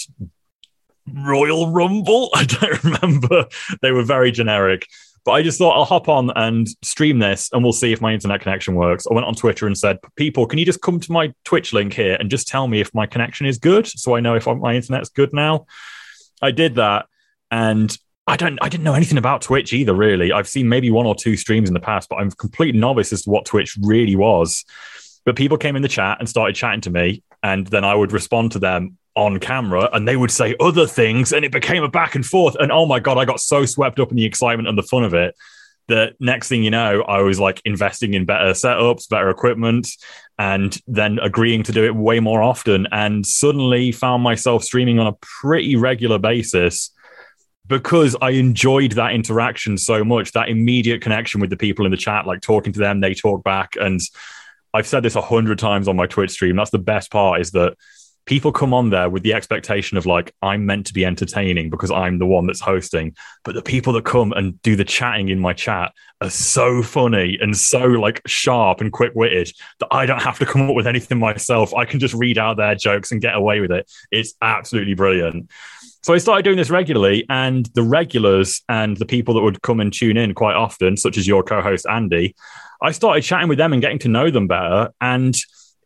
Royal 1.26 1.70
Rumble. 1.72 2.30
I 2.34 2.44
don't 2.44 2.84
remember. 2.84 3.46
They 3.80 3.92
were 3.92 4.02
very 4.02 4.30
generic. 4.30 4.86
But 5.24 5.32
I 5.32 5.42
just 5.42 5.58
thought 5.58 5.76
I'll 5.76 5.84
hop 5.84 6.08
on 6.08 6.30
and 6.34 6.66
stream 6.82 7.18
this 7.18 7.50
and 7.52 7.62
we'll 7.62 7.72
see 7.72 7.92
if 7.92 8.00
my 8.00 8.12
internet 8.12 8.40
connection 8.40 8.74
works. 8.74 9.06
I 9.10 9.14
went 9.14 9.26
on 9.26 9.34
Twitter 9.34 9.66
and 9.66 9.76
said, 9.76 9.98
People, 10.16 10.46
can 10.46 10.58
you 10.58 10.64
just 10.64 10.80
come 10.80 10.98
to 11.00 11.12
my 11.12 11.32
Twitch 11.44 11.72
link 11.72 11.92
here 11.92 12.16
and 12.18 12.30
just 12.30 12.48
tell 12.48 12.66
me 12.66 12.80
if 12.80 12.94
my 12.94 13.06
connection 13.06 13.46
is 13.46 13.58
good 13.58 13.86
so 13.86 14.16
I 14.16 14.20
know 14.20 14.34
if 14.34 14.46
my 14.46 14.74
internet's 14.74 15.10
good 15.10 15.32
now? 15.32 15.66
I 16.40 16.50
did 16.52 16.76
that. 16.76 17.06
And 17.50 17.96
I 18.26 18.36
don't 18.36 18.58
I 18.62 18.68
didn't 18.68 18.84
know 18.84 18.94
anything 18.94 19.18
about 19.18 19.42
Twitch 19.42 19.72
either, 19.72 19.92
really. 19.92 20.32
I've 20.32 20.48
seen 20.48 20.68
maybe 20.68 20.90
one 20.90 21.04
or 21.04 21.16
two 21.16 21.36
streams 21.36 21.68
in 21.68 21.74
the 21.74 21.80
past, 21.80 22.08
but 22.08 22.16
I'm 22.16 22.30
complete 22.30 22.74
novice 22.74 23.12
as 23.12 23.22
to 23.22 23.30
what 23.30 23.44
Twitch 23.44 23.76
really 23.82 24.14
was. 24.14 24.64
But 25.26 25.36
people 25.36 25.58
came 25.58 25.76
in 25.76 25.82
the 25.82 25.88
chat 25.88 26.18
and 26.20 26.28
started 26.28 26.54
chatting 26.54 26.80
to 26.82 26.90
me, 26.90 27.24
and 27.42 27.66
then 27.66 27.84
I 27.84 27.94
would 27.94 28.12
respond 28.12 28.52
to 28.52 28.58
them 28.58 28.98
on 29.16 29.38
camera 29.38 29.88
and 29.92 30.06
they 30.06 30.16
would 30.16 30.30
say 30.30 30.54
other 30.60 30.86
things 30.86 31.32
and 31.32 31.44
it 31.44 31.52
became 31.52 31.82
a 31.82 31.88
back 31.88 32.14
and 32.14 32.24
forth 32.24 32.54
and 32.60 32.70
oh 32.70 32.86
my 32.86 33.00
god 33.00 33.18
i 33.18 33.24
got 33.24 33.40
so 33.40 33.64
swept 33.64 33.98
up 33.98 34.10
in 34.10 34.16
the 34.16 34.24
excitement 34.24 34.68
and 34.68 34.78
the 34.78 34.82
fun 34.82 35.02
of 35.02 35.14
it 35.14 35.34
that 35.88 36.14
next 36.20 36.48
thing 36.48 36.62
you 36.62 36.70
know 36.70 37.02
i 37.02 37.20
was 37.20 37.40
like 37.40 37.60
investing 37.64 38.14
in 38.14 38.24
better 38.24 38.50
setups 38.50 39.08
better 39.08 39.28
equipment 39.28 39.88
and 40.38 40.78
then 40.86 41.18
agreeing 41.18 41.62
to 41.62 41.72
do 41.72 41.84
it 41.84 41.94
way 41.94 42.20
more 42.20 42.42
often 42.42 42.86
and 42.92 43.26
suddenly 43.26 43.90
found 43.90 44.22
myself 44.22 44.62
streaming 44.62 44.98
on 44.98 45.08
a 45.08 45.16
pretty 45.20 45.76
regular 45.76 46.18
basis 46.18 46.92
because 47.70 48.16
I 48.20 48.30
enjoyed 48.30 48.92
that 48.92 49.12
interaction 49.12 49.78
so 49.78 50.02
much, 50.02 50.32
that 50.32 50.48
immediate 50.48 51.00
connection 51.00 51.40
with 51.40 51.50
the 51.50 51.56
people 51.56 51.84
in 51.84 51.92
the 51.92 51.96
chat, 51.96 52.26
like 52.26 52.40
talking 52.40 52.72
to 52.72 52.80
them, 52.80 53.00
they 53.00 53.14
talk 53.14 53.44
back. 53.44 53.74
And 53.80 54.00
I've 54.74 54.88
said 54.88 55.04
this 55.04 55.14
a 55.14 55.20
hundred 55.20 55.60
times 55.60 55.86
on 55.86 55.94
my 55.94 56.06
Twitch 56.06 56.32
stream. 56.32 56.56
That's 56.56 56.70
the 56.70 56.78
best 56.78 57.12
part 57.12 57.40
is 57.40 57.52
that 57.52 57.76
people 58.30 58.52
come 58.52 58.72
on 58.72 58.90
there 58.90 59.10
with 59.10 59.24
the 59.24 59.34
expectation 59.34 59.98
of 59.98 60.06
like, 60.06 60.32
I'm 60.40 60.64
meant 60.64 60.86
to 60.86 60.94
be 60.94 61.04
entertaining 61.04 61.68
because 61.68 61.90
I'm 61.90 62.20
the 62.20 62.26
one 62.26 62.46
that's 62.46 62.60
hosting. 62.60 63.16
But 63.42 63.56
the 63.56 63.62
people 63.62 63.92
that 63.94 64.04
come 64.04 64.30
and 64.30 64.62
do 64.62 64.76
the 64.76 64.84
chatting 64.84 65.30
in 65.30 65.40
my 65.40 65.52
chat 65.52 65.92
are 66.20 66.30
so 66.30 66.80
funny 66.80 67.36
and 67.40 67.56
so 67.56 67.80
like 67.80 68.22
sharp 68.28 68.80
and 68.80 68.92
quick 68.92 69.14
witted 69.16 69.50
that 69.80 69.88
I 69.90 70.06
don't 70.06 70.22
have 70.22 70.38
to 70.38 70.46
come 70.46 70.70
up 70.70 70.76
with 70.76 70.86
anything 70.86 71.18
myself. 71.18 71.74
I 71.74 71.84
can 71.84 71.98
just 71.98 72.14
read 72.14 72.38
out 72.38 72.56
their 72.56 72.76
jokes 72.76 73.10
and 73.10 73.20
get 73.20 73.34
away 73.34 73.58
with 73.58 73.72
it. 73.72 73.90
It's 74.12 74.34
absolutely 74.40 74.94
brilliant. 74.94 75.50
So 76.04 76.14
I 76.14 76.18
started 76.18 76.44
doing 76.44 76.56
this 76.56 76.70
regularly, 76.70 77.26
and 77.28 77.66
the 77.74 77.82
regulars 77.82 78.62
and 78.68 78.96
the 78.96 79.06
people 79.06 79.34
that 79.34 79.42
would 79.42 79.60
come 79.62 79.80
and 79.80 79.92
tune 79.92 80.16
in 80.16 80.34
quite 80.34 80.54
often, 80.54 80.96
such 80.96 81.18
as 81.18 81.26
your 81.26 81.42
co 81.42 81.60
host, 81.60 81.84
Andy, 81.90 82.36
I 82.80 82.92
started 82.92 83.22
chatting 83.22 83.48
with 83.48 83.58
them 83.58 83.72
and 83.72 83.82
getting 83.82 83.98
to 83.98 84.08
know 84.08 84.30
them 84.30 84.46
better. 84.46 84.90
And 85.00 85.36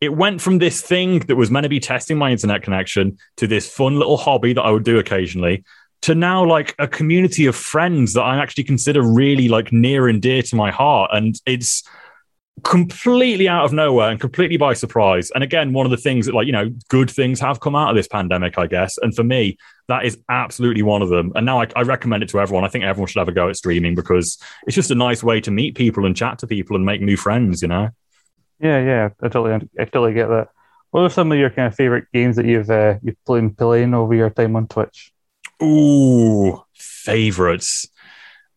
it 0.00 0.14
went 0.14 0.40
from 0.40 0.58
this 0.58 0.80
thing 0.80 1.20
that 1.20 1.36
was 1.36 1.50
meant 1.50 1.64
to 1.64 1.68
be 1.68 1.80
testing 1.80 2.18
my 2.18 2.30
internet 2.30 2.62
connection 2.62 3.18
to 3.36 3.46
this 3.46 3.68
fun 3.70 3.98
little 3.98 4.16
hobby 4.16 4.52
that 4.52 4.62
I 4.62 4.70
would 4.70 4.84
do 4.84 4.98
occasionally 4.98 5.64
to 6.02 6.14
now 6.14 6.44
like 6.44 6.74
a 6.78 6.86
community 6.86 7.46
of 7.46 7.56
friends 7.56 8.12
that 8.12 8.22
I 8.22 8.36
actually 8.36 8.64
consider 8.64 9.00
really 9.00 9.48
like 9.48 9.72
near 9.72 10.06
and 10.06 10.20
dear 10.20 10.42
to 10.42 10.56
my 10.56 10.70
heart. 10.70 11.10
And 11.14 11.40
it's, 11.46 11.82
completely 12.62 13.48
out 13.48 13.64
of 13.64 13.72
nowhere 13.72 14.10
and 14.10 14.20
completely 14.20 14.56
by 14.56 14.72
surprise. 14.72 15.30
And 15.34 15.42
again, 15.42 15.72
one 15.72 15.86
of 15.86 15.90
the 15.90 15.96
things 15.96 16.26
that, 16.26 16.34
like, 16.34 16.46
you 16.46 16.52
know, 16.52 16.70
good 16.88 17.10
things 17.10 17.40
have 17.40 17.60
come 17.60 17.74
out 17.74 17.90
of 17.90 17.96
this 17.96 18.06
pandemic, 18.06 18.58
I 18.58 18.66
guess. 18.66 18.96
And 18.98 19.14
for 19.14 19.24
me, 19.24 19.58
that 19.88 20.04
is 20.04 20.18
absolutely 20.28 20.82
one 20.82 21.02
of 21.02 21.08
them. 21.08 21.32
And 21.34 21.44
now 21.44 21.60
I, 21.60 21.66
I, 21.74 21.82
recommend 21.82 22.22
it 22.22 22.28
to 22.30 22.40
everyone. 22.40 22.64
I 22.64 22.68
think 22.68 22.84
everyone 22.84 23.08
should 23.08 23.18
have 23.18 23.28
a 23.28 23.32
go 23.32 23.48
at 23.48 23.56
streaming 23.56 23.94
because 23.94 24.38
it's 24.66 24.74
just 24.74 24.90
a 24.90 24.94
nice 24.94 25.22
way 25.22 25.40
to 25.42 25.50
meet 25.50 25.74
people 25.74 26.06
and 26.06 26.16
chat 26.16 26.38
to 26.38 26.46
people 26.46 26.76
and 26.76 26.86
make 26.86 27.02
new 27.02 27.16
friends, 27.16 27.60
you 27.60 27.68
know? 27.68 27.90
Yeah, 28.60 28.80
yeah, 28.82 29.08
I 29.20 29.28
totally, 29.28 29.68
I 29.78 29.84
totally 29.84 30.14
get 30.14 30.28
that. 30.28 30.48
What 30.90 31.02
are 31.02 31.10
some 31.10 31.32
of 31.32 31.38
your 31.38 31.50
kind 31.50 31.66
of 31.66 31.74
favorite 31.74 32.06
games 32.12 32.36
that 32.36 32.46
you've 32.46 32.70
uh, 32.70 32.94
you've 33.02 33.22
played 33.24 33.58
playing 33.58 33.94
over 33.94 34.14
your 34.14 34.30
time 34.30 34.54
on 34.56 34.68
Twitch? 34.68 35.12
Ooh, 35.62 36.62
favorites. 36.74 37.88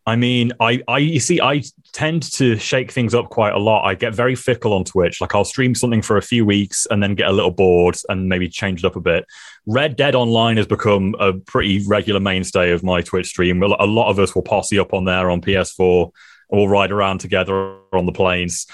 I 0.07 0.15
mean, 0.15 0.53
I, 0.61 0.81
I, 0.87 0.99
you 0.99 1.19
see, 1.19 1.41
I 1.41 1.63
tend 1.91 2.23
to 2.33 2.57
shake 2.57 2.93
things 2.93 3.13
up 3.13 3.29
quite 3.29 3.53
a 3.53 3.59
lot. 3.59 3.85
I 3.85 3.93
get 3.93 4.15
very 4.15 4.35
fickle 4.35 4.73
on 4.73 4.85
Twitch. 4.85 5.19
Like 5.19 5.35
I'll 5.35 5.43
stream 5.43 5.75
something 5.75 6.01
for 6.01 6.15
a 6.15 6.21
few 6.21 6.45
weeks 6.45 6.87
and 6.89 7.03
then 7.03 7.13
get 7.13 7.27
a 7.27 7.33
little 7.33 7.51
bored 7.51 7.97
and 8.07 8.29
maybe 8.29 8.47
change 8.47 8.85
it 8.85 8.87
up 8.87 8.95
a 8.95 9.01
bit. 9.01 9.25
Red 9.65 9.97
Dead 9.97 10.15
Online 10.15 10.55
has 10.55 10.65
become 10.65 11.13
a 11.19 11.33
pretty 11.33 11.83
regular 11.87 12.21
mainstay 12.21 12.71
of 12.71 12.83
my 12.83 13.01
Twitch 13.01 13.27
stream. 13.27 13.61
A 13.61 13.85
lot 13.85 14.09
of 14.09 14.17
us 14.17 14.33
will 14.33 14.43
posse 14.43 14.79
up 14.79 14.93
on 14.93 15.03
there 15.03 15.29
on 15.29 15.41
PS4 15.41 16.09
and 16.51 16.57
we'll 16.57 16.69
ride 16.69 16.93
around 16.93 17.17
together 17.17 17.75
on 17.91 18.05
the 18.05 18.13
plains. 18.13 18.65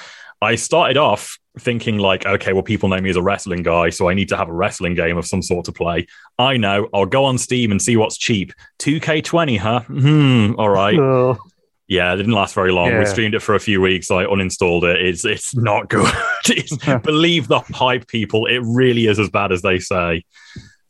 I 0.44 0.56
started 0.56 0.98
off 0.98 1.38
thinking 1.60 1.98
like, 2.00 2.26
okay, 2.26 2.52
well, 2.54 2.64
people 2.64 2.90
know 2.90 3.00
me 3.00 3.10
as 3.10 3.16
a 3.16 3.22
wrestling 3.22 3.62
guy, 3.64 3.90
so 3.90 4.10
I 4.10 4.14
need 4.14 4.30
to 4.30 4.38
have 4.38 4.50
a 4.50 4.54
wrestling 4.54 4.96
game 4.96 5.18
of 5.18 5.26
some 5.26 5.42
sort 5.42 5.66
to 5.66 5.72
play. 5.72 6.08
I 6.40 6.58
know. 6.58 6.90
I'll 6.94 7.06
go 7.06 7.26
on 7.26 7.38
Steam 7.38 7.72
and 7.72 7.82
see 7.82 7.96
what's 7.96 8.18
cheap. 8.18 8.54
2K20, 8.80 9.58
huh? 9.60 9.80
Hmm. 9.82 10.54
All 10.58 10.70
right. 10.70 10.98
Oh. 11.00 11.38
Yeah, 11.86 12.14
it 12.14 12.18
didn't 12.18 12.32
last 12.32 12.56
very 12.56 12.72
long. 12.72 12.88
Yeah. 12.88 13.00
We 13.00 13.06
streamed 13.06 13.36
it 13.36 13.42
for 13.42 13.56
a 13.56 13.60
few 13.60 13.82
weeks. 13.82 14.10
I 14.10 14.24
uninstalled 14.24 14.84
it. 14.84 15.06
It's 15.06 15.26
it's 15.26 15.54
not 15.56 15.90
good. 15.90 16.12
It's- 16.50 17.02
believe 17.04 17.48
the 17.50 17.60
hype, 17.60 18.08
people. 18.08 18.46
It 18.48 18.62
really 18.64 19.06
is 19.08 19.20
as 19.20 19.30
bad 19.30 19.52
as 19.52 19.62
they 19.62 19.80
say. 19.80 20.24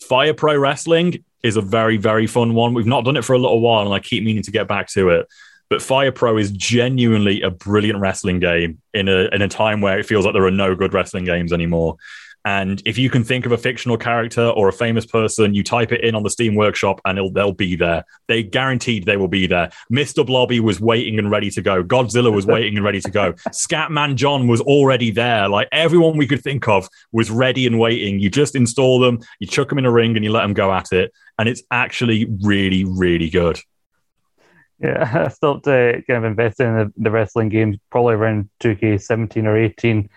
Fire 0.07 0.33
Pro 0.35 0.55
Wrestling 0.57 1.23
is 1.43 1.57
a 1.57 1.61
very 1.61 1.97
very 1.97 2.27
fun 2.27 2.53
one. 2.53 2.73
We've 2.73 2.85
not 2.85 3.05
done 3.05 3.17
it 3.17 3.25
for 3.25 3.33
a 3.33 3.39
little 3.39 3.59
while, 3.59 3.85
and 3.85 3.93
I 3.93 3.99
keep 3.99 4.23
meaning 4.23 4.43
to 4.43 4.51
get 4.51 4.67
back 4.67 4.87
to 4.89 5.09
it. 5.09 5.27
But 5.69 5.81
Fire 5.81 6.11
Pro 6.11 6.37
is 6.37 6.51
genuinely 6.51 7.41
a 7.41 7.49
brilliant 7.49 7.99
wrestling 7.99 8.39
game 8.39 8.81
in 8.93 9.07
a 9.07 9.29
in 9.33 9.41
a 9.41 9.47
time 9.47 9.81
where 9.81 9.99
it 9.99 10.05
feels 10.05 10.25
like 10.25 10.33
there 10.33 10.45
are 10.45 10.51
no 10.51 10.75
good 10.75 10.93
wrestling 10.93 11.25
games 11.25 11.51
anymore. 11.51 11.97
And 12.45 12.81
if 12.85 12.97
you 12.97 13.09
can 13.09 13.23
think 13.23 13.45
of 13.45 13.53
a 13.53 13.57
fictional 13.57 13.97
character 13.97 14.41
or 14.41 14.67
a 14.67 14.73
famous 14.73 15.05
person, 15.05 15.53
you 15.53 15.63
type 15.63 15.93
it 15.93 16.01
in 16.01 16.13
on 16.13 16.23
the 16.23 16.29
Steam 16.29 16.55
Workshop 16.55 16.99
and 17.05 17.17
it'll, 17.17 17.31
they'll 17.31 17.53
be 17.53 17.75
there. 17.75 18.03
They 18.27 18.43
guaranteed 18.43 19.05
they 19.05 19.15
will 19.15 19.29
be 19.29 19.47
there. 19.47 19.69
Mr. 19.91 20.25
Blobby 20.25 20.59
was 20.59 20.81
waiting 20.81 21.19
and 21.19 21.31
ready 21.31 21.49
to 21.51 21.61
go. 21.61 21.83
Godzilla 21.83 22.33
was 22.33 22.45
waiting 22.55 22.75
and 22.75 22.83
ready 22.83 22.99
to 22.99 23.11
go. 23.11 23.33
Scatman 23.51 24.15
John 24.15 24.47
was 24.47 24.59
already 24.59 25.09
there. 25.09 25.47
Like 25.47 25.69
everyone 25.71 26.17
we 26.17 26.27
could 26.27 26.41
think 26.41 26.67
of 26.67 26.89
was 27.13 27.31
ready 27.31 27.65
and 27.65 27.79
waiting. 27.79 28.19
You 28.19 28.29
just 28.29 28.55
install 28.55 28.99
them, 28.99 29.19
you 29.39 29.47
chuck 29.47 29.69
them 29.69 29.77
in 29.77 29.85
a 29.85 29.91
ring, 29.91 30.15
and 30.17 30.25
you 30.25 30.31
let 30.31 30.41
them 30.41 30.53
go 30.53 30.73
at 30.73 30.91
it. 30.91 31.13
And 31.39 31.47
it's 31.47 31.63
actually 31.71 32.27
really, 32.41 32.83
really 32.83 33.29
good. 33.29 33.59
Yeah, 34.83 35.25
I 35.25 35.29
stopped 35.29 35.67
uh, 35.67 36.01
kind 36.01 36.17
of 36.17 36.25
investing 36.25 36.67
in 36.67 36.75
the, 36.75 36.93
the 36.97 37.11
wrestling 37.11 37.49
games 37.49 37.77
probably 37.89 38.15
around 38.15 38.49
2K17 38.59 39.45
or 39.45 39.57
18 39.57 40.09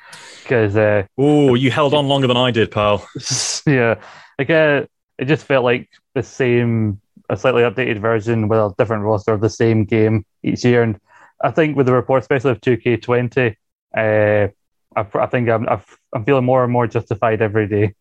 because, 0.42 0.76
uh, 0.76 1.04
Oh, 1.16 1.54
you 1.54 1.70
held 1.70 1.94
on 1.94 2.08
longer 2.08 2.26
than 2.26 2.36
I 2.36 2.50
did, 2.50 2.72
pal. 2.72 3.06
yeah, 3.66 3.94
like, 4.38 4.50
uh, 4.50 4.86
it 5.18 5.26
just 5.26 5.46
felt 5.46 5.64
like 5.64 5.88
the 6.14 6.22
same, 6.22 7.00
a 7.30 7.36
slightly 7.36 7.62
updated 7.62 8.00
version 8.00 8.48
with 8.48 8.58
a 8.58 8.74
different 8.76 9.04
roster 9.04 9.32
of 9.32 9.40
the 9.40 9.50
same 9.50 9.84
game 9.84 10.26
each 10.42 10.64
year. 10.64 10.82
And 10.82 10.98
I 11.42 11.52
think 11.52 11.76
with 11.76 11.86
the 11.86 11.94
report, 11.94 12.22
especially 12.22 12.50
of 12.50 12.60
2K20, 12.60 13.54
uh, 13.96 14.48
I, 14.96 15.06
I 15.14 15.26
think 15.26 15.48
I'm, 15.48 15.66
I'm 15.68 16.24
feeling 16.24 16.44
more 16.44 16.64
and 16.64 16.72
more 16.72 16.88
justified 16.88 17.40
every 17.40 17.68
day. 17.68 17.94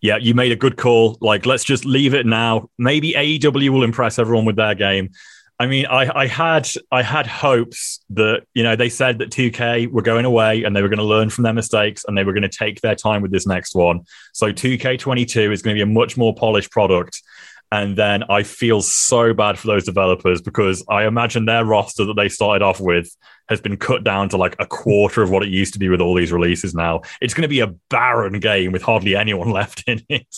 Yeah, 0.00 0.18
you 0.18 0.34
made 0.34 0.52
a 0.52 0.56
good 0.56 0.76
call. 0.76 1.18
Like, 1.20 1.46
let's 1.46 1.64
just 1.64 1.84
leave 1.84 2.14
it 2.14 2.26
now. 2.26 2.70
Maybe 2.78 3.12
AEW 3.12 3.70
will 3.70 3.82
impress 3.82 4.18
everyone 4.20 4.44
with 4.44 4.56
their 4.56 4.74
game. 4.74 5.10
I 5.58 5.66
mean, 5.66 5.86
I, 5.86 6.10
I 6.22 6.26
had 6.26 6.68
I 6.90 7.02
had 7.02 7.26
hopes 7.26 8.00
that 8.10 8.42
you 8.54 8.62
know 8.64 8.74
they 8.74 8.88
said 8.88 9.18
that 9.18 9.30
2K 9.30 9.88
were 9.88 10.02
going 10.02 10.24
away 10.24 10.64
and 10.64 10.74
they 10.74 10.82
were 10.82 10.88
going 10.88 10.98
to 10.98 11.04
learn 11.04 11.30
from 11.30 11.44
their 11.44 11.52
mistakes 11.52 12.04
and 12.06 12.18
they 12.18 12.24
were 12.24 12.32
going 12.32 12.42
to 12.42 12.48
take 12.48 12.80
their 12.80 12.96
time 12.96 13.22
with 13.22 13.30
this 13.30 13.46
next 13.46 13.74
one. 13.74 14.00
So 14.32 14.52
2K22 14.52 15.52
is 15.52 15.62
going 15.62 15.76
to 15.76 15.78
be 15.78 15.88
a 15.88 15.92
much 15.92 16.16
more 16.16 16.34
polished 16.34 16.70
product. 16.72 17.22
And 17.70 17.96
then 17.96 18.22
I 18.30 18.42
feel 18.44 18.82
so 18.82 19.34
bad 19.34 19.58
for 19.58 19.66
those 19.66 19.84
developers 19.84 20.40
because 20.40 20.84
I 20.88 21.06
imagine 21.06 21.44
their 21.44 21.64
roster 21.64 22.04
that 22.04 22.14
they 22.14 22.28
started 22.28 22.64
off 22.64 22.80
with 22.80 23.08
has 23.48 23.60
been 23.60 23.76
cut 23.76 24.04
down 24.04 24.28
to 24.30 24.36
like 24.36 24.56
a 24.58 24.66
quarter 24.66 25.22
of 25.22 25.30
what 25.30 25.42
it 25.42 25.48
used 25.48 25.72
to 25.72 25.78
be 25.78 25.88
with 25.88 26.00
all 26.00 26.14
these 26.14 26.32
releases 26.32 26.74
now. 26.74 27.02
It's 27.20 27.34
going 27.34 27.42
to 27.42 27.48
be 27.48 27.60
a 27.60 27.74
barren 27.90 28.38
game 28.38 28.70
with 28.72 28.82
hardly 28.82 29.16
anyone 29.16 29.50
left 29.52 29.84
in 29.86 30.02
it. 30.08 30.36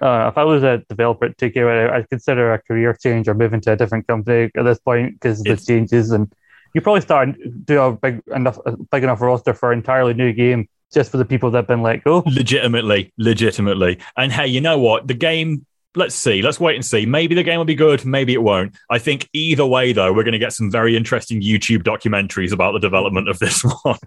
Uh, 0.00 0.28
if 0.30 0.38
I 0.38 0.44
was 0.44 0.62
a 0.62 0.78
developer 0.88 1.26
at 1.26 1.36
2K, 1.36 1.90
I'd 1.90 2.08
consider 2.08 2.52
a 2.52 2.58
career 2.60 2.96
change 3.00 3.28
or 3.28 3.34
moving 3.34 3.60
to 3.62 3.72
a 3.72 3.76
different 3.76 4.06
company 4.06 4.50
at 4.56 4.64
this 4.64 4.78
point 4.78 5.14
because 5.14 5.42
the 5.42 5.56
changes. 5.56 6.10
And 6.10 6.32
you 6.74 6.80
probably 6.80 7.00
start 7.00 7.30
do 7.64 7.80
a 7.80 7.92
big 7.92 8.22
enough, 8.34 8.58
a 8.66 8.76
big 8.76 9.02
enough 9.02 9.20
roster 9.20 9.54
for 9.54 9.72
an 9.72 9.78
entirely 9.78 10.14
new 10.14 10.32
game 10.32 10.68
just 10.92 11.10
for 11.10 11.18
the 11.18 11.24
people 11.24 11.50
that 11.50 11.58
have 11.58 11.66
been 11.66 11.82
let 11.82 12.04
go. 12.04 12.22
legitimately, 12.26 13.12
legitimately. 13.18 13.98
And 14.16 14.32
hey, 14.32 14.46
you 14.48 14.60
know 14.60 14.78
what? 14.78 15.06
The 15.06 15.14
game. 15.14 15.66
Let's 15.96 16.14
see. 16.14 16.40
Let's 16.40 16.60
wait 16.60 16.76
and 16.76 16.84
see. 16.84 17.04
Maybe 17.04 17.34
the 17.34 17.42
game 17.42 17.58
will 17.58 17.64
be 17.64 17.74
good. 17.74 18.04
Maybe 18.04 18.32
it 18.32 18.42
won't. 18.42 18.76
I 18.90 19.00
think 19.00 19.28
either 19.32 19.66
way, 19.66 19.92
though, 19.92 20.12
we're 20.12 20.22
going 20.22 20.32
to 20.32 20.38
get 20.38 20.52
some 20.52 20.70
very 20.70 20.96
interesting 20.96 21.42
YouTube 21.42 21.82
documentaries 21.82 22.52
about 22.52 22.72
the 22.72 22.78
development 22.78 23.28
of 23.28 23.40
this 23.40 23.62
one. 23.82 23.98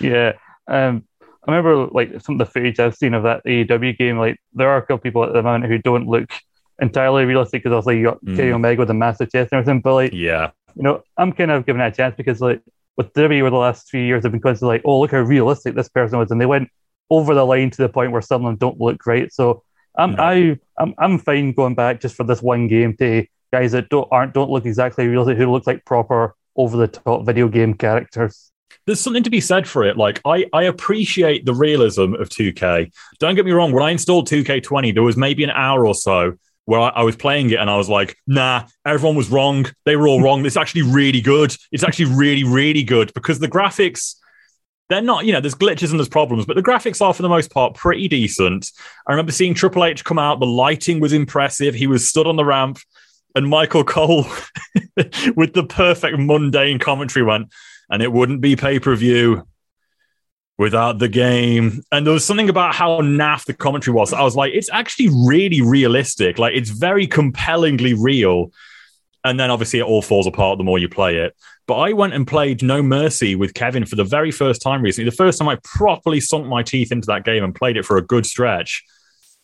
Yeah. 0.00 0.32
Um, 0.66 1.04
I 1.52 1.56
remember 1.56 1.86
like 1.92 2.20
some 2.20 2.34
of 2.34 2.38
the 2.38 2.52
footage 2.52 2.78
I've 2.80 2.96
seen 2.96 3.14
of 3.14 3.22
that 3.24 3.44
AEW 3.44 3.96
game. 3.98 4.18
Like 4.18 4.38
there 4.52 4.68
are 4.68 4.78
a 4.78 4.82
couple 4.82 4.98
people 4.98 5.24
at 5.24 5.32
the 5.32 5.42
moment 5.42 5.70
who 5.70 5.78
don't 5.78 6.06
look 6.08 6.30
entirely 6.80 7.24
realistic 7.24 7.62
because 7.62 7.76
obviously 7.76 7.98
you 7.98 8.04
got 8.04 8.24
Mm. 8.24 8.36
Kenny 8.36 8.52
Omega 8.52 8.80
with 8.80 8.90
a 8.90 8.94
massive 8.94 9.30
chest 9.30 9.52
and 9.52 9.60
everything. 9.60 9.80
But 9.80 9.94
like 9.94 10.12
yeah, 10.12 10.50
you 10.74 10.82
know, 10.82 11.02
I'm 11.16 11.32
kind 11.32 11.50
of 11.50 11.66
giving 11.66 11.82
it 11.82 11.92
a 11.92 11.96
chance 11.96 12.14
because 12.16 12.40
like 12.40 12.60
with 12.96 13.12
WWE 13.14 13.40
over 13.40 13.50
the 13.50 13.56
last 13.56 13.88
few 13.88 14.00
years, 14.00 14.24
I've 14.24 14.32
been 14.32 14.40
constantly 14.40 14.76
like, 14.76 14.82
oh 14.84 15.00
look 15.00 15.10
how 15.10 15.20
realistic 15.20 15.74
this 15.74 15.88
person 15.88 16.18
was, 16.18 16.30
and 16.30 16.40
they 16.40 16.46
went 16.46 16.70
over 17.10 17.34
the 17.34 17.44
line 17.44 17.70
to 17.70 17.82
the 17.82 17.88
point 17.88 18.12
where 18.12 18.22
some 18.22 18.44
of 18.44 18.50
them 18.50 18.56
don't 18.56 18.80
look 18.80 18.98
great. 18.98 19.32
So 19.32 19.62
I'm 19.96 20.12
No. 20.12 20.22
I 20.22 20.58
I'm 20.78 20.94
I'm 20.98 21.18
fine 21.18 21.52
going 21.52 21.74
back 21.74 22.00
just 22.00 22.14
for 22.16 22.24
this 22.24 22.42
one 22.42 22.68
game 22.68 22.96
to 22.98 23.26
guys 23.52 23.72
that 23.72 23.88
don't 23.88 24.08
aren't 24.10 24.34
don't 24.34 24.50
look 24.50 24.64
exactly 24.66 25.06
realistic 25.08 25.38
who 25.38 25.50
look 25.50 25.66
like 25.66 25.84
proper 25.84 26.34
over 26.56 26.76
the 26.76 26.88
top 26.88 27.26
video 27.26 27.48
game 27.48 27.74
characters. 27.74 28.52
There's 28.86 29.00
something 29.00 29.22
to 29.22 29.30
be 29.30 29.40
said 29.40 29.68
for 29.68 29.84
it. 29.84 29.96
Like 29.96 30.20
I, 30.24 30.46
I 30.52 30.64
appreciate 30.64 31.44
the 31.44 31.54
realism 31.54 32.14
of 32.14 32.28
2K. 32.28 32.92
Don't 33.18 33.34
get 33.34 33.44
me 33.44 33.52
wrong. 33.52 33.72
When 33.72 33.82
I 33.82 33.90
installed 33.90 34.28
2K20, 34.28 34.94
there 34.94 35.02
was 35.02 35.16
maybe 35.16 35.44
an 35.44 35.50
hour 35.50 35.86
or 35.86 35.94
so 35.94 36.34
where 36.64 36.80
I, 36.80 36.88
I 36.88 37.02
was 37.02 37.16
playing 37.16 37.50
it 37.50 37.58
and 37.58 37.70
I 37.70 37.76
was 37.76 37.88
like, 37.88 38.16
nah, 38.26 38.66
everyone 38.84 39.16
was 39.16 39.30
wrong. 39.30 39.66
They 39.84 39.96
were 39.96 40.08
all 40.08 40.22
wrong. 40.24 40.44
It's 40.44 40.56
actually 40.56 40.82
really 40.82 41.20
good. 41.20 41.54
It's 41.72 41.84
actually 41.84 42.06
really, 42.06 42.44
really 42.44 42.82
good 42.82 43.12
because 43.14 43.38
the 43.38 43.48
graphics, 43.48 44.16
they're 44.88 45.02
not, 45.02 45.24
you 45.24 45.32
know, 45.32 45.40
there's 45.40 45.54
glitches 45.54 45.90
and 45.90 45.98
there's 45.98 46.08
problems, 46.08 46.46
but 46.46 46.56
the 46.56 46.62
graphics 46.62 47.00
are 47.00 47.14
for 47.14 47.22
the 47.22 47.28
most 47.28 47.50
part 47.52 47.74
pretty 47.74 48.08
decent. 48.08 48.70
I 49.06 49.12
remember 49.12 49.32
seeing 49.32 49.54
Triple 49.54 49.84
H 49.84 50.04
come 50.04 50.18
out. 50.18 50.40
The 50.40 50.46
lighting 50.46 51.00
was 51.00 51.12
impressive. 51.12 51.74
He 51.74 51.86
was 51.86 52.08
stood 52.08 52.26
on 52.26 52.36
the 52.36 52.44
ramp 52.44 52.78
and 53.34 53.48
Michael 53.48 53.84
Cole 53.84 54.24
with 55.36 55.52
the 55.54 55.66
perfect 55.68 56.18
mundane 56.18 56.78
commentary 56.78 57.24
went, 57.24 57.48
and 57.90 58.02
it 58.02 58.12
wouldn't 58.12 58.40
be 58.40 58.56
pay 58.56 58.78
per 58.78 58.94
view 58.94 59.46
without 60.60 60.98
the 60.98 61.08
game. 61.08 61.82
And 61.90 62.06
there 62.06 62.12
was 62.12 62.24
something 62.24 62.50
about 62.50 62.74
how 62.74 63.00
naff 63.00 63.46
the 63.46 63.54
commentary 63.54 63.94
was. 63.94 64.12
I 64.12 64.22
was 64.22 64.36
like, 64.36 64.52
it's 64.52 64.70
actually 64.70 65.08
really 65.26 65.62
realistic. 65.62 66.38
Like, 66.38 66.54
it's 66.54 66.70
very 66.70 67.06
compellingly 67.06 67.94
real. 67.94 68.52
And 69.24 69.40
then 69.40 69.50
obviously 69.50 69.78
it 69.78 69.84
all 69.84 70.02
falls 70.02 70.26
apart 70.26 70.58
the 70.58 70.64
more 70.64 70.78
you 70.78 70.88
play 70.88 71.16
it. 71.16 71.34
But 71.66 71.76
I 71.76 71.92
went 71.92 72.14
and 72.14 72.26
played 72.26 72.62
No 72.62 72.82
Mercy 72.82 73.36
with 73.36 73.54
Kevin 73.54 73.86
for 73.86 73.96
the 73.96 74.04
very 74.04 74.30
first 74.30 74.60
time 74.60 74.82
recently. 74.82 75.08
The 75.08 75.16
first 75.16 75.38
time 75.38 75.48
I 75.48 75.56
properly 75.64 76.20
sunk 76.20 76.46
my 76.46 76.62
teeth 76.62 76.92
into 76.92 77.06
that 77.06 77.24
game 77.24 77.42
and 77.42 77.54
played 77.54 77.76
it 77.76 77.86
for 77.86 77.96
a 77.96 78.02
good 78.02 78.26
stretch. 78.26 78.84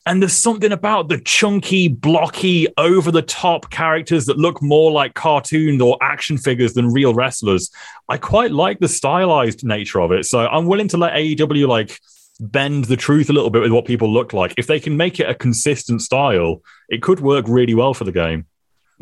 And 0.07 0.23
there's 0.23 0.37
something 0.37 0.71
about 0.71 1.09
the 1.09 1.19
chunky, 1.19 1.89
blocky, 1.89 2.69
over 2.79 3.11
the 3.11 3.23
top 3.23 3.71
characters 3.71 4.27
that 4.27 4.39
look 4.39 4.63
more 4.63 4.93
like 4.93 5.15
cartoon 5.15 5.81
or 5.81 5.99
action 6.01 6.39
figures 6.39 6.75
than 6.75 6.93
real 6.93 7.13
wrestlers. 7.13 7.73
I 8.09 8.17
quite 8.17 8.53
like 8.53 8.79
the 8.79 8.89
stylized 8.89 9.65
nature 9.65 10.01
of 10.01 10.13
it. 10.13 10.25
So 10.25 10.47
I'm 10.47 10.67
willing 10.67 10.89
to 10.89 10.97
let 10.97 11.15
AEW 11.15 11.67
like 11.67 11.99
bend 12.39 12.85
the 12.85 12.97
truth 12.97 13.31
a 13.31 13.33
little 13.33 13.51
bit 13.51 13.63
with 13.63 13.73
what 13.73 13.85
people 13.85 14.13
look 14.13 14.33
like. 14.33 14.55
If 14.57 14.69
they 14.69 14.79
can 14.79 14.97
make 14.97 15.19
it 15.19 15.29
a 15.29 15.35
consistent 15.35 16.03
style, 16.03 16.63
it 16.89 17.03
could 17.03 17.19
work 17.19 17.47
really 17.49 17.75
well 17.75 17.93
for 17.93 18.05
the 18.05 18.13
game. 18.13 18.47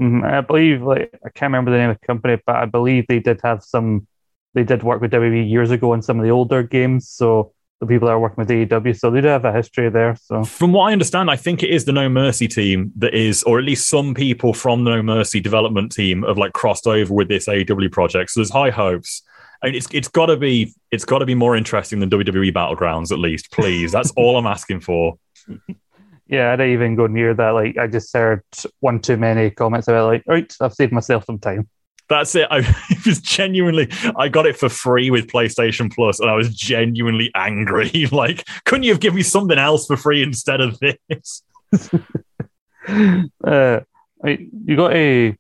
Mhm. 0.01 0.25
I 0.25 0.41
believe, 0.41 0.83
like, 0.83 1.11
I 1.25 1.29
can't 1.29 1.51
remember 1.53 1.71
the 1.71 1.79
name 1.79 1.91
of 1.91 1.99
the 2.01 2.07
company, 2.07 2.39
but 2.47 2.57
I 2.57 2.65
believe 2.65 3.07
they 3.07 3.21
did 3.21 3.41
have 3.45 3.63
some. 3.63 4.07
They 4.55 4.65
did 4.65 4.83
work 4.83 5.01
with 5.01 5.11
WWE 5.11 5.43
years 5.43 5.71
ago 5.71 5.93
on 5.93 6.01
some 6.01 6.19
of 6.19 6.25
the 6.25 6.31
older 6.31 6.63
games. 6.63 7.09
So 7.09 7.53
the 7.87 7.95
people 7.95 8.07
that 8.07 8.15
are 8.15 8.21
working 8.21 8.45
with 8.45 8.49
AEW, 8.49 8.99
so 8.99 9.11
they 9.11 9.21
do 9.21 9.29
have 9.29 9.45
a 9.45 9.53
history 9.53 9.89
there. 9.91 10.17
So 10.17 10.45
From 10.45 10.73
what 10.73 10.89
I 10.89 10.93
understand, 10.93 11.31
I 11.31 11.37
think 11.37 11.63
it 11.63 11.71
is 11.71 11.85
the 11.85 11.93
No 11.93 12.09
Mercy 12.09 12.49
team 12.49 12.93
that 12.97 13.15
is, 13.15 13.43
or 13.45 13.59
at 13.59 13.65
least 13.65 13.89
some 13.89 14.15
people 14.15 14.53
from 14.55 14.85
the 14.85 14.91
No 14.91 15.03
Mercy 15.03 15.41
development 15.41 15.93
team 15.93 16.23
have 16.23 16.39
like 16.39 16.53
crossed 16.53 16.87
over 16.87 17.13
with 17.13 17.29
this 17.29 17.47
AEW 17.47 17.91
project. 17.93 18.31
So 18.31 18.41
there's 18.41 18.51
high 18.51 18.71
hopes. 18.71 19.23
I 19.63 19.67
mean, 19.67 19.75
it's 19.77 19.89
it's 19.93 20.09
got 20.09 20.27
to 20.27 20.37
be 20.37 20.75
it's 20.91 21.05
got 21.05 21.21
to 21.21 21.27
be 21.27 21.35
more 21.35 21.57
interesting 21.57 22.01
than 22.01 22.11
WWE 22.11 22.53
Battlegrounds, 22.53 23.13
at 23.13 23.19
least. 23.19 23.51
Please, 23.51 23.93
that's 23.93 24.11
all 24.17 24.37
I'm 24.37 24.47
asking 24.47 24.81
for. 24.81 25.19
yeah, 26.27 26.53
I 26.53 26.57
didn't 26.57 26.73
even 26.73 26.97
go 26.97 27.07
near 27.07 27.33
that. 27.35 27.51
Like, 27.51 27.79
I 27.79 27.87
just 27.87 28.13
heard 28.15 28.43
one 28.81 29.01
too 29.01 29.17
many 29.17 29.51
comments 29.51 29.89
about 29.89 30.07
like, 30.07 30.23
right, 30.27 30.53
I've 30.61 30.75
saved 30.75 30.93
myself 30.93 31.25
some 31.25 31.39
time. 31.39 31.69
That's 32.09 32.35
it. 32.35 32.47
I 32.51 32.59
it 32.91 33.07
was 33.07 33.21
genuinely, 33.21 33.89
I 34.17 34.29
got 34.29 34.47
it 34.47 34.57
for 34.57 34.69
free 34.69 35.11
with 35.11 35.27
PlayStation 35.29 35.93
Plus, 35.93 36.21
and 36.21 36.29
I 36.29 36.35
was 36.35 36.55
genuinely 36.55 37.31
angry. 37.35 38.07
like, 38.13 38.45
couldn't 38.65 38.83
you 38.85 38.93
have 38.93 39.01
given 39.01 39.17
me 39.17 39.23
something 39.23 39.59
else 39.59 39.87
for 39.87 39.97
free 39.97 40.23
instead 40.23 40.61
of 40.61 40.79
this? 40.81 41.43
uh, 43.45 43.81
I 44.25 44.49
you 44.65 44.77
got 44.77 44.93
a. 44.93 45.37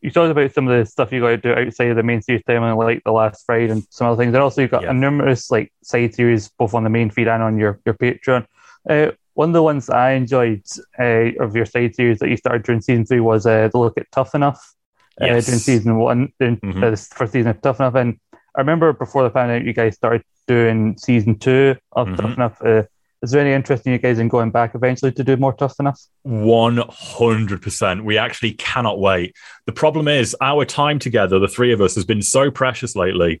You 0.00 0.12
talked 0.12 0.30
about 0.30 0.54
some 0.54 0.68
of 0.68 0.78
the 0.78 0.86
stuff 0.88 1.10
you 1.10 1.20
got 1.20 1.30
to 1.30 1.36
do 1.38 1.52
outside 1.52 1.90
of 1.90 1.96
the 1.96 2.04
main 2.04 2.22
series 2.22 2.44
time, 2.44 2.62
and 2.62 2.78
like 2.78 3.02
the 3.04 3.10
last 3.12 3.44
Friday 3.44 3.70
and 3.70 3.84
some 3.90 4.06
other 4.06 4.22
things. 4.22 4.32
And 4.32 4.42
also, 4.42 4.62
you 4.62 4.68
got 4.68 4.82
Yeah. 4.82 4.90
a 4.90 4.94
numerous 4.94 5.50
like 5.50 5.72
side 5.82 6.14
series 6.14 6.48
both 6.50 6.72
on 6.74 6.84
the 6.84 6.90
main 6.90 7.10
feed 7.10 7.26
and 7.28 7.42
on 7.42 7.58
your 7.58 7.80
your 7.84 7.94
Patreon. 7.94 8.46
Uh, 8.88 9.10
one 9.34 9.50
of 9.50 9.54
the 9.54 9.62
ones 9.62 9.90
I 9.90 10.12
enjoyed 10.12 10.62
uh, 10.98 11.32
of 11.40 11.54
your 11.56 11.66
side 11.66 11.94
series 11.96 12.20
that 12.20 12.28
you 12.28 12.36
started 12.36 12.62
during 12.62 12.80
season 12.80 13.06
three 13.06 13.20
was 13.20 13.44
uh, 13.44 13.68
the 13.72 13.78
look 13.78 13.98
at 13.98 14.10
Tough 14.12 14.34
Enough. 14.34 14.74
Yes. 15.20 15.44
Uh, 15.44 15.50
during 15.50 15.58
season 15.60 15.96
one, 15.96 16.32
during 16.38 16.56
Mhm. 16.58 16.82
uh, 16.82 16.90
this 16.90 17.08
first 17.08 17.32
season 17.32 17.50
of 17.50 17.60
Tough 17.60 17.80
Enough, 17.80 17.94
and 17.96 18.18
I 18.56 18.60
remember 18.60 18.92
before 18.92 19.22
the 19.22 19.30
pandemic, 19.30 19.66
you 19.66 19.72
guys 19.72 19.94
started 19.96 20.22
doing 20.46 20.96
season 20.98 21.38
two 21.38 21.76
of 21.92 22.08
Mhm. 22.08 22.16
Tough 22.16 22.34
Enough. 22.36 22.62
Uh, 22.64 22.82
is 23.22 23.32
there 23.32 23.40
any 23.40 23.52
interest 23.52 23.84
in 23.86 23.92
you 23.92 23.98
guys 23.98 24.18
in 24.20 24.28
going 24.28 24.50
back 24.50 24.74
eventually 24.76 25.10
to 25.12 25.24
do 25.24 25.36
more 25.36 25.52
tough 25.52 25.74
enough? 25.80 26.00
100%. 26.22 28.04
We 28.04 28.16
actually 28.18 28.52
cannot 28.52 29.00
wait. 29.00 29.34
The 29.66 29.72
problem 29.72 30.08
is, 30.08 30.36
our 30.40 30.64
time 30.64 30.98
together, 30.98 31.38
the 31.38 31.48
three 31.48 31.72
of 31.72 31.80
us, 31.80 31.94
has 31.94 32.04
been 32.04 32.22
so 32.22 32.50
precious 32.50 32.94
lately. 32.94 33.40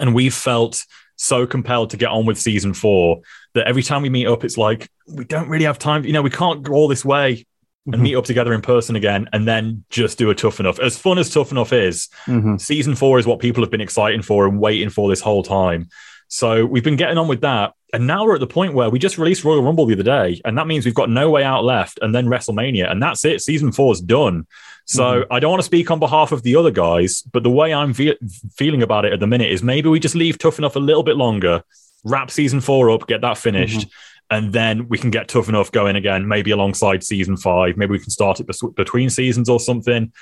And 0.00 0.14
we've 0.14 0.34
felt 0.34 0.84
so 1.16 1.46
compelled 1.46 1.90
to 1.90 1.96
get 1.96 2.08
on 2.08 2.26
with 2.26 2.38
season 2.38 2.74
four 2.74 3.20
that 3.54 3.66
every 3.66 3.82
time 3.82 4.02
we 4.02 4.10
meet 4.10 4.26
up, 4.26 4.44
it's 4.44 4.58
like, 4.58 4.88
we 5.08 5.24
don't 5.24 5.48
really 5.48 5.64
have 5.64 5.78
time. 5.78 6.04
You 6.04 6.12
know, 6.12 6.22
we 6.22 6.30
can't 6.30 6.62
go 6.62 6.72
all 6.74 6.88
this 6.88 7.04
way 7.04 7.46
and 7.86 7.94
mm-hmm. 7.96 8.02
meet 8.02 8.16
up 8.16 8.24
together 8.24 8.54
in 8.54 8.62
person 8.62 8.96
again 8.96 9.28
and 9.32 9.46
then 9.46 9.84
just 9.90 10.18
do 10.18 10.30
a 10.30 10.34
tough 10.34 10.60
enough. 10.60 10.78
As 10.78 10.96
fun 10.96 11.18
as 11.18 11.30
tough 11.30 11.50
enough 11.50 11.72
is, 11.72 12.08
mm-hmm. 12.26 12.56
season 12.56 12.94
four 12.94 13.18
is 13.18 13.26
what 13.26 13.40
people 13.40 13.62
have 13.62 13.70
been 13.70 13.80
exciting 13.80 14.22
for 14.22 14.46
and 14.46 14.58
waiting 14.58 14.90
for 14.90 15.08
this 15.08 15.20
whole 15.20 15.42
time. 15.42 15.88
So 16.28 16.64
we've 16.64 16.84
been 16.84 16.96
getting 16.96 17.18
on 17.18 17.28
with 17.28 17.42
that. 17.42 17.74
And 17.92 18.06
now 18.06 18.24
we're 18.24 18.34
at 18.34 18.40
the 18.40 18.46
point 18.46 18.74
where 18.74 18.90
we 18.90 18.98
just 18.98 19.18
released 19.18 19.44
Royal 19.44 19.62
Rumble 19.62 19.86
the 19.86 19.94
other 19.94 20.02
day. 20.02 20.40
And 20.44 20.58
that 20.58 20.66
means 20.66 20.84
we've 20.84 20.94
got 20.94 21.10
no 21.10 21.30
way 21.30 21.44
out 21.44 21.62
left 21.62 21.98
and 22.02 22.14
then 22.14 22.26
WrestleMania. 22.26 22.90
And 22.90 23.02
that's 23.02 23.24
it. 23.24 23.40
Season 23.40 23.70
four 23.70 23.92
is 23.92 24.00
done. 24.00 24.46
So 24.86 25.04
mm-hmm. 25.04 25.32
I 25.32 25.38
don't 25.38 25.50
want 25.50 25.60
to 25.60 25.66
speak 25.66 25.90
on 25.90 26.00
behalf 26.00 26.32
of 26.32 26.42
the 26.42 26.56
other 26.56 26.70
guys, 26.70 27.22
but 27.22 27.42
the 27.42 27.50
way 27.50 27.72
I'm 27.72 27.94
fe- 27.94 28.18
feeling 28.56 28.82
about 28.82 29.04
it 29.04 29.12
at 29.12 29.20
the 29.20 29.26
minute 29.26 29.52
is 29.52 29.62
maybe 29.62 29.88
we 29.88 30.00
just 30.00 30.14
leave 30.14 30.38
tough 30.38 30.58
enough 30.58 30.76
a 30.76 30.80
little 30.80 31.02
bit 31.02 31.16
longer, 31.16 31.62
wrap 32.02 32.30
season 32.30 32.60
four 32.60 32.90
up, 32.90 33.06
get 33.06 33.20
that 33.20 33.38
finished. 33.38 33.80
Mm-hmm 33.80 34.13
and 34.34 34.52
then 34.52 34.88
we 34.88 34.98
can 34.98 35.10
get 35.10 35.28
tough 35.28 35.48
enough 35.48 35.70
going 35.70 35.94
again, 35.94 36.26
maybe 36.26 36.50
alongside 36.50 37.04
season 37.04 37.36
five. 37.36 37.76
Maybe 37.76 37.92
we 37.92 38.00
can 38.00 38.10
start 38.10 38.40
it 38.40 38.48
between 38.74 39.08
seasons 39.08 39.48
or 39.48 39.60
something. 39.60 40.12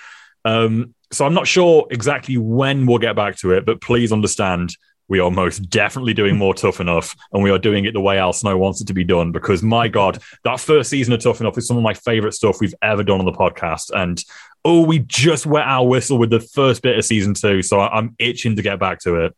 Um, 0.45 0.95
so 1.11 1.25
I'm 1.25 1.33
not 1.33 1.47
sure 1.47 1.87
exactly 1.91 2.37
when 2.37 2.85
we'll 2.85 2.99
get 2.99 3.17
back 3.17 3.37
to 3.39 3.53
it, 3.53 3.65
but 3.65 3.81
please 3.81 4.13
understand 4.13 4.77
we 5.09 5.19
are 5.19 5.31
most 5.31 5.71
definitely 5.71 6.13
doing 6.13 6.37
more 6.37 6.53
tough 6.53 6.79
enough 6.79 7.17
and 7.33 7.43
we 7.43 7.51
are 7.51 7.59
doing 7.59 7.87
it 7.87 7.93
the 7.93 8.03
way 8.03 8.19
Al 8.19 8.35
Snow 8.35 8.59
wants 8.59 8.83
it 8.83 8.87
to 8.89 8.95
be 8.95 9.05
done 9.05 9.33
because 9.33 9.63
my 9.63 9.89
god 9.89 10.23
that 10.45 10.61
first 10.61 10.89
season 10.89 11.13
of 11.13 11.21
tough 11.21 11.41
enough 11.41 11.59
is 11.59 11.67
some 11.67 11.77
of 11.77 11.83
my 11.83 11.93
favorite 11.93 12.33
stuff 12.33 12.61
we've 12.61 12.75
ever 12.83 13.03
done 13.03 13.19
on 13.19 13.27
the 13.27 13.33
podcast 13.33 13.91
and 13.95 14.25
oh 14.65 14.83
we 14.87 15.01
just 15.01 15.45
wet 15.45 15.67
our 15.67 15.87
whistle 15.87 16.19
with 16.19 16.31
the 16.31 16.41
first 16.41 16.83
bit 16.83 16.97
of 16.97 17.05
season 17.05 17.35
two 17.35 17.61
so 17.61 17.81
i'm 17.81 18.15
itching 18.19 18.57
to 18.57 18.63
get 18.63 18.79
back 18.79 19.01
to 19.01 19.17
it 19.17 19.37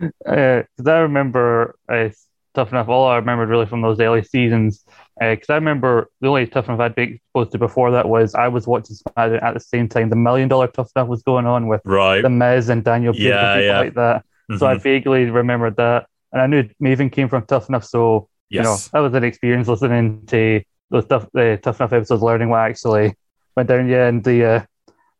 because 0.00 0.86
uh, 0.86 0.90
i 0.90 0.98
remember 0.98 1.76
uh, 1.88 2.08
tough 2.54 2.70
enough 2.70 2.88
all 2.88 3.08
i 3.08 3.16
remembered 3.16 3.48
really 3.48 3.66
from 3.66 3.82
those 3.82 4.00
early 4.00 4.22
seasons 4.22 4.84
because 5.20 5.48
uh, 5.48 5.52
I 5.52 5.56
remember 5.56 6.10
the 6.20 6.28
only 6.28 6.46
tough 6.46 6.68
enough 6.68 6.80
I'd 6.80 6.94
been 6.94 7.14
exposed 7.14 7.52
to 7.52 7.58
before 7.58 7.92
that 7.92 8.08
was 8.08 8.34
I 8.34 8.48
was 8.48 8.66
watching 8.66 8.96
SmackDown 8.96 9.42
at 9.42 9.54
the 9.54 9.60
same 9.60 9.88
time 9.88 10.10
the 10.10 10.16
million 10.16 10.48
dollar 10.48 10.66
tough 10.66 10.90
Enough 10.96 11.08
was 11.08 11.22
going 11.22 11.46
on 11.46 11.68
with 11.68 11.82
right. 11.84 12.20
the 12.20 12.30
Miz 12.30 12.68
and 12.68 12.82
Daniel 12.82 13.14
yeah, 13.14 13.58
yeah. 13.58 13.78
like 13.78 13.94
that. 13.94 14.24
Mm-hmm. 14.50 14.58
So 14.58 14.66
I 14.66 14.74
mm-hmm. 14.74 14.82
vaguely 14.82 15.30
remembered 15.30 15.76
that, 15.76 16.06
and 16.32 16.42
I 16.42 16.46
knew 16.46 16.68
Maven 16.82 17.10
came 17.10 17.28
from 17.28 17.46
Tough 17.46 17.68
Enough, 17.68 17.84
so 17.84 18.28
yes. 18.50 18.58
you 18.58 18.62
know 18.62 18.76
that 18.92 18.98
was 18.98 19.14
an 19.14 19.24
experience 19.24 19.68
listening 19.68 20.26
to 20.26 20.62
those 20.90 21.06
tough, 21.06 21.28
the 21.32 21.58
Tough 21.62 21.80
Enough 21.80 21.92
episodes, 21.92 22.22
learning 22.22 22.50
what 22.50 22.58
actually 22.58 23.14
went 23.56 23.68
down. 23.68 23.88
Yeah, 23.88 24.08
and 24.08 24.22
the 24.22 24.44
uh, 24.44 24.62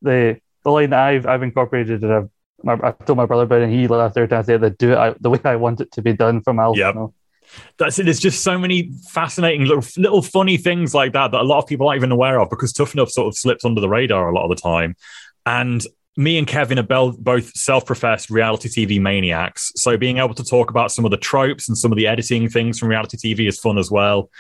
the 0.03 0.41
the 0.64 0.70
line 0.70 0.91
that 0.91 1.01
I've 1.01 1.26
I've 1.26 1.43
incorporated 1.43 2.03
and 2.03 2.12
I've 2.66 2.85
I 2.85 2.93
told 2.93 3.16
my 3.16 3.26
brother 3.26 3.45
about 3.45 3.61
it, 3.61 3.64
and 3.64 3.72
he 3.72 3.87
laughed 3.87 4.16
every 4.16 4.28
time 4.28 4.41
I 4.41 4.43
said 4.43 4.61
that 4.61 4.76
do 4.76 4.93
it 4.93 4.99
I, 4.99 5.14
the 5.20 5.30
way 5.30 5.41
I 5.45 5.57
want 5.57 5.80
it 5.80 5.93
to 5.93 6.03
be 6.03 6.12
done 6.12 6.43
from 6.43 6.59
Al. 6.59 6.76
Yep. 6.76 6.95
You 6.95 7.01
know? 7.01 7.14
That's 7.78 7.98
it. 7.98 8.05
There's 8.05 8.20
just 8.20 8.42
so 8.42 8.59
many 8.59 8.92
fascinating 9.11 9.66
little, 9.66 9.84
little 9.96 10.22
funny 10.22 10.57
things 10.57 10.94
like 10.94 11.12
that 11.12 11.32
that 11.32 11.40
a 11.40 11.44
lot 11.44 11.59
of 11.59 11.66
people 11.66 11.88
aren't 11.88 11.98
even 11.98 12.12
aware 12.12 12.40
of 12.40 12.50
because 12.50 12.72
Tough 12.72 12.94
Enough 12.94 13.11
sort 13.11 13.28
of 13.28 13.36
slips 13.36 13.64
under 13.64 13.80
the 13.80 13.88
radar 13.88 14.28
a 14.28 14.34
lot 14.34 14.44
of 14.44 14.50
the 14.50 14.61
time. 14.61 14.96
And 15.46 15.84
me 16.16 16.38
and 16.38 16.46
Kevin 16.46 16.78
are 16.78 17.12
both 17.12 17.57
self-professed 17.57 18.30
reality 18.30 18.68
TV 18.68 19.00
maniacs. 19.00 19.72
So 19.76 19.96
being 19.96 20.18
able 20.18 20.34
to 20.34 20.44
talk 20.44 20.70
about 20.70 20.92
some 20.92 21.05
of 21.05 21.11
the 21.11 21.16
tropes 21.16 21.68
and 21.68 21.76
some 21.76 21.90
of 21.90 21.96
the 21.96 22.07
editing 22.07 22.48
things 22.48 22.78
from 22.78 22.88
reality 22.88 23.16
TV 23.16 23.48
is 23.48 23.59
fun 23.59 23.78
as 23.78 23.90
well. 23.90 24.30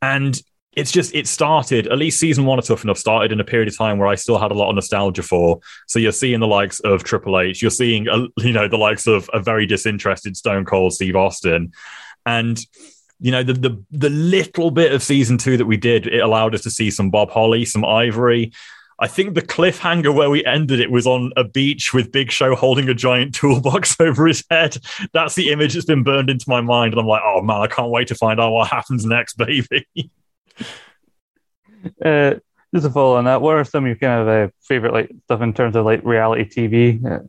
And 0.00 0.40
it's 0.78 0.92
just 0.92 1.14
it 1.14 1.26
started 1.26 1.88
at 1.88 1.98
least 1.98 2.20
season 2.20 2.44
one 2.44 2.58
of 2.58 2.64
Tough 2.64 2.84
Enough 2.84 2.98
started 2.98 3.32
in 3.32 3.40
a 3.40 3.44
period 3.44 3.68
of 3.68 3.76
time 3.76 3.98
where 3.98 4.06
I 4.06 4.14
still 4.14 4.38
had 4.38 4.52
a 4.52 4.54
lot 4.54 4.68
of 4.68 4.76
nostalgia 4.76 5.22
for. 5.22 5.58
So 5.88 5.98
you're 5.98 6.12
seeing 6.12 6.40
the 6.40 6.46
likes 6.46 6.78
of 6.80 7.02
Triple 7.02 7.40
H, 7.40 7.60
you're 7.60 7.70
seeing 7.70 8.08
uh, 8.08 8.28
you 8.38 8.52
know 8.52 8.68
the 8.68 8.76
likes 8.76 9.06
of 9.06 9.28
a 9.32 9.40
very 9.40 9.66
disinterested 9.66 10.36
Stone 10.36 10.66
Cold 10.66 10.92
Steve 10.92 11.16
Austin, 11.16 11.72
and 12.28 12.60
you 13.20 13.32
know 13.32 13.42
the 13.42 13.54
the 13.54 13.84
the 13.90 14.10
little 14.10 14.70
bit 14.70 14.92
of 14.92 15.02
season 15.02 15.38
two 15.38 15.56
that 15.56 15.66
we 15.66 15.76
did, 15.76 16.06
it 16.06 16.20
allowed 16.20 16.54
us 16.54 16.62
to 16.62 16.70
see 16.70 16.90
some 16.90 17.10
Bob 17.10 17.30
Holly, 17.30 17.64
some 17.64 17.84
Ivory, 17.84 18.52
I 19.00 19.06
think 19.06 19.34
the 19.34 19.42
cliffhanger 19.42 20.12
where 20.12 20.28
we 20.28 20.44
ended 20.44 20.80
it 20.80 20.90
was 20.90 21.06
on 21.06 21.32
a 21.36 21.44
beach 21.44 21.94
with 21.94 22.10
Big 22.10 22.32
Show 22.32 22.56
holding 22.56 22.88
a 22.88 22.94
giant 22.94 23.34
toolbox 23.34 23.96
over 24.00 24.26
his 24.26 24.44
head. 24.50 24.76
That's 25.12 25.36
the 25.36 25.50
image 25.50 25.74
that's 25.74 25.86
been 25.86 26.02
burned 26.02 26.30
into 26.30 26.48
my 26.48 26.60
mind. 26.60 26.92
And 26.92 27.00
I'm 27.00 27.06
like, 27.06 27.22
oh 27.24 27.40
man, 27.42 27.60
I 27.60 27.68
can't 27.68 27.90
wait 27.90 28.08
to 28.08 28.16
find 28.16 28.40
out 28.40 28.52
what 28.52 28.68
happens 28.68 29.04
next, 29.04 29.34
baby. 29.38 29.86
uh, 32.04 32.34
just 32.74 32.86
to 32.86 32.90
follow 32.90 33.16
on 33.16 33.24
that, 33.24 33.40
what 33.40 33.54
are 33.54 33.64
some 33.64 33.84
of 33.84 33.88
your 33.88 33.96
kind 33.96 34.20
of 34.20 34.28
uh, 34.28 34.52
favorite 34.62 34.92
like 34.92 35.12
stuff 35.24 35.42
in 35.42 35.54
terms 35.54 35.76
of 35.76 35.84
like 35.84 36.04
reality 36.04 36.44
TV? 36.44 37.04
Uh, 37.04 37.24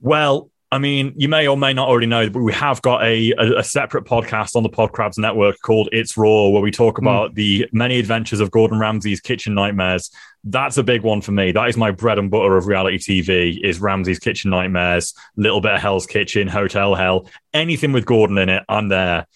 well, 0.00 0.50
I 0.72 0.78
mean, 0.78 1.12
you 1.18 1.28
may 1.28 1.46
or 1.46 1.56
may 1.58 1.74
not 1.74 1.86
already 1.86 2.06
know, 2.06 2.30
but 2.30 2.40
we 2.40 2.52
have 2.54 2.80
got 2.80 3.04
a, 3.04 3.32
a, 3.32 3.58
a 3.58 3.62
separate 3.62 4.06
podcast 4.06 4.56
on 4.56 4.62
the 4.62 4.70
Podcrabs 4.70 5.18
Network 5.18 5.60
called 5.60 5.90
It's 5.92 6.16
Raw, 6.16 6.48
where 6.48 6.62
we 6.62 6.70
talk 6.70 6.96
hmm. 6.96 7.06
about 7.06 7.32
mm. 7.32 7.34
the 7.34 7.68
many 7.72 7.98
adventures 7.98 8.40
of 8.40 8.50
Gordon 8.50 8.78
Ramsay's 8.78 9.20
kitchen 9.20 9.52
nightmares. 9.52 10.10
That's 10.44 10.78
a 10.78 10.82
big 10.82 11.02
one 11.02 11.20
for 11.20 11.32
me. 11.32 11.52
That 11.52 11.68
is 11.68 11.76
my 11.76 11.90
bread 11.90 12.18
and 12.18 12.30
butter 12.30 12.56
of 12.56 12.66
reality 12.66 12.96
TV 12.96 13.62
is 13.62 13.82
Ramsay's 13.82 14.18
kitchen 14.18 14.50
nightmares, 14.50 15.12
little 15.36 15.60
bit 15.60 15.72
of 15.72 15.80
Hell's 15.80 16.06
Kitchen, 16.06 16.48
Hotel 16.48 16.94
Hell, 16.94 17.28
anything 17.52 17.92
with 17.92 18.06
Gordon 18.06 18.38
in 18.38 18.48
it, 18.48 18.64
I'm 18.66 18.88
there. 18.88 19.26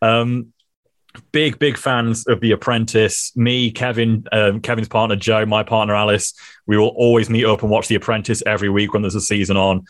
Um, 0.00 0.52
big, 1.32 1.58
big 1.58 1.76
fans 1.76 2.24
of 2.28 2.40
The 2.40 2.52
Apprentice. 2.52 3.36
Me, 3.36 3.72
Kevin, 3.72 4.26
um, 4.30 4.60
Kevin's 4.60 4.88
partner 4.88 5.16
Joe, 5.16 5.44
my 5.44 5.64
partner 5.64 5.96
Alice. 5.96 6.34
We 6.66 6.78
will 6.78 6.94
always 6.96 7.28
meet 7.28 7.46
up 7.46 7.62
and 7.62 7.70
watch 7.70 7.88
The 7.88 7.96
Apprentice 7.96 8.44
every 8.46 8.70
week 8.70 8.92
when 8.92 9.02
there's 9.02 9.16
a 9.16 9.20
season 9.20 9.56
on 9.56 9.84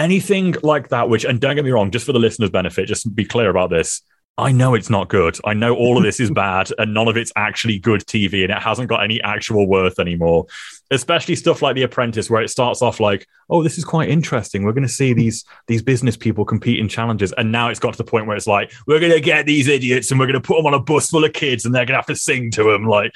anything 0.00 0.54
like 0.62 0.88
that, 0.88 1.08
which, 1.08 1.24
and 1.24 1.40
don't 1.40 1.54
get 1.54 1.64
me 1.64 1.70
wrong, 1.70 1.90
just 1.90 2.06
for 2.06 2.12
the 2.12 2.18
listeners' 2.18 2.50
benefit, 2.50 2.88
just 2.88 3.14
be 3.14 3.24
clear 3.24 3.50
about 3.50 3.70
this. 3.70 4.02
I 4.38 4.52
know 4.52 4.74
it's 4.74 4.88
not 4.88 5.10
good. 5.10 5.36
I 5.44 5.52
know 5.52 5.74
all 5.74 5.98
of 5.98 6.02
this 6.02 6.18
is 6.18 6.30
bad 6.46 6.70
and 6.78 6.94
none 6.94 7.08
of 7.08 7.16
it's 7.18 7.32
actually 7.36 7.78
good 7.78 8.00
TV 8.06 8.42
and 8.42 8.50
it 8.50 8.62
hasn't 8.62 8.88
got 8.88 9.04
any 9.04 9.20
actual 9.22 9.66
worth 9.66 9.98
anymore. 9.98 10.46
Especially 10.90 11.36
stuff 11.36 11.60
like 11.60 11.74
The 11.74 11.82
Apprentice, 11.82 12.30
where 12.30 12.40
it 12.40 12.48
starts 12.48 12.80
off 12.80 13.00
like, 13.00 13.26
oh, 13.50 13.62
this 13.62 13.76
is 13.76 13.84
quite 13.84 14.08
interesting. 14.08 14.64
We're 14.64 14.72
going 14.72 14.86
to 14.86 14.92
see 14.92 15.12
these 15.12 15.44
these 15.66 15.82
business 15.82 16.16
people 16.16 16.44
compete 16.44 16.80
in 16.80 16.88
challenges. 16.88 17.34
And 17.36 17.52
now 17.52 17.68
it's 17.68 17.78
got 17.78 17.92
to 17.92 17.98
the 17.98 18.10
point 18.10 18.26
where 18.26 18.36
it's 18.36 18.46
like, 18.46 18.72
we're 18.86 18.98
going 18.98 19.12
to 19.12 19.20
get 19.20 19.44
these 19.44 19.68
idiots 19.68 20.10
and 20.10 20.18
we're 20.18 20.26
going 20.26 20.40
to 20.40 20.46
put 20.46 20.56
them 20.56 20.66
on 20.66 20.74
a 20.74 20.80
bus 20.80 21.10
full 21.10 21.24
of 21.24 21.32
kids 21.34 21.64
and 21.64 21.74
they're 21.74 21.84
going 21.84 21.94
to 21.94 21.98
have 21.98 22.06
to 22.06 22.16
sing 22.16 22.50
to 22.52 22.64
them. 22.64 22.86
Like, 22.86 23.12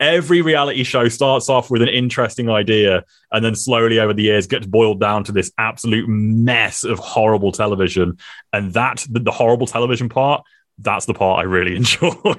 every 0.00 0.40
reality 0.40 0.82
show 0.82 1.08
starts 1.08 1.48
off 1.50 1.70
with 1.70 1.82
an 1.82 1.88
interesting 1.88 2.48
idea 2.48 3.04
and 3.30 3.44
then 3.44 3.54
slowly 3.54 4.00
over 4.00 4.14
the 4.14 4.22
years 4.22 4.46
gets 4.46 4.66
boiled 4.66 4.98
down 4.98 5.22
to 5.24 5.30
this 5.30 5.52
absolute 5.58 6.08
mess 6.08 6.82
of 6.82 6.98
horrible 6.98 7.52
television 7.52 8.16
and 8.52 8.72
that 8.72 9.06
the, 9.10 9.20
the 9.20 9.30
horrible 9.30 9.66
television 9.66 10.08
part 10.08 10.42
that's 10.78 11.04
the 11.04 11.14
part 11.14 11.38
i 11.38 11.42
really 11.42 11.76
enjoy 11.76 12.34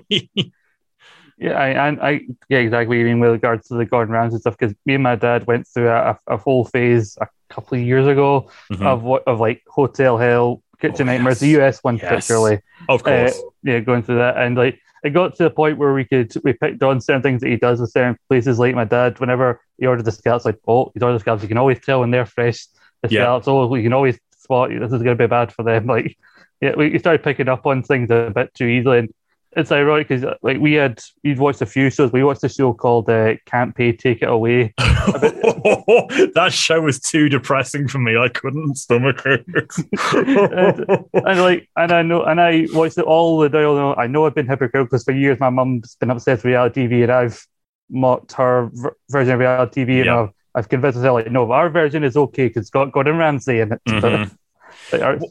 yeah 1.38 1.53
I, 1.53 1.88
and 1.88 2.01
i 2.01 2.22
yeah 2.49 2.59
exactly 2.59 3.03
mean 3.03 3.20
with 3.20 3.32
regards 3.32 3.68
to 3.68 3.76
the 3.76 3.86
gordon 3.86 4.14
ramsay 4.14 4.39
stuff 4.39 4.57
because 4.57 4.76
me 4.86 4.95
and 4.95 5.03
my 5.03 5.16
dad 5.16 5.45
went 5.45 5.68
through 5.68 5.89
a, 5.89 6.18
a 6.28 6.38
whole 6.38 6.66
phase 6.66 7.18
a 7.22 7.28
couple 7.49 7.78
of 7.78 7.84
years 7.84 8.07
ago 8.07 8.49
mm-hmm. 8.72 8.86
of 8.86 9.03
what 9.03 9.24
of 9.28 9.39
like 9.39 9.62
hotel 9.68 10.18
hell 10.18 10.64
kitchen 10.80 11.07
oh, 11.07 11.12
nightmares 11.12 11.41
yes. 11.43 11.57
the 11.57 11.64
us 11.64 11.84
one 11.84 11.97
yes. 11.97 12.09
particularly 12.09 12.59
of 12.89 13.03
course 13.03 13.38
uh, 13.38 13.49
yeah 13.62 13.80
going 13.80 14.01
through 14.01 14.18
that 14.18 14.36
and 14.38 14.57
like 14.57 14.80
it 15.04 15.12
got 15.12 15.36
to 15.36 15.43
the 15.43 15.49
point 15.49 15.78
where 15.78 15.93
we 15.93 16.06
could 16.06 16.32
we 16.43 16.54
picked 16.54 16.84
on 16.84 17.02
certain 17.02 17.22
things 17.22 17.41
that 17.41 17.49
he 17.49 17.58
does 17.58 17.82
with 17.82 17.91
certain 17.91 18.18
places. 18.30 18.60
Like 18.60 18.76
my 18.76 18.86
dad, 18.86 19.20
whenever 19.20 19.62
he 19.80 19.88
ordered 19.88 20.06
the 20.06 20.12
scallops, 20.12 20.45
like 20.45 20.60
oh, 20.68 20.91
he's 20.93 21.02
ordered 21.02 21.16
the 21.16 21.22
scallops, 21.22 21.43
you 21.43 21.47
can 21.47 21.58
always 21.58 21.80
tell 21.80 22.02
when 22.02 22.12
they're 22.12 22.26
fresh. 22.26 22.68
The 23.02 23.10
yeah. 23.10 23.22
scallops, 23.22 23.47
oh, 23.47 23.66
we 23.68 23.84
can 23.84 23.93
always 23.93 24.20
spot 24.38 24.70
this 24.70 24.91
is 24.91 25.04
going 25.04 25.18
to 25.18 25.24
be 25.24 25.28
bad 25.28 25.52
for 25.52 25.64
them. 25.64 25.88
Like, 25.91 26.18
yeah, 26.62 26.76
we 26.76 26.99
started 26.99 27.24
picking 27.24 27.49
up 27.49 27.66
on 27.66 27.82
things 27.82 28.12
a 28.12 28.32
bit 28.34 28.54
too 28.54 28.66
easily, 28.66 28.99
and 28.99 29.14
it's 29.54 29.72
ironic 29.72 30.08
because 30.08 30.34
like 30.41 30.60
we 30.60 30.74
had 30.74 31.02
you'd 31.24 31.39
watched 31.39 31.62
a 31.62 31.66
few 31.66 31.89
shows. 31.89 32.12
We 32.12 32.24
watched 32.24 32.43
a 32.43 32.49
show 32.49 32.74
called 32.74 33.10
uh, 33.10 33.36
"Can't 33.45 33.76
Pay, 33.76 33.93
Take 33.93 34.22
It 34.22 34.30
Away." 34.30 34.74
that 34.78 36.49
show 36.52 36.82
was 36.82 36.99
too 36.99 37.28
depressing 37.28 37.88
for 37.88 37.99
me. 37.99 38.18
I 38.18 38.30
couldn't 38.30 38.76
stomach 38.76 39.22
it. 39.26 39.45
and, 41.14 41.26
and, 41.26 41.41
like, 41.41 41.70
and 41.76 41.91
I 41.91 42.02
know, 42.02 42.24
and 42.24 42.39
I 42.39 42.68
watched 42.72 42.97
it 42.97 43.06
all 43.06 43.39
the 43.39 43.49
day. 43.49 43.64
I 43.64 44.08
know 44.08 44.26
I've 44.26 44.36
been 44.36 44.47
hypocritical 44.47 44.86
because 44.86 45.04
for 45.04 45.12
years 45.12 45.39
my 45.39 45.49
mum's 45.49 45.95
been 45.95 46.12
obsessed 46.12 46.43
with 46.43 46.52
reality 46.52 46.88
TV, 46.88 47.04
and 47.04 47.12
I've 47.12 47.45
mocked 47.89 48.32
her 48.34 48.70
v- 48.74 48.89
version 49.10 49.34
of 49.34 49.39
reality 49.39 49.86
TV, 49.86 50.02
and 50.02 50.10
I've, 50.10 50.30
I've 50.56 50.70
convinced 50.70 50.99
her 50.99 51.12
like, 51.12 51.30
no, 51.30 51.52
our 51.52 51.70
version 51.70 52.04
is 52.06 52.16
okay 52.16 52.47
because 52.47 52.62
it's 52.62 52.70
got 52.70 52.91
Gordon 52.93 53.18
Ramsay 53.18 53.60
in 53.60 53.74
it. 53.74 53.82
Mm-hmm. 53.88 54.97
Like, 54.97 55.22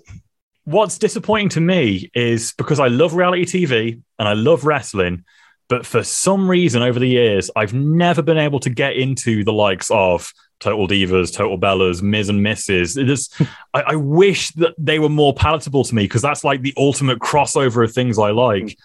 what's 0.71 0.99
disappointing 0.99 1.49
to 1.51 1.61
me 1.61 2.11
is 2.15 2.53
because 2.57 2.79
I 2.81 2.89
love 2.89 3.15
reality 3.15 3.45
TV 3.45 4.01
and 4.19 4.29
I 4.29 4.35
love 4.35 4.65
wrestling, 4.65 5.25
but 5.69 5.85
for 5.85 6.03
some 6.03 6.49
reason 6.49 6.83
over 6.83 6.99
the 6.99 7.09
years, 7.09 7.51
I've 7.57 7.75
never 7.75 8.23
been 8.23 8.39
able 8.39 8.61
to 8.61 8.71
get 8.71 8.97
into 8.97 9.43
the 9.45 9.53
likes 9.53 9.91
of 9.91 10.33
Total 10.61 10.87
Divas, 10.87 11.35
Total 11.35 11.59
Bellas, 11.59 12.03
Miz 12.03 12.29
and 12.29 12.45
Mrs. 12.45 12.97
It 12.97 13.11
is, 13.11 13.31
I, 13.75 13.81
I 13.83 13.97
wish 13.97 14.51
that 14.53 14.75
they 14.79 14.99
were 14.99 15.09
more 15.09 15.35
palatable 15.35 15.85
to 15.85 15.95
me 15.95 16.05
because 16.05 16.23
that's 16.23 16.45
like 16.45 16.63
the 16.63 16.75
ultimate 16.77 17.19
crossover 17.19 17.83
of 17.85 17.93
things 17.93 18.19
I 18.19 18.31
like. 18.31 18.65
Mm. 18.65 18.77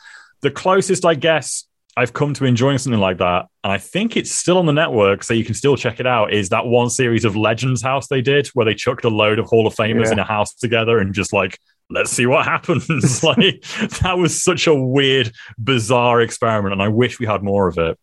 The 0.41 0.51
closest, 0.51 1.05
I 1.05 1.15
guess, 1.15 1.65
I've 1.97 2.13
come 2.13 2.33
to 2.33 2.45
enjoying 2.45 2.77
something 2.77 2.99
like 2.99 3.19
that, 3.19 3.45
and 3.63 3.71
I 3.71 3.77
think 3.77 4.17
it's 4.17 4.31
still 4.31 4.57
on 4.57 4.65
the 4.65 4.73
network, 4.73 5.23
so 5.23 5.33
you 5.33 5.45
can 5.45 5.55
still 5.55 5.77
check 5.77 6.01
it 6.01 6.05
out. 6.05 6.33
Is 6.33 6.49
that 6.49 6.65
one 6.65 6.89
series 6.89 7.23
of 7.23 7.37
Legends 7.37 7.81
House 7.81 8.07
they 8.07 8.21
did, 8.21 8.47
where 8.47 8.65
they 8.65 8.73
chucked 8.73 9.05
a 9.05 9.09
load 9.09 9.39
of 9.39 9.45
Hall 9.45 9.65
of 9.65 9.73
Famers 9.75 10.07
Yeah. 10.07 10.11
in 10.13 10.19
a 10.19 10.25
house 10.25 10.53
together 10.53 10.99
and 10.99 11.13
just 11.13 11.31
like, 11.31 11.57
let's 11.89 12.11
see 12.11 12.25
what 12.25 12.45
happens. 12.45 12.87
like 13.23 13.61
that 14.01 14.17
was 14.17 14.41
such 14.43 14.67
a 14.67 14.75
weird, 14.75 15.31
bizarre 15.57 16.21
experiment, 16.21 16.73
and 16.73 16.81
I 16.81 16.87
wish 16.87 17.19
we 17.19 17.25
had 17.25 17.43
more 17.43 17.67
of 17.67 17.77
it. 17.77 17.97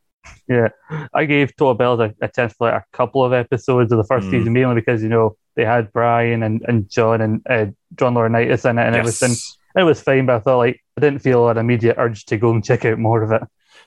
Yeah, 0.49 0.69
I 1.13 1.25
gave 1.25 1.55
Total 1.57 1.77
Bellas 1.77 2.15
a, 2.21 2.25
a 2.25 2.29
chance 2.29 2.53
for 2.55 2.71
like 2.71 2.83
a 2.83 2.97
couple 2.97 3.25
of 3.25 3.33
episodes 3.33 3.91
of 3.93 3.99
the 3.99 4.05
first 4.05 4.27
Mm. 4.29 4.31
season, 4.31 4.53
mainly 4.53 4.75
because 4.77 5.03
you 5.03 5.09
know 5.09 5.37
they 5.57 5.65
had 5.65 5.93
Brian 5.93 6.43
and, 6.43 6.63
and 6.67 6.89
John 6.91 7.21
and 7.21 7.43
uh, 7.49 7.67
John 7.97 8.15
Laurinaitis 8.15 8.69
in 8.69 8.79
it 8.79 8.87
and 8.87 8.95
Yes. 8.97 9.23
everything. 9.23 9.37
It 9.75 9.83
was 9.85 10.01
fine, 10.03 10.27
but 10.27 10.37
I 10.37 10.39
thought 10.41 10.59
like 10.59 10.83
I 10.97 11.01
didn't 11.01 11.21
feel 11.21 11.49
an 11.49 11.59
immediate 11.59 11.97
urge 11.99 12.25
to 12.27 12.37
go 12.37 12.51
and 12.51 12.65
check 12.65 12.85
out 12.85 12.99
more 12.99 13.23
of 13.23 13.33
it. 13.33 13.43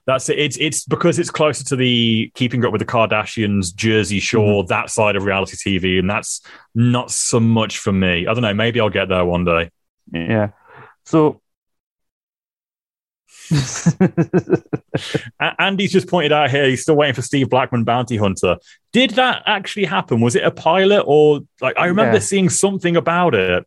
That's 0.07 0.29
it. 0.29 0.37
It's 0.39 0.57
it's 0.57 0.85
because 0.85 1.17
it's 1.19 1.29
closer 1.31 1.63
to 1.65 1.75
the 1.75 2.31
keeping 2.35 2.63
up 2.65 2.71
with 2.71 2.79
the 2.79 2.85
Kardashians, 2.85 3.73
Jersey 3.73 4.19
Shore, 4.19 4.63
that 4.65 4.89
side 4.89 5.15
of 5.15 5.23
reality 5.25 5.55
TV, 5.57 5.99
and 5.99 6.09
that's 6.09 6.41
not 6.73 7.11
so 7.11 7.39
much 7.39 7.77
for 7.79 7.91
me. 7.91 8.27
I 8.27 8.33
don't 8.33 8.41
know. 8.43 8.53
Maybe 8.53 8.79
I'll 8.79 8.89
get 8.89 9.09
there 9.09 9.25
one 9.25 9.45
day. 9.45 9.69
Yeah, 10.11 10.49
so. 11.05 11.41
Andy's 15.59 15.91
just 15.91 16.07
pointed 16.07 16.31
out 16.31 16.49
here 16.49 16.65
he's 16.65 16.81
still 16.81 16.95
waiting 16.95 17.13
for 17.15 17.21
Steve 17.21 17.49
Blackman 17.49 17.83
Bounty 17.83 18.17
Hunter. 18.17 18.57
Did 18.91 19.11
that 19.11 19.43
actually 19.45 19.85
happen? 19.85 20.19
Was 20.21 20.35
it 20.35 20.43
a 20.43 20.51
pilot 20.51 21.03
or 21.05 21.41
like 21.61 21.77
I 21.77 21.85
remember 21.87 22.13
Yeah. 22.13 22.19
seeing 22.19 22.49
something 22.49 22.95
about 22.95 23.35
it? 23.35 23.65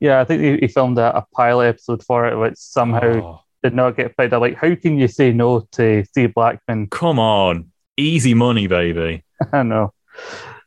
yeah, 0.00 0.20
I 0.20 0.24
think 0.24 0.42
he, 0.42 0.56
he 0.58 0.68
filmed 0.68 0.98
a, 0.98 1.16
a 1.18 1.26
pilot 1.34 1.66
episode 1.68 2.02
for 2.04 2.26
it, 2.26 2.36
which 2.36 2.56
somehow 2.56 3.00
Oh, 3.20 3.40
did 3.62 3.74
not 3.74 3.96
get 3.96 4.16
picked 4.16 4.32
up. 4.32 4.40
Like, 4.40 4.56
how 4.56 4.74
can 4.74 4.96
you 4.98 5.08
say 5.08 5.32
no 5.32 5.60
to 5.72 6.04
Steve 6.04 6.32
Blackman? 6.34 6.86
come 6.88 7.18
on, 7.18 7.72
easy 7.96 8.34
money, 8.34 8.66
baby. 8.66 9.24
I 9.52 9.62
know. 9.62 9.92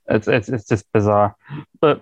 It's 0.10 0.28
it's 0.28 0.50
it's 0.50 0.68
just 0.68 0.92
bizarre. 0.92 1.36
But 1.80 2.02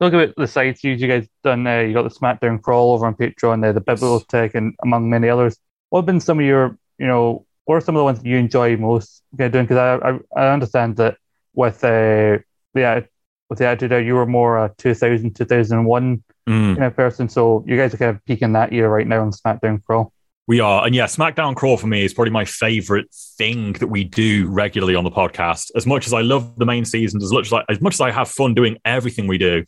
talk 0.00 0.12
about 0.12 0.34
the 0.36 0.46
side 0.46 0.78
series 0.78 1.00
you 1.00 1.08
guys 1.08 1.26
done. 1.42 1.66
Uh, 1.66 1.80
you 1.80 1.92
got 1.94 2.02
the 2.02 2.10
SmackDown 2.10 2.60
crawl 2.60 2.92
over 2.92 3.06
on 3.06 3.14
Patreon, 3.14 3.66
uh, 3.66 3.72
the 3.72 3.80
Bibliotech, 3.80 4.54
and 4.54 4.74
among 4.82 5.08
many 5.10 5.28
others. 5.28 5.58
What 5.90 6.00
have 6.00 6.06
been 6.06 6.20
some 6.20 6.38
of 6.40 6.44
your, 6.44 6.76
you 6.98 7.06
know, 7.06 7.46
what 7.64 7.76
are 7.76 7.80
some 7.80 7.96
of 7.96 8.00
the 8.00 8.04
ones 8.04 8.18
that 8.20 8.26
you 8.28 8.36
enjoy 8.36 8.76
most 8.76 9.22
doing? 9.36 9.50
Because 9.64 9.76
I, 9.78 10.10
I 10.10 10.18
I 10.36 10.52
understand 10.52 10.96
that 10.96 11.16
with 11.54 11.82
uh, 11.84 12.38
the 12.74 13.06
with 13.48 13.58
the 13.58 13.66
attitude, 13.66 14.06
you 14.06 14.14
were 14.14 14.26
more 14.26 14.64
a 14.64 14.72
2000 14.78 15.34
2001 15.34 16.22
Mm. 16.46 16.74
kind 16.74 16.84
of 16.84 16.94
person. 16.94 17.26
So 17.30 17.64
you 17.66 17.74
guys 17.78 17.94
are 17.94 17.96
kind 17.96 18.14
of 18.14 18.22
peaking 18.26 18.52
that 18.52 18.70
year 18.70 18.90
right 18.90 19.06
now 19.06 19.22
on 19.22 19.30
SmackDown 19.30 19.82
crawl. 19.82 20.12
We 20.46 20.60
are. 20.60 20.84
And 20.84 20.94
yeah, 20.94 21.06
SmackDown 21.06 21.56
Crawl 21.56 21.78
for 21.78 21.86
me 21.86 22.04
is 22.04 22.12
probably 22.12 22.32
my 22.32 22.44
favorite 22.44 23.06
thing 23.38 23.72
that 23.74 23.86
we 23.86 24.04
do 24.04 24.46
regularly 24.48 24.94
on 24.94 25.02
the 25.02 25.10
podcast. 25.10 25.70
As 25.74 25.86
much 25.86 26.06
as 26.06 26.12
I 26.12 26.20
love 26.20 26.58
the 26.58 26.66
main 26.66 26.84
season, 26.84 27.22
as 27.22 27.32
much 27.32 27.46
as 27.46 27.52
I, 27.54 27.64
as 27.70 27.80
much 27.80 27.94
as 27.94 28.00
I 28.02 28.10
have 28.10 28.28
fun 28.28 28.52
doing 28.52 28.76
everything 28.84 29.26
we 29.26 29.38
do, 29.38 29.64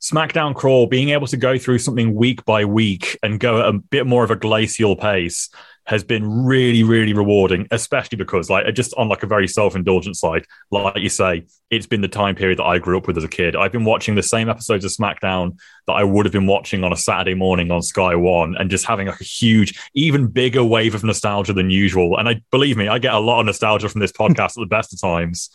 SmackDown 0.00 0.54
Crawl, 0.54 0.86
being 0.88 1.10
able 1.10 1.28
to 1.28 1.36
go 1.36 1.56
through 1.58 1.78
something 1.78 2.14
week 2.14 2.44
by 2.44 2.64
week 2.64 3.18
and 3.22 3.38
go 3.38 3.60
at 3.60 3.74
a 3.74 3.78
bit 3.78 4.06
more 4.06 4.24
of 4.24 4.32
a 4.32 4.36
glacial 4.36 4.96
pace 4.96 5.48
has 5.86 6.02
been 6.02 6.44
really, 6.44 6.82
really 6.82 7.12
rewarding, 7.12 7.66
especially 7.70 8.16
because 8.16 8.50
like 8.50 8.72
just 8.74 8.92
on 8.94 9.08
like 9.08 9.22
a 9.22 9.26
very 9.26 9.46
self-indulgent 9.46 10.16
side, 10.16 10.44
like 10.70 10.96
you 10.96 11.08
say, 11.08 11.46
it's 11.70 11.86
been 11.86 12.00
the 12.00 12.08
time 12.08 12.34
period 12.34 12.58
that 12.58 12.64
I 12.64 12.78
grew 12.78 12.98
up 12.98 13.06
with 13.06 13.16
as 13.16 13.24
a 13.24 13.28
kid. 13.28 13.54
I've 13.54 13.72
been 13.72 13.84
watching 13.84 14.16
the 14.16 14.22
same 14.22 14.48
episodes 14.48 14.84
of 14.84 14.90
SmackDown 14.90 15.56
that 15.86 15.92
I 15.92 16.02
would 16.02 16.26
have 16.26 16.32
been 16.32 16.46
watching 16.46 16.82
on 16.82 16.92
a 16.92 16.96
Saturday 16.96 17.34
morning 17.34 17.70
on 17.70 17.82
Sky 17.82 18.16
One 18.16 18.56
and 18.56 18.68
just 18.68 18.84
having 18.84 19.06
like 19.06 19.20
a 19.20 19.24
huge, 19.24 19.78
even 19.94 20.26
bigger 20.26 20.64
wave 20.64 20.94
of 20.94 21.04
nostalgia 21.04 21.52
than 21.52 21.70
usual. 21.70 22.18
And 22.18 22.28
I 22.28 22.42
believe 22.50 22.76
me, 22.76 22.88
I 22.88 22.98
get 22.98 23.14
a 23.14 23.20
lot 23.20 23.40
of 23.40 23.46
nostalgia 23.46 23.88
from 23.88 24.00
this 24.00 24.12
podcast 24.12 24.58
at 24.58 24.60
the 24.60 24.66
best 24.66 24.92
of 24.92 25.00
times. 25.00 25.50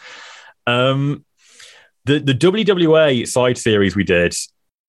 Um, 0.66 1.26
the 2.06 2.20
the 2.20 2.34
WWA 2.34 3.28
side 3.28 3.58
series 3.58 3.96
we 3.96 4.04
did 4.04 4.34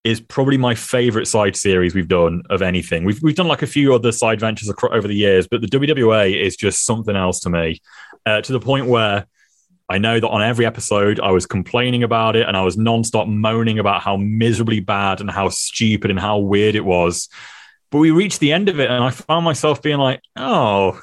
is 0.05 0.21
probably 0.21 0.57
my 0.57 0.75
favorite 0.75 1.27
side 1.27 1.55
series 1.55 1.95
we've 1.95 2.09
done 2.09 2.43
of 2.51 2.61
anything. 2.63 3.05
We've 3.05 3.23
we've 3.23 3.37
done 3.37 3.49
like 3.49 3.63
a 3.63 3.67
few 3.67 3.95
other 3.95 4.13
side 4.13 4.41
ventures 4.41 4.69
acro- 4.69 4.91
over 4.91 5.07
the 5.07 5.15
years, 5.15 5.47
but 5.47 5.61
the 5.61 5.69
WWA 5.69 6.41
is 6.41 6.57
just 6.57 6.85
something 6.85 7.15
else 7.15 7.41
to 7.41 7.51
me. 7.51 7.81
Uh, 8.27 8.41
to 8.41 8.53
the 8.53 8.61
point 8.61 8.87
where 8.87 9.27
I 9.89 9.99
know 9.99 10.19
that 10.19 10.29
on 10.29 10.43
every 10.43 10.65
episode 10.65 11.21
I 11.21 11.31
was 11.33 11.47
complaining 11.47 12.03
about 12.03 12.37
it 12.37 12.47
and 12.49 12.57
I 12.57 12.63
was 12.63 12.77
nonstop 12.77 13.29
moaning 13.29 13.79
about 13.79 14.03
how 14.03 14.17
miserably 14.17 14.81
bad 14.81 15.21
and 15.21 15.31
how 15.31 15.49
stupid 15.51 16.11
and 16.11 16.19
how 16.19 16.39
weird 16.39 16.75
it 16.75 16.85
was. 16.85 17.29
But 17.91 17.99
we 17.99 18.11
reached 18.11 18.41
the 18.41 18.53
end 18.53 18.69
of 18.69 18.81
it 18.81 18.91
and 18.91 19.05
I 19.05 19.11
found 19.11 19.45
myself 19.45 19.83
being 19.83 19.99
like, 19.99 20.23
oh, 20.37 20.99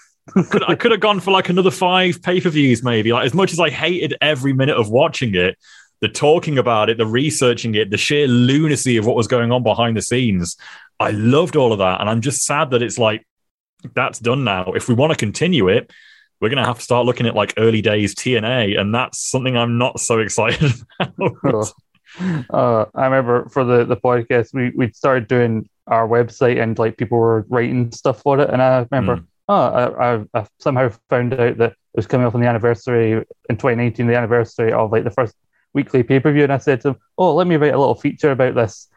could, 0.50 0.64
I 0.64 0.76
could 0.76 0.92
have 0.92 1.02
gone 1.02 1.20
for 1.20 1.32
like 1.32 1.50
another 1.50 1.72
five 1.72 2.22
pay 2.22 2.42
per 2.42 2.50
views, 2.50 2.84
maybe. 2.84 3.14
Like 3.14 3.26
as 3.26 3.34
much 3.34 3.54
as 3.54 3.60
I 3.60 3.70
hated 3.70 4.16
every 4.22 4.54
minute 4.54 4.78
of 4.78 4.90
watching 4.90 5.36
it, 5.36 5.58
the 6.02 6.08
talking 6.10 6.58
about 6.58 6.90
it, 6.90 6.98
the 6.98 7.06
researching 7.06 7.76
it, 7.76 7.92
the 7.92 7.98
sheer 7.98 8.28
lunacy 8.28 8.98
of 8.98 9.06
what 9.06 9.16
was 9.16 9.28
going 9.28 9.52
on 9.52 9.64
behind 9.64 9.98
the 9.98 10.02
scenes, 10.02 10.56
I 11.00 11.12
loved 11.12 11.56
all 11.56 11.72
of 11.74 11.80
that. 11.80 12.00
And 12.02 12.10
I'm 12.10 12.22
just 12.22 12.46
sad 12.46 12.72
that 12.72 12.82
it's 12.82 12.98
like 12.98 13.26
that's 13.94 14.20
done 14.20 14.44
now. 14.44 14.72
If 14.74 14.88
we 14.88 14.94
want 14.96 15.12
to 15.12 15.18
continue 15.18 15.68
it, 15.70 15.92
we're 16.42 16.50
going 16.50 16.58
to 16.62 16.66
have 16.66 16.78
to 16.78 16.84
start 16.84 17.06
looking 17.06 17.26
at 17.28 17.36
like 17.36 17.54
early 17.58 17.82
days 17.82 18.16
TNA, 18.16 18.80
and 18.80 18.96
that's 18.96 19.20
something 19.20 19.58
I'm 19.58 19.78
not 19.78 20.00
so 20.00 20.20
excited 20.20 20.72
about. 21.00 21.74
Uh, 22.50 22.86
I 22.96 23.06
remember 23.06 23.50
for 23.50 23.64
the, 23.64 23.86
the 23.86 23.98
podcast, 23.98 24.54
we, 24.54 24.72
we 24.76 24.92
started 24.94 25.28
doing 25.28 25.70
our 25.88 26.08
website 26.08 26.62
and 26.62 26.78
like 26.80 26.98
people 26.98 27.18
were 27.18 27.46
writing 27.50 27.92
stuff 27.92 28.22
for 28.22 28.40
it. 28.40 28.50
And 28.50 28.62
I 28.62 28.86
remember, 28.90 29.18
Mm. 29.18 29.26
oh, 29.50 29.54
I, 29.56 30.16
I, 30.16 30.26
I 30.34 30.48
somehow 30.60 30.92
found 31.10 31.34
out 31.34 31.58
that 31.58 31.72
it 31.72 31.78
was 31.96 32.08
coming 32.08 32.26
up 32.26 32.36
on 32.36 32.42
the 32.42 32.48
anniversary 32.48 33.14
in 33.14 33.58
2019, 33.58 34.08
the 34.08 34.16
anniversary 34.16 34.72
of 34.72 34.92
like 34.92 35.04
the 35.04 35.12
first 35.12 35.36
weekly 35.74 36.04
pay 36.04 36.20
per 36.20 36.32
view. 36.32 36.44
And 36.44 36.54
I 36.54 36.58
said 36.58 36.82
to 36.82 36.90
him, 36.90 36.96
oh, 37.18 37.34
let 37.36 37.48
me 37.48 37.56
write 37.58 37.74
a 37.74 37.80
little 37.80 37.96
feature 37.96 38.32
about 38.32 38.56
this. 38.56 38.88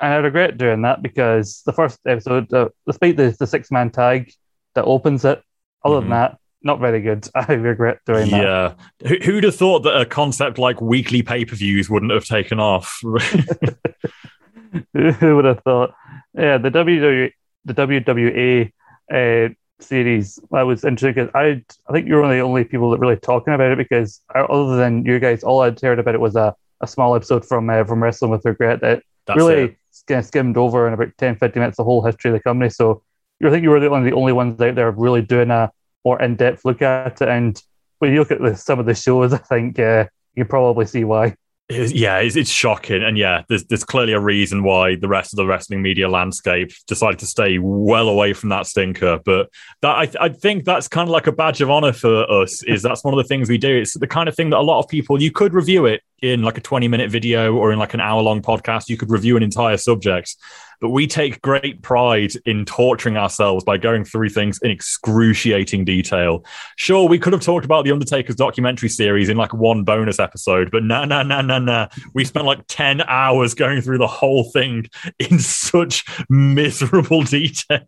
And 0.00 0.12
I 0.12 0.16
regret 0.16 0.58
doing 0.58 0.82
that 0.82 1.02
because 1.02 1.62
the 1.64 1.72
first 1.72 2.00
episode, 2.06 2.52
uh, 2.52 2.68
despite 2.86 3.16
the, 3.16 3.34
the 3.38 3.46
six 3.46 3.70
man 3.70 3.90
tag 3.90 4.32
that 4.74 4.84
opens 4.84 5.24
it, 5.24 5.42
other 5.84 5.96
Mhm. 5.96 6.00
than 6.00 6.10
that, 6.10 6.38
not 6.62 6.80
very 6.80 7.00
good. 7.00 7.28
I 7.34 7.52
regret 7.52 7.98
doing 8.06 8.30
that. 8.30 8.42
Yeah. 8.42 9.08
Who- 9.08 9.18
Who'd 9.32 9.44
have 9.44 9.54
thought 9.56 9.80
that 9.80 10.00
a 10.00 10.06
concept 10.06 10.58
like 10.58 10.80
weekly 10.80 11.22
pay 11.22 11.44
per 11.44 11.54
views 11.56 11.88
wouldn't 11.90 12.12
have 12.12 12.24
taken 12.24 12.58
off? 12.60 13.00
Who 14.94 15.36
would 15.36 15.44
have 15.44 15.62
thought? 15.62 15.94
Yeah, 16.34 16.58
the 16.58 16.70
WWE, 16.70 17.30
the 17.64 17.74
WWE 17.74 18.72
uh, 19.12 19.54
series 19.82 20.38
that 20.50 20.62
was 20.62 20.84
interesting 20.84 21.24
because 21.24 21.30
I, 21.34 21.62
I 21.88 21.92
think 21.92 22.06
you 22.06 22.14
were 22.14 22.22
one 22.22 22.30
of 22.30 22.36
the 22.36 22.42
only 22.42 22.64
people 22.64 22.90
that 22.90 23.00
really 23.00 23.16
talking 23.16 23.54
about 23.54 23.72
it 23.72 23.78
because 23.78 24.20
I, 24.34 24.40
other 24.40 24.76
than 24.76 25.04
you 25.04 25.18
guys, 25.18 25.42
all 25.42 25.62
I'd 25.62 25.80
heard 25.80 25.98
about 25.98 26.14
it 26.14 26.20
was 26.20 26.36
a, 26.36 26.54
a 26.80 26.86
small 26.86 27.14
episode 27.14 27.44
from 27.46 27.68
uh, 27.68 27.84
from 27.84 28.02
Wrestling 28.02 28.30
with 28.30 28.44
Regret 28.44 28.80
that 28.80 29.02
That's 29.26 29.36
really 29.36 29.62
it. 29.62 29.76
kind 30.06 30.20
of 30.20 30.26
skimmed 30.26 30.56
over 30.56 30.86
in 30.86 30.94
about 30.94 31.16
10, 31.18 31.36
15 31.36 31.60
minutes 31.60 31.76
the 31.76 31.84
whole 31.84 32.04
history 32.04 32.30
of 32.30 32.36
the 32.36 32.42
company. 32.42 32.70
So 32.70 33.02
I 33.44 33.50
think 33.50 33.62
you 33.62 33.70
were 33.70 33.80
the, 33.80 33.90
one 33.90 34.00
of 34.00 34.10
the 34.10 34.16
only 34.16 34.32
ones 34.32 34.60
out 34.60 34.74
there 34.74 34.90
really 34.90 35.22
doing 35.22 35.50
a 35.50 35.70
more 36.04 36.20
in 36.22 36.36
depth 36.36 36.64
look 36.64 36.82
at 36.82 37.20
it. 37.20 37.28
And 37.28 37.60
when 37.98 38.12
you 38.12 38.20
look 38.20 38.30
at 38.30 38.40
the, 38.40 38.56
some 38.56 38.78
of 38.78 38.86
the 38.86 38.94
shows, 38.94 39.32
I 39.32 39.38
think 39.38 39.78
uh, 39.78 40.06
you 40.34 40.44
probably 40.44 40.86
see 40.86 41.04
why. 41.04 41.34
It's- 41.74 41.92
yeah, 41.92 42.18
it's, 42.18 42.36
it's 42.36 42.50
shocking, 42.50 43.02
and 43.02 43.16
yeah, 43.18 43.42
there's 43.48 43.64
there's 43.64 43.84
clearly 43.84 44.12
a 44.12 44.20
reason 44.20 44.62
why 44.62 44.96
the 44.96 45.08
rest 45.08 45.32
of 45.32 45.36
the 45.36 45.46
wrestling 45.46 45.82
media 45.82 46.08
landscape 46.08 46.72
decided 46.86 47.18
to 47.20 47.26
stay 47.26 47.58
well 47.58 48.08
away 48.08 48.32
from 48.32 48.50
that 48.50 48.66
stinker. 48.66 49.18
But 49.24 49.48
that 49.82 49.96
I, 49.96 50.26
I 50.26 50.28
think 50.28 50.64
that's 50.64 50.88
kind 50.88 51.08
of 51.08 51.12
like 51.12 51.26
a 51.26 51.32
badge 51.32 51.60
of 51.60 51.70
honor 51.70 51.92
for 51.92 52.30
us. 52.30 52.62
Is 52.62 52.82
that's 52.82 53.04
one 53.04 53.14
of 53.14 53.18
the 53.18 53.28
things 53.28 53.48
we 53.48 53.58
do. 53.58 53.76
It's 53.76 53.98
the 53.98 54.06
kind 54.06 54.28
of 54.28 54.36
thing 54.36 54.50
that 54.50 54.58
a 54.58 54.62
lot 54.62 54.80
of 54.80 54.88
people 54.88 55.20
you 55.20 55.32
could 55.32 55.54
review 55.54 55.86
it 55.86 56.02
in 56.22 56.42
like 56.42 56.56
a 56.56 56.60
20 56.60 56.88
minute 56.88 57.10
video 57.10 57.54
or 57.54 57.72
in 57.72 57.78
like 57.78 57.94
an 57.94 58.00
hour 58.00 58.22
long 58.22 58.40
podcast. 58.40 58.88
You 58.88 58.96
could 58.96 59.10
review 59.10 59.36
an 59.36 59.42
entire 59.42 59.76
subject, 59.76 60.36
but 60.80 60.90
we 60.90 61.06
take 61.06 61.42
great 61.42 61.82
pride 61.82 62.32
in 62.46 62.64
torturing 62.64 63.16
ourselves 63.16 63.64
by 63.64 63.76
going 63.76 64.04
through 64.04 64.30
things 64.30 64.58
in 64.62 64.70
excruciating 64.70 65.84
detail. 65.84 66.44
Sure, 66.76 67.08
we 67.08 67.18
could 67.18 67.32
have 67.32 67.42
talked 67.42 67.64
about 67.64 67.84
the 67.84 67.92
Undertaker's 67.92 68.36
documentary 68.36 68.88
series 68.88 69.28
in 69.28 69.36
like 69.36 69.52
one 69.52 69.84
bonus 69.84 70.18
episode, 70.18 70.70
but 70.70 70.84
nah, 70.84 71.04
nah, 71.04 71.22
nah, 71.22 71.42
nah, 71.42 71.58
nah. 71.58 71.88
We 72.14 72.24
spent 72.24 72.46
like 72.46 72.64
10 72.68 73.02
hours 73.02 73.54
going 73.54 73.82
through 73.82 73.98
the 73.98 74.06
whole 74.06 74.44
thing 74.44 74.86
in 75.18 75.38
such 75.38 76.04
miserable 76.30 77.22
detail. 77.24 77.82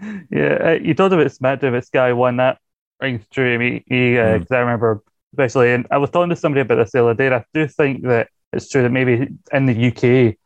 Yeah, 0.00 0.18
you 0.30 0.58
uh, 0.64 0.78
you 0.82 0.94
talked 0.94 1.14
about 1.14 1.26
SmackDown, 1.26 1.72
but 1.72 1.86
Sky 1.86 2.12
One. 2.12 2.36
That 2.38 2.58
rings 3.00 3.26
true 3.30 3.58
me. 3.58 3.84
Mm. 3.90 4.40
Because 4.40 4.50
I 4.50 4.60
remember, 4.60 5.02
especially, 5.32 5.72
and 5.72 5.86
I 5.90 5.98
was 5.98 6.10
talking 6.10 6.30
to 6.30 6.36
somebody 6.36 6.60
about 6.62 6.76
this 6.76 6.92
the 6.92 7.02
other 7.04 7.14
day. 7.14 7.34
I 7.34 7.44
do 7.54 7.66
think 7.66 8.02
that 8.04 8.28
it's 8.52 8.68
true 8.68 8.82
that 8.82 8.90
maybe 8.90 9.28
in 9.52 9.66
the 9.66 9.88
UK, 9.88 10.36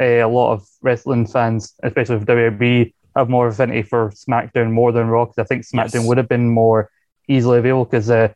uh, 0.00 0.04
a 0.04 0.28
lot 0.28 0.52
of 0.52 0.66
wrestling 0.82 1.26
fans, 1.26 1.74
especially 1.82 2.16
with 2.16 2.26
WWE, 2.28 2.92
have 3.16 3.28
more 3.28 3.48
affinity 3.48 3.82
for 3.82 4.10
SmackDown 4.10 4.70
more 4.70 4.92
than 4.92 5.08
Raw. 5.08 5.24
Because 5.24 5.38
I 5.38 5.44
think 5.44 5.64
SmackDown 5.64 5.94
Yes. 6.02 6.06
would 6.06 6.18
have 6.18 6.28
been 6.28 6.48
more 6.48 6.90
easily 7.28 7.58
available. 7.58 7.84
Because 7.84 8.10
uh, 8.10 8.28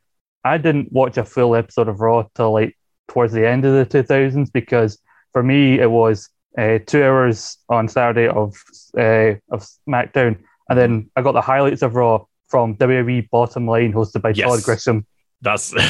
I 0.45 0.59
didn't 0.59 0.91
watch 0.93 1.17
a 1.19 1.25
full 1.25 1.55
episode 1.55 1.89
of 1.89 2.01
Raw 2.01 2.25
till 2.35 2.53
like 2.53 2.77
towards 3.09 3.33
the 3.33 3.47
end 3.47 3.65
of 3.65 3.75
the 3.75 3.87
2000s 4.03 4.51
because 4.53 4.99
for 5.33 5.43
me 5.43 5.79
it 5.79 5.91
was 5.91 6.29
uh, 6.59 6.79
two 6.87 7.03
hours 7.05 7.59
on 7.69 7.87
Saturday 7.89 8.27
of 8.29 8.55
uh, 8.99 9.35
of 9.51 9.67
SmackDown, 9.89 10.39
and 10.69 10.79
then 10.79 11.11
I 11.17 11.23
got 11.23 11.33
the 11.33 11.41
highlights 11.41 11.83
of 11.83 11.95
Raw 11.95 12.25
from 12.49 12.77
WWE 12.77 13.31
Bottom 13.31 13.67
Line, 13.67 13.93
hosted 13.93 14.21
by 14.23 14.31
Yes. 14.31 14.47
Todd 14.49 14.59
Grisham. 14.61 15.05
That's 15.43 15.73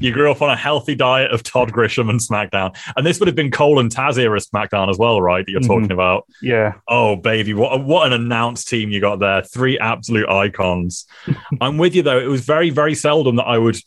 you 0.00 0.12
grew 0.12 0.30
up 0.30 0.42
on 0.42 0.50
a 0.50 0.56
healthy 0.56 0.94
diet 0.94 1.30
of 1.32 1.42
Todd 1.42 1.72
Grisham 1.72 2.10
and 2.10 2.20
SmackDown, 2.20 2.76
and 2.96 3.04
this 3.06 3.18
would 3.18 3.26
have 3.26 3.34
been 3.34 3.50
Cole 3.50 3.78
and 3.78 3.90
Taz 3.90 4.18
era 4.18 4.38
SmackDown 4.38 4.88
as 4.90 4.98
well, 4.98 5.20
right? 5.20 5.44
That 5.44 5.52
you're 5.52 5.60
talking 5.60 5.84
mm-hmm. 5.84 5.92
about. 5.92 6.26
Yeah, 6.40 6.74
Oh 6.88 7.16
baby, 7.16 7.54
what 7.54 7.84
what 7.84 8.06
an 8.06 8.12
announced 8.12 8.68
team 8.68 8.90
you 8.90 9.00
got 9.00 9.18
there! 9.18 9.42
Three 9.42 9.78
absolute 9.78 10.28
icons. 10.28 11.06
I'm 11.60 11.78
with 11.78 11.94
you 11.94 12.02
though. 12.02 12.18
It 12.18 12.28
was 12.28 12.44
very 12.44 12.70
very 12.70 12.94
seldom 12.94 13.36
that 13.36 13.44
I 13.44 13.58
would 13.58 13.78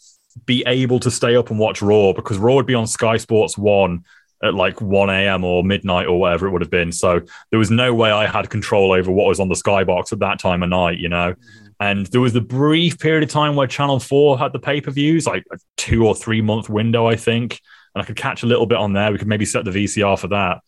be 0.45 0.63
able 0.67 0.99
to 0.99 1.11
stay 1.11 1.35
up 1.35 1.49
and 1.49 1.59
watch 1.59 1.81
Raw 1.81 2.13
because 2.13 2.37
Raw 2.37 2.55
would 2.55 2.67
be 2.67 2.75
on 2.75 2.87
Sky 2.87 3.17
Sports 3.17 3.57
One 3.57 4.03
at 4.43 4.53
like 4.53 4.79
1 4.81 5.09
a.m. 5.09 5.43
or 5.43 5.63
midnight 5.63 6.05
or 6.05 6.19
whatever 6.19 6.47
it 6.47 6.51
would 6.51 6.61
have 6.61 6.69
been. 6.69 6.91
So 6.91 7.21
there 7.49 7.57
was 7.57 7.71
no 7.71 7.91
way 7.93 8.11
I 8.11 8.27
had 8.27 8.51
control 8.51 8.91
over 8.91 9.11
what 9.11 9.25
was 9.25 9.39
on 9.39 9.49
the 9.49 9.55
Skybox 9.55 10.13
at 10.13 10.19
that 10.19 10.37
time 10.37 10.61
of 10.61 10.69
night, 10.69 10.99
you 10.99 11.09
know. 11.09 11.33
Mm-hmm. 11.33 11.66
And 11.80 12.07
there 12.07 12.21
was 12.21 12.34
the 12.34 12.41
brief 12.41 12.99
period 12.99 13.23
of 13.23 13.30
time 13.30 13.55
where 13.55 13.67
Channel 13.67 13.99
4 13.99 14.39
had 14.39 14.51
the 14.51 14.59
pay 14.59 14.82
per 14.82 14.91
views, 14.91 15.28
like 15.28 15.45
a 15.51 15.57
two 15.78 16.07
or 16.07 16.15
three 16.15 16.41
month 16.41 16.69
window, 16.69 17.07
I 17.07 17.15
think. 17.15 17.59
And 17.93 18.01
I 18.01 18.05
could 18.05 18.15
catch 18.15 18.43
a 18.43 18.47
little 18.47 18.65
bit 18.65 18.78
on 18.78 18.93
there. 18.93 19.11
We 19.11 19.17
could 19.17 19.28
maybe 19.28 19.45
set 19.45 19.65
the 19.65 19.71
VCR 19.71 20.19
for 20.19 20.28
that. 20.30 20.59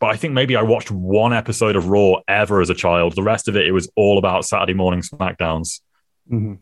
But 0.00 0.06
I 0.08 0.16
think 0.16 0.34
maybe 0.34 0.56
I 0.56 0.62
watched 0.62 0.90
one 0.90 1.32
episode 1.32 1.76
of 1.76 1.88
Raw 1.88 2.16
ever 2.28 2.60
as 2.60 2.68
a 2.68 2.74
child. 2.74 3.14
The 3.14 3.22
rest 3.22 3.48
of 3.48 3.56
it, 3.56 3.66
it 3.66 3.72
was 3.72 3.90
all 3.96 4.18
about 4.18 4.44
Saturday 4.44 4.74
morning 4.74 5.00
SmackDowns. 5.00 5.80
hmm 6.28 6.54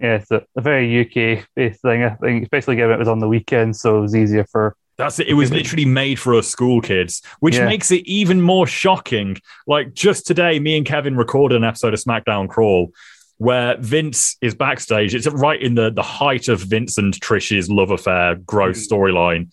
yeah, 0.00 0.14
it's 0.14 0.30
a, 0.30 0.42
a 0.56 0.60
very 0.60 1.00
UK 1.00 1.46
based 1.54 1.82
thing. 1.82 2.02
I 2.02 2.14
think, 2.14 2.42
especially 2.42 2.76
given 2.76 2.94
it 2.94 2.98
was 2.98 3.08
on 3.08 3.18
the 3.18 3.28
weekend, 3.28 3.76
so 3.76 3.98
it 3.98 4.00
was 4.00 4.16
easier 4.16 4.46
for. 4.50 4.74
That's 4.98 5.18
it. 5.18 5.28
It 5.28 5.34
was 5.34 5.50
literally 5.50 5.86
made 5.86 6.18
for 6.18 6.34
us 6.34 6.46
school 6.48 6.80
kids, 6.82 7.22
which 7.40 7.56
Yeah. 7.56 7.64
makes 7.64 7.90
it 7.90 8.06
even 8.06 8.42
more 8.42 8.66
shocking. 8.66 9.38
Like 9.66 9.94
just 9.94 10.26
today, 10.26 10.58
me 10.60 10.76
and 10.76 10.84
Kevin 10.84 11.16
recorded 11.16 11.56
an 11.56 11.64
episode 11.64 11.94
of 11.94 12.00
SmackDown 12.00 12.48
Crawl 12.48 12.92
where 13.38 13.78
Vince 13.78 14.36
is 14.42 14.54
backstage. 14.54 15.14
It's 15.14 15.26
right 15.26 15.60
in 15.62 15.74
the, 15.74 15.90
the 15.90 16.02
height 16.02 16.48
of 16.48 16.60
Vince 16.60 16.98
and 16.98 17.14
Trish's 17.14 17.70
love 17.70 17.90
affair, 17.90 18.34
gross 18.34 18.86
storyline. 18.86 19.48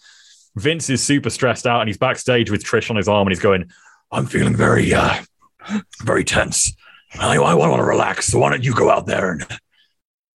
Vince 0.57 0.89
is 0.89 1.01
super 1.01 1.29
stressed 1.29 1.65
out 1.65 1.79
and 1.79 1.87
he's 1.87 1.97
backstage 1.97 2.51
with 2.51 2.65
Trish 2.65 2.89
on 2.89 2.97
his 2.97 3.07
arm 3.07 3.25
and 3.27 3.31
he's 3.31 3.39
going, 3.41 3.69
I'm 4.11 4.25
feeling 4.25 4.55
very, 4.57 4.93
uh, 4.93 5.15
very 6.03 6.25
tense. 6.25 6.75
I, 7.17 7.37
I 7.37 7.53
want 7.53 7.79
to 7.79 7.83
relax. 7.85 8.25
So 8.27 8.39
why 8.39 8.49
don't 8.49 8.63
you 8.65 8.73
go 8.73 8.89
out 8.89 9.05
there 9.05 9.31
and 9.31 9.47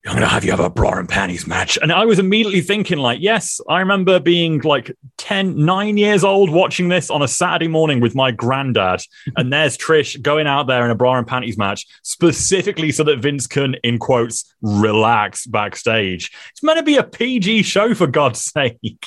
I'm 0.04 0.12
going 0.16 0.22
to 0.22 0.28
have 0.28 0.42
you 0.44 0.50
have 0.50 0.58
a 0.58 0.68
bra 0.68 0.98
and 0.98 1.08
panties 1.08 1.46
match. 1.46 1.78
And 1.80 1.92
I 1.92 2.04
was 2.04 2.18
immediately 2.18 2.60
thinking, 2.60 2.98
like, 2.98 3.20
yes, 3.20 3.60
I 3.68 3.78
remember 3.78 4.18
being 4.18 4.58
like 4.62 4.90
10, 5.18 5.64
nine 5.64 5.96
years 5.96 6.24
old 6.24 6.50
watching 6.50 6.88
this 6.88 7.08
on 7.08 7.22
a 7.22 7.28
Saturday 7.28 7.68
morning 7.68 8.00
with 8.00 8.16
my 8.16 8.32
granddad. 8.32 9.00
and 9.36 9.52
there's 9.52 9.78
Trish 9.78 10.20
going 10.20 10.48
out 10.48 10.66
there 10.66 10.84
in 10.84 10.90
a 10.90 10.96
bra 10.96 11.18
and 11.18 11.26
panties 11.26 11.56
match, 11.56 11.86
specifically 12.02 12.90
so 12.90 13.04
that 13.04 13.20
Vince 13.20 13.46
can, 13.46 13.76
in 13.84 13.98
quotes, 13.98 14.52
relax 14.60 15.46
backstage. 15.46 16.32
It's 16.50 16.64
meant 16.64 16.78
to 16.78 16.82
be 16.84 16.96
a 16.96 17.04
PG 17.04 17.62
show, 17.62 17.94
for 17.94 18.08
God's 18.08 18.40
sake. 18.52 19.06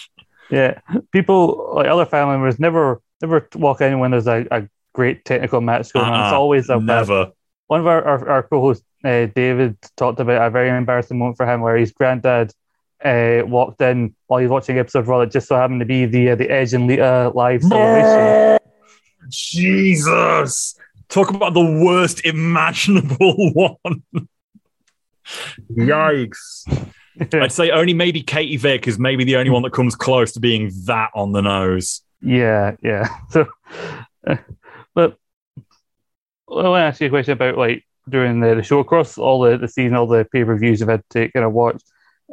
Yeah, 0.49 0.79
people 1.11 1.71
like 1.75 1.87
other 1.87 2.05
family 2.05 2.35
members 2.35 2.59
never 2.59 3.01
never 3.21 3.49
walk 3.55 3.81
in 3.81 3.99
when 3.99 4.11
there's 4.11 4.27
a, 4.27 4.45
a 4.51 4.69
great 4.93 5.25
technical 5.25 5.59
match 5.59 5.91
going 5.91 6.05
on. 6.05 6.13
It's 6.13 6.31
Uh-uh, 6.33 6.37
always 6.39 6.69
a 6.69 6.77
bad 6.77 6.85
Never. 6.85 7.31
one 7.67 7.79
of 7.79 7.87
our, 7.87 8.03
our, 8.03 8.29
our 8.29 8.43
co-hosts 8.43 8.85
uh, 9.05 9.27
David 9.27 9.77
talked 9.95 10.19
about 10.19 10.45
a 10.45 10.49
very 10.49 10.69
embarrassing 10.69 11.17
moment 11.17 11.37
for 11.37 11.45
him 11.45 11.61
where 11.61 11.77
his 11.77 11.91
granddad 11.91 12.51
uh, 13.03 13.41
walked 13.45 13.81
in 13.81 14.15
while 14.27 14.39
he 14.39 14.45
was 14.45 14.51
watching 14.51 14.79
episode 14.79 14.99
of 14.99 15.07
Raw 15.07 15.19
that 15.19 15.31
just 15.31 15.47
so 15.47 15.55
happened 15.55 15.81
to 15.81 15.85
be 15.85 16.05
the 16.05 16.31
uh, 16.31 16.35
the 16.35 16.49
Edge 16.49 16.73
and 16.73 16.87
Lita 16.87 17.31
live 17.35 17.61
celebration. 17.63 18.59
Jesus. 19.29 20.75
Talk 21.07 21.29
about 21.29 21.53
the 21.53 21.83
worst 21.83 22.25
imaginable 22.25 23.35
one. 23.53 24.03
Yikes. 25.71 26.91
I'd 27.33 27.51
say 27.51 27.71
only 27.71 27.93
maybe 27.93 28.21
Katie 28.21 28.57
Vick 28.57 28.87
is 28.87 28.99
maybe 28.99 29.23
the 29.23 29.37
only 29.37 29.49
one 29.49 29.61
that 29.63 29.71
comes 29.71 29.95
close 29.95 30.33
to 30.33 30.39
being 30.39 30.71
that 30.85 31.11
on 31.13 31.31
the 31.31 31.41
nose. 31.41 32.01
yeah, 32.21 32.75
yeah. 32.81 33.07
So, 33.29 33.47
uh, 34.27 34.37
but 34.93 35.17
I 36.49 36.53
want 36.53 36.81
to 36.81 36.85
ask 36.85 37.01
you 37.01 37.07
a 37.07 37.09
question 37.09 37.33
about 37.33 37.57
like 37.57 37.85
during 38.09 38.39
the, 38.39 38.55
the 38.55 38.63
show 38.63 38.79
across 38.79 39.17
all 39.17 39.41
the, 39.41 39.57
the 39.57 39.67
season, 39.67 39.95
all 39.95 40.07
the 40.07 40.27
pay 40.31 40.43
per 40.43 40.57
views 40.57 40.79
you've 40.79 40.89
had 40.89 41.03
to 41.11 41.29
kind 41.31 41.45
of 41.45 41.53
watch. 41.53 41.81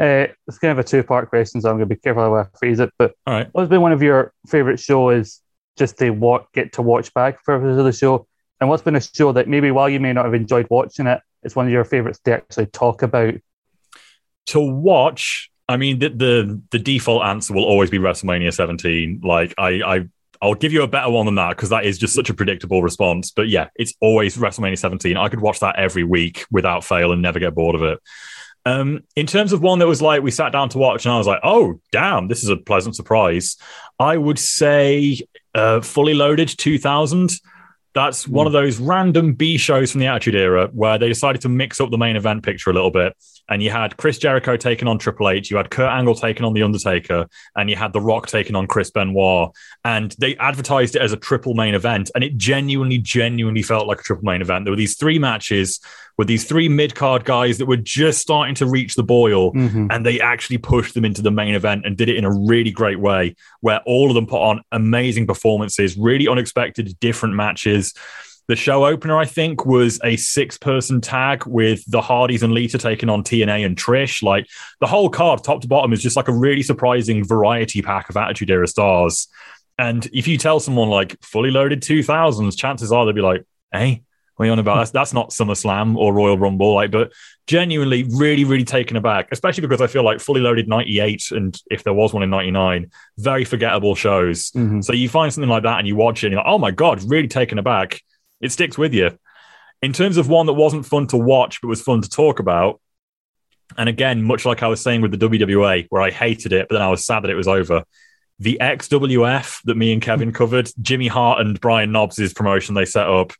Uh, 0.00 0.26
it's 0.48 0.58
kind 0.58 0.72
of 0.72 0.78
a 0.78 0.84
two 0.84 1.02
part 1.02 1.28
question, 1.28 1.60
so 1.60 1.68
I'm 1.68 1.76
going 1.76 1.88
to 1.88 1.94
be 1.94 2.00
careful 2.00 2.22
how 2.22 2.34
I 2.34 2.46
phrase 2.58 2.80
it. 2.80 2.90
But 2.98 3.14
All 3.26 3.34
right. 3.34 3.48
what's 3.52 3.68
been 3.68 3.82
one 3.82 3.92
of 3.92 4.02
your 4.02 4.32
favorite 4.48 4.80
shows 4.80 5.40
just 5.76 5.98
to 5.98 6.10
what 6.10 6.50
get 6.52 6.74
to 6.74 6.82
watch 6.82 7.12
back 7.14 7.42
for 7.42 7.58
purposes 7.58 7.78
of 7.78 7.84
the 7.84 7.92
show? 7.92 8.26
And 8.60 8.68
what's 8.68 8.82
been 8.82 8.96
a 8.96 9.00
show 9.00 9.32
that 9.32 9.48
maybe 9.48 9.70
while 9.70 9.88
you 9.88 10.00
may 10.00 10.12
not 10.12 10.24
have 10.24 10.34
enjoyed 10.34 10.66
watching 10.70 11.06
it, 11.06 11.20
it's 11.42 11.56
one 11.56 11.66
of 11.66 11.72
your 11.72 11.84
favorites 11.84 12.20
to 12.24 12.34
actually 12.34 12.66
talk 12.66 13.02
about? 13.02 13.34
To 14.46 14.60
watch, 14.60 15.50
I 15.68 15.76
mean, 15.76 15.98
the, 15.98 16.08
the 16.10 16.62
the 16.70 16.78
default 16.78 17.24
answer 17.24 17.54
will 17.54 17.64
always 17.64 17.90
be 17.90 17.98
WrestleMania 17.98 18.52
17. 18.52 19.20
Like, 19.24 19.54
I, 19.58 19.68
I 19.84 20.08
I'll 20.42 20.54
give 20.54 20.72
you 20.72 20.82
a 20.82 20.88
better 20.88 21.08
one 21.08 21.26
than 21.26 21.36
that 21.36 21.50
because 21.50 21.68
that 21.68 21.84
is 21.84 21.98
just 21.98 22.14
such 22.14 22.28
a 22.28 22.34
predictable 22.34 22.82
response. 22.82 23.30
But 23.30 23.48
yeah, 23.48 23.68
it's 23.76 23.94
always 24.00 24.36
WrestleMania 24.36 24.76
17. 24.76 25.16
I 25.16 25.28
could 25.28 25.40
watch 25.40 25.60
that 25.60 25.76
every 25.78 26.02
week 26.02 26.44
without 26.50 26.82
fail 26.82 27.12
and 27.12 27.22
never 27.22 27.38
get 27.38 27.54
bored 27.54 27.76
of 27.76 27.82
it. 27.82 28.00
Um, 28.64 29.04
in 29.16 29.26
terms 29.26 29.52
of 29.52 29.60
one 29.60 29.78
that 29.78 29.86
was 29.86 30.02
like 30.02 30.22
we 30.22 30.30
sat 30.32 30.52
down 30.52 30.68
to 30.70 30.78
watch 30.78 31.04
and 31.04 31.12
I 31.12 31.18
was 31.18 31.28
like, 31.28 31.40
oh 31.44 31.80
damn, 31.92 32.26
this 32.26 32.42
is 32.42 32.48
a 32.48 32.56
pleasant 32.56 32.96
surprise. 32.96 33.56
I 34.00 34.16
would 34.16 34.38
say 34.38 35.20
uh, 35.54 35.80
Fully 35.80 36.14
Loaded 36.14 36.48
2000. 36.48 37.30
That's 37.94 38.24
hmm. 38.24 38.32
one 38.32 38.46
of 38.46 38.52
those 38.52 38.78
random 38.78 39.34
B 39.34 39.56
shows 39.56 39.92
from 39.92 40.00
the 40.00 40.06
Attitude 40.06 40.34
Era 40.34 40.68
where 40.72 40.98
they 40.98 41.08
decided 41.08 41.42
to 41.42 41.48
mix 41.48 41.80
up 41.80 41.90
the 41.90 41.98
main 41.98 42.16
event 42.16 42.42
picture 42.42 42.70
a 42.70 42.72
little 42.72 42.90
bit. 42.90 43.16
And 43.48 43.62
you 43.62 43.70
had 43.70 43.96
Chris 43.96 44.18
Jericho 44.18 44.56
taking 44.56 44.88
on 44.88 44.98
Triple 44.98 45.28
H, 45.28 45.50
you 45.50 45.56
had 45.56 45.70
Kurt 45.70 45.90
Angle 45.90 46.14
taking 46.14 46.44
on 46.44 46.54
The 46.54 46.62
Undertaker, 46.62 47.26
and 47.56 47.68
you 47.68 47.76
had 47.76 47.92
The 47.92 48.00
Rock 48.00 48.28
taking 48.28 48.54
on 48.56 48.66
Chris 48.66 48.90
Benoit. 48.90 49.50
And 49.84 50.14
they 50.18 50.36
advertised 50.36 50.96
it 50.96 51.02
as 51.02 51.12
a 51.12 51.16
triple 51.16 51.54
main 51.54 51.74
event, 51.74 52.10
and 52.14 52.22
it 52.22 52.36
genuinely, 52.36 52.98
genuinely 52.98 53.62
felt 53.62 53.88
like 53.88 54.00
a 54.00 54.02
triple 54.02 54.24
main 54.24 54.40
event. 54.40 54.64
There 54.64 54.72
were 54.72 54.76
these 54.76 54.96
three 54.96 55.18
matches 55.18 55.80
with 56.18 56.28
these 56.28 56.44
three 56.44 56.68
mid 56.68 56.94
card 56.94 57.24
guys 57.24 57.58
that 57.58 57.66
were 57.66 57.76
just 57.76 58.20
starting 58.20 58.54
to 58.56 58.66
reach 58.66 58.94
the 58.94 59.02
boil 59.02 59.52
Mm-hmm. 59.52 59.86
and 59.90 60.04
they 60.06 60.20
actually 60.20 60.58
pushed 60.58 60.94
them 60.94 61.04
into 61.04 61.22
the 61.22 61.30
main 61.30 61.54
event 61.54 61.84
and 61.86 61.96
did 61.96 62.08
it 62.08 62.16
in 62.16 62.24
a 62.24 62.30
really 62.30 62.70
great 62.70 63.00
way 63.00 63.34
where 63.60 63.80
all 63.86 64.08
of 64.08 64.14
them 64.14 64.26
put 64.26 64.40
on 64.40 64.62
amazing 64.72 65.26
performances 65.26 65.96
really 65.96 66.28
unexpected 66.28 66.98
different 67.00 67.34
matches. 67.34 67.94
The 68.48 68.56
show 68.56 68.84
opener 68.84 69.16
i 69.18 69.24
think 69.24 69.64
was 69.64 70.00
a 70.04 70.16
six 70.16 70.58
person 70.58 71.00
tag 71.00 71.46
with 71.46 71.82
the 71.90 72.00
hardys 72.02 72.42
and 72.42 72.52
lita 72.52 72.76
taking 72.76 73.08
on 73.08 73.22
T&A 73.22 73.46
and 73.46 73.76
trish. 73.76 74.22
Like 74.22 74.46
the 74.80 74.86
whole 74.86 75.08
card 75.08 75.42
top 75.44 75.62
to 75.62 75.68
bottom 75.68 75.92
is 75.92 76.02
just 76.02 76.16
like 76.16 76.28
a 76.28 76.34
really 76.34 76.62
surprising 76.62 77.24
variety 77.24 77.80
pack 77.82 78.10
of 78.10 78.16
attitude 78.16 78.50
era 78.50 78.66
stars. 78.66 79.28
And 79.78 80.06
if 80.12 80.26
you 80.28 80.36
tell 80.38 80.60
someone 80.60 80.88
like 80.88 81.16
fully 81.22 81.50
loaded 81.50 81.80
2000s 81.82 82.56
chances 82.58 82.92
are 82.92 83.04
they'll 83.06 83.14
be 83.14 83.22
like 83.22 83.44
hey 83.72 84.02
what 84.36 84.44
are 84.44 84.46
you 84.46 84.52
on 84.52 84.58
about? 84.58 84.78
That's, 84.78 84.90
that's 84.90 85.12
not 85.12 85.30
SummerSlam 85.30 85.96
or 85.96 86.12
Royal 86.12 86.38
Rumble, 86.38 86.74
like, 86.74 86.90
but 86.90 87.12
genuinely 87.46 88.04
really, 88.04 88.44
really 88.44 88.64
taken 88.64 88.96
aback, 88.96 89.28
especially 89.30 89.62
because 89.62 89.80
I 89.80 89.86
feel 89.86 90.04
like 90.04 90.20
Fully 90.20 90.40
Loaded 90.40 90.68
98 90.68 91.30
and 91.32 91.58
if 91.70 91.84
there 91.84 91.92
was 91.92 92.14
one 92.14 92.22
in 92.22 92.30
99, 92.30 92.90
very 93.18 93.44
forgettable 93.44 93.94
shows. 93.94 94.50
Mm-hmm. 94.52 94.80
So 94.80 94.92
you 94.92 95.08
find 95.08 95.32
something 95.32 95.50
like 95.50 95.64
that 95.64 95.78
and 95.78 95.86
you 95.86 95.96
watch 95.96 96.22
it 96.22 96.28
and 96.28 96.32
you're 96.32 96.42
like, 96.42 96.50
oh 96.50 96.58
my 96.58 96.70
God, 96.70 97.02
really 97.10 97.28
taken 97.28 97.58
aback. 97.58 98.00
It 98.40 98.52
sticks 98.52 98.78
with 98.78 98.94
you. 98.94 99.18
In 99.82 99.92
terms 99.92 100.16
of 100.16 100.28
one 100.28 100.46
that 100.46 100.52
wasn't 100.52 100.86
fun 100.86 101.08
to 101.08 101.16
watch, 101.16 101.60
but 101.60 101.68
was 101.68 101.82
fun 101.82 102.00
to 102.02 102.08
talk 102.08 102.38
about, 102.38 102.80
and 103.76 103.88
again, 103.88 104.22
much 104.22 104.44
like 104.44 104.62
I 104.62 104.68
was 104.68 104.80
saying 104.80 105.00
with 105.00 105.18
the 105.18 105.28
WWA, 105.28 105.86
where 105.88 106.02
I 106.02 106.10
hated 106.10 106.52
it, 106.52 106.68
but 106.68 106.74
then 106.74 106.82
I 106.82 106.88
was 106.88 107.04
sad 107.04 107.20
that 107.20 107.30
it 107.30 107.34
was 107.34 107.48
over. 107.48 107.84
The 108.38 108.58
XWF 108.60 109.62
that 109.64 109.76
me 109.76 109.92
and 109.92 110.02
Kevin 110.02 110.32
covered, 110.40 110.70
Jimmy 110.80 111.08
Hart 111.08 111.40
and 111.40 111.60
Brian 111.60 111.92
Knobbs' 111.92 112.32
promotion 112.32 112.74
they 112.74 112.84
set 112.84 113.08
up. 113.08 113.32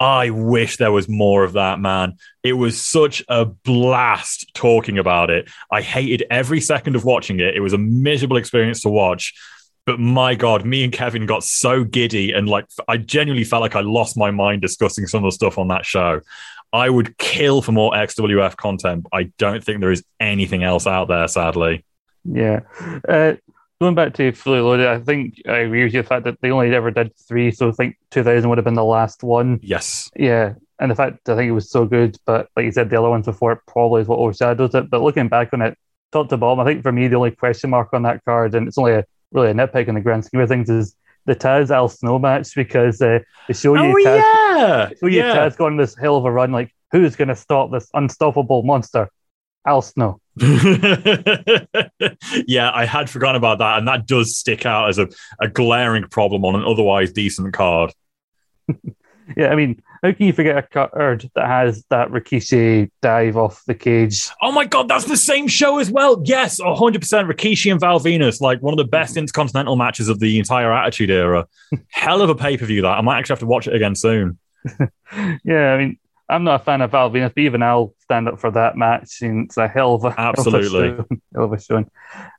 I 0.00 0.30
wish 0.30 0.76
there 0.76 0.92
was 0.92 1.08
more 1.08 1.42
of 1.42 1.54
that, 1.54 1.80
man. 1.80 2.18
It 2.44 2.52
was 2.52 2.80
such 2.80 3.24
a 3.28 3.44
blast 3.44 4.54
talking 4.54 4.98
about 4.98 5.30
it. 5.30 5.48
I 5.72 5.82
hated 5.82 6.24
every 6.30 6.60
second 6.60 6.94
of 6.94 7.04
watching 7.04 7.40
it. 7.40 7.56
It 7.56 7.60
was 7.60 7.72
a 7.72 7.78
miserable 7.78 8.36
experience 8.36 8.82
to 8.82 8.88
watch. 8.88 9.34
But 9.86 9.98
my 9.98 10.34
God, 10.34 10.64
me 10.64 10.84
and 10.84 10.92
Kevin 10.92 11.26
got 11.26 11.42
so 11.42 11.82
giddy 11.82 12.32
and 12.32 12.48
like 12.48 12.66
I 12.86 12.98
genuinely 12.98 13.44
felt 13.44 13.62
like 13.62 13.74
I 13.74 13.80
lost 13.80 14.16
my 14.16 14.30
mind 14.30 14.60
discussing 14.60 15.06
some 15.06 15.24
of 15.24 15.28
the 15.28 15.34
stuff 15.34 15.58
on 15.58 15.68
that 15.68 15.86
show. 15.86 16.20
I 16.72 16.90
would 16.90 17.16
kill 17.16 17.62
for 17.62 17.72
more 17.72 17.92
XWF 17.92 18.56
content. 18.56 19.06
I 19.12 19.32
don't 19.38 19.64
think 19.64 19.80
there 19.80 19.90
is 19.90 20.04
anything 20.20 20.62
else 20.62 20.86
out 20.86 21.08
there, 21.08 21.26
sadly. 21.26 21.84
Yeah. 22.24 22.60
Uh, 23.08 23.34
going 23.80 23.94
back 23.94 24.14
to 24.14 24.32
Fully 24.32 24.60
Loaded, 24.60 24.86
I 24.86 24.98
think 24.98 25.40
I 25.46 25.58
agree 25.58 25.84
with 25.84 25.94
you 25.94 26.02
the 26.02 26.08
fact 26.08 26.24
that 26.24 26.40
they 26.40 26.50
only 26.50 26.74
ever 26.74 26.90
did 26.90 27.16
three, 27.16 27.50
so 27.50 27.68
I 27.68 27.72
think 27.72 27.96
2000 28.10 28.48
would 28.48 28.58
have 28.58 28.64
been 28.64 28.74
the 28.74 28.84
last 28.84 29.22
one. 29.22 29.60
Yes. 29.62 30.10
Yeah. 30.16 30.54
and 30.80 30.90
the 30.90 30.94
fact 30.94 31.28
I 31.28 31.36
think 31.36 31.48
it 31.48 31.52
was 31.52 31.70
so 31.70 31.84
good, 31.84 32.16
but 32.24 32.48
like 32.56 32.64
you 32.64 32.72
said, 32.72 32.90
the 32.90 32.98
other 32.98 33.10
ones 33.10 33.26
before 33.26 33.52
it 33.52 33.60
probably 33.66 34.02
is 34.02 34.08
what 34.08 34.18
overshadows 34.18 34.74
it. 34.74 34.90
But 34.90 35.02
looking 35.02 35.28
back 35.28 35.50
on 35.52 35.62
it, 35.62 35.78
top 36.12 36.28
to 36.28 36.36
bottom, 36.36 36.60
I 36.60 36.64
think 36.64 36.82
for 36.82 36.92
me 36.92 37.08
the 37.08 37.16
only 37.16 37.30
question 37.32 37.70
mark 37.70 37.90
on 37.92 38.02
that 38.02 38.24
card, 38.24 38.54
and 38.54 38.68
it's 38.68 38.78
only 38.78 38.92
a 38.92 39.04
really 39.32 39.50
a 39.50 39.54
nitpick 39.54 39.88
in 39.88 39.94
the 39.94 40.00
grand 40.00 40.24
scheme 40.24 40.40
of 40.40 40.48
things, 40.48 40.70
is 40.70 40.94
the 41.26 41.36
Taz 41.36 41.70
Al 41.70 41.88
Snow 41.88 42.18
match 42.18 42.54
because 42.54 43.02
uh, 43.02 43.18
they 43.46 43.54
show 43.54 43.74
you 43.74 43.80
Oh 43.80 43.94
Taz, 44.04 44.16
yeah, 44.16 44.88
show 45.00 45.06
you 45.06 45.18
yeah. 45.18 45.36
Taz 45.36 45.56
going 45.56 45.76
this 45.76 45.96
hell 45.96 46.16
of 46.16 46.24
a 46.24 46.32
run. 46.32 46.52
Like 46.52 46.74
who's 46.90 47.16
going 47.16 47.28
to 47.28 47.36
stop 47.36 47.70
this 47.70 47.88
unstoppable 47.94 48.62
monster? 48.62 49.08
Al 49.66 49.82
Snow. 49.82 50.20
yeah, 52.46 52.70
I 52.72 52.84
had 52.84 53.10
forgotten 53.10 53.36
about 53.36 53.58
that, 53.58 53.78
and 53.78 53.88
that 53.88 54.06
does 54.06 54.36
stick 54.36 54.66
out 54.66 54.88
as 54.88 54.98
a, 54.98 55.08
a 55.40 55.48
glaring 55.48 56.04
problem 56.04 56.44
on 56.44 56.54
an 56.54 56.64
otherwise 56.64 57.12
decent 57.12 57.52
card. 57.52 57.92
Yeah, 59.36 59.48
I 59.48 59.56
mean, 59.56 59.82
how 60.02 60.12
can 60.12 60.26
you 60.26 60.32
forget 60.32 60.56
a 60.56 60.62
card 60.62 61.30
that 61.34 61.46
has 61.46 61.84
that 61.90 62.08
Rikishi 62.08 62.90
dive 63.02 63.36
off 63.36 63.62
the 63.66 63.74
cage? 63.74 64.28
Oh 64.40 64.52
my 64.52 64.64
god, 64.64 64.88
that's 64.88 65.04
the 65.04 65.16
same 65.16 65.48
show 65.48 65.78
as 65.78 65.90
well. 65.90 66.22
Yes, 66.24 66.60
100% 66.60 66.98
Rikishi 67.30 67.70
and 67.70 67.80
Val 67.80 68.00
Venis, 68.00 68.40
like 68.40 68.62
one 68.62 68.72
of 68.72 68.78
the 68.78 68.84
best 68.84 69.12
mm-hmm. 69.12 69.20
intercontinental 69.20 69.76
matches 69.76 70.08
of 70.08 70.20
the 70.20 70.38
entire 70.38 70.72
Attitude 70.72 71.10
Era. 71.10 71.46
Hell 71.90 72.22
of 72.22 72.30
a 72.30 72.34
pay 72.34 72.56
per 72.56 72.64
view 72.64 72.82
that. 72.82 72.98
I 72.98 73.00
might 73.00 73.18
actually 73.18 73.34
have 73.34 73.40
to 73.40 73.46
watch 73.46 73.68
it 73.68 73.74
again 73.74 73.94
soon. 73.94 74.38
Yeah, 75.44 75.72
I 75.72 75.78
mean, 75.78 75.98
I'm 76.28 76.44
not 76.44 76.60
a 76.60 76.64
fan 76.64 76.82
of 76.82 76.90
Venis, 76.90 77.32
but 77.34 77.40
even 77.40 77.62
I'll 77.62 77.94
stand 78.00 78.28
up 78.28 78.38
for 78.38 78.50
that 78.50 78.76
match. 78.76 79.22
And 79.22 79.46
it's 79.46 79.56
a 79.56 79.66
hell 79.68 79.94
of 79.94 80.04
a 80.04 80.14
Absolutely. 80.20 80.88
hell 80.88 80.94
of 80.94 81.00
a, 81.00 81.06
show- 81.08 81.20
hell 81.34 81.44
of 81.44 81.52
a 81.52 81.60
showing. 81.60 81.90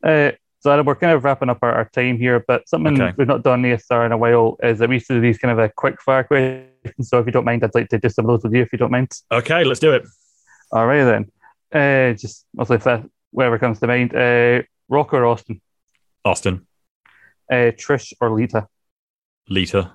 Uh, 0.03 0.31
so 0.61 0.81
we're 0.83 0.95
kind 0.95 1.13
of 1.13 1.23
wrapping 1.23 1.49
up 1.49 1.59
our, 1.61 1.71
our 1.71 1.89
time 1.89 2.17
here, 2.17 2.43
but 2.45 2.67
something 2.67 3.01
Okay. 3.01 3.13
we've 3.17 3.27
not 3.27 3.43
done 3.43 3.61
the 3.61 3.71
SR 3.77 4.05
in 4.05 4.11
a 4.11 4.17
while 4.17 4.57
is 4.61 4.79
that 4.79 4.89
we 4.89 4.95
used 4.95 5.07
to 5.07 5.13
do 5.13 5.21
these 5.21 5.37
kind 5.37 5.51
of 5.53 5.57
a 5.59 5.69
quick 5.69 6.01
fire 6.01 6.23
questions. 6.23 7.09
So 7.09 7.17
if 7.19 7.25
you 7.25 7.31
don't 7.31 7.45
mind, 7.45 7.63
I'd 7.63 7.73
like 7.73 7.87
to 7.89 7.97
do 7.97 8.09
some 8.09 8.25
of 8.25 8.29
those 8.29 8.43
with 8.43 8.53
you 8.53 8.61
if 8.61 8.71
you 8.73 8.77
don't 8.77 8.91
mind. 8.91 9.09
Okay, 9.31 9.63
let's 9.63 9.79
do 9.79 9.93
it. 9.93 10.03
All 10.71 10.85
right 10.85 11.03
then. 11.05 11.31
Uh, 11.71 12.13
just 12.13 12.45
mostly 12.53 12.75
if 12.75 12.83
that, 12.83 13.05
whatever 13.31 13.57
comes 13.57 13.79
to 13.79 13.87
mind. 13.87 14.13
Uh, 14.13 14.63
Rock 14.89 15.13
or 15.13 15.25
Austin? 15.25 15.61
Austin, 16.25 16.67
Uh, 17.49 17.71
Trish 17.77 18.11
or 18.19 18.29
Lita? 18.31 18.67
Lita, 19.47 19.93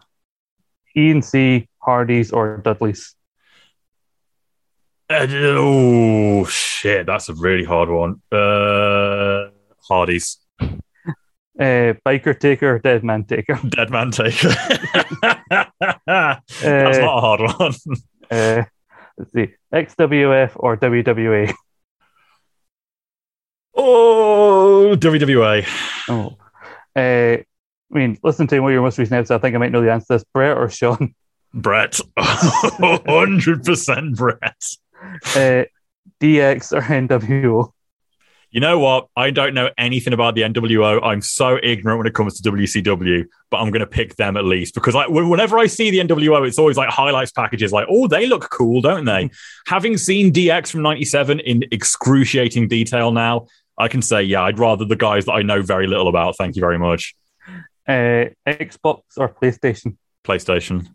C 1.20 1.68
Hardys 1.78 2.32
or 2.32 2.56
Dudleys? 2.58 3.14
Uh, 5.10 5.26
oh 5.30 6.44
shit, 6.46 7.06
that's 7.06 7.28
a 7.28 7.34
really 7.34 7.64
hard 7.64 7.88
one. 7.90 8.22
Uh, 8.32 9.50
Hardy's, 9.88 10.38
Uh, 10.60 11.94
Biker 12.06 12.38
Taker, 12.38 12.78
Dead 12.78 13.04
Man 13.04 13.24
Taker? 13.24 13.58
Dead 13.68 13.90
Man 13.90 14.10
Taker. 14.10 14.48
that's 15.50 16.64
Uh, 16.64 16.66
not 16.66 17.18
a 17.18 17.20
hard 17.20 17.40
one. 17.58 17.74
Uh, 18.30 18.62
let's 19.18 19.32
see, 19.34 19.48
XWF 19.72 20.52
or 20.56 20.76
WWE? 20.78 21.52
Oh, 23.76 24.96
WWA. 24.98 25.66
Oh, 26.08 26.36
uh, 26.96 27.36
I 27.38 27.44
mean, 27.90 28.18
listen 28.22 28.46
to 28.48 28.60
one 28.60 28.70
of 28.70 28.74
your 28.74 28.82
most 28.82 28.96
recent 28.98 29.18
episodes. 29.18 29.38
I 29.38 29.42
think 29.42 29.54
I 29.54 29.58
might 29.58 29.72
know 29.72 29.82
the 29.82 29.92
answer 29.92 30.06
to 30.06 30.12
this. 30.14 30.24
Bret 30.32 30.56
or 30.56 30.70
Shawn? 30.70 31.14
Bret. 31.52 32.00
100% 32.16 34.16
Bret. 34.16 34.64
Uh, 35.36 35.64
DX 36.20 36.72
or 36.72 36.80
NWO? 36.82 37.70
You 38.50 38.60
know 38.60 38.78
what? 38.78 39.08
I 39.16 39.30
don't 39.30 39.52
know 39.52 39.70
anything 39.76 40.12
about 40.12 40.36
the 40.36 40.42
NWO. 40.42 41.00
I'm 41.02 41.20
so 41.20 41.58
ignorant 41.60 41.98
when 41.98 42.06
it 42.06 42.14
comes 42.14 42.40
to 42.40 42.50
WCW, 42.52 43.24
but 43.50 43.56
I'm 43.56 43.70
going 43.72 43.80
to 43.80 43.86
pick 43.86 44.14
them 44.14 44.36
at 44.36 44.44
least 44.44 44.74
because 44.74 44.94
like 44.94 45.08
whenever 45.08 45.58
I 45.58 45.66
see 45.66 45.90
the 45.90 45.98
NWO, 45.98 46.46
it's 46.46 46.58
always 46.58 46.76
like 46.76 46.88
highlights 46.88 47.32
packages 47.32 47.72
like, 47.72 47.86
oh, 47.90 48.06
they 48.06 48.26
look 48.26 48.48
cool, 48.50 48.80
don't 48.80 49.04
they? 49.04 49.28
Having 49.66 49.96
seen 49.96 50.32
DX 50.32 50.70
from 50.70 50.82
97 50.82 51.40
in 51.40 51.64
excruciating 51.72 52.68
detail 52.68 53.10
now, 53.10 53.48
I 53.76 53.88
can 53.88 54.02
say, 54.02 54.22
yeah, 54.22 54.42
I'd 54.42 54.60
rather 54.60 54.84
the 54.84 54.94
guys 54.94 55.24
that 55.24 55.32
I 55.32 55.42
know 55.42 55.60
very 55.60 55.88
little 55.88 56.06
about. 56.06 56.36
Thank 56.36 56.54
you 56.54 56.60
very 56.60 56.78
much. 56.78 57.16
Uh, 57.88 58.30
Xbox 58.46 59.02
or 59.16 59.34
PlayStation? 59.34 59.96
PlayStation, 60.24 60.86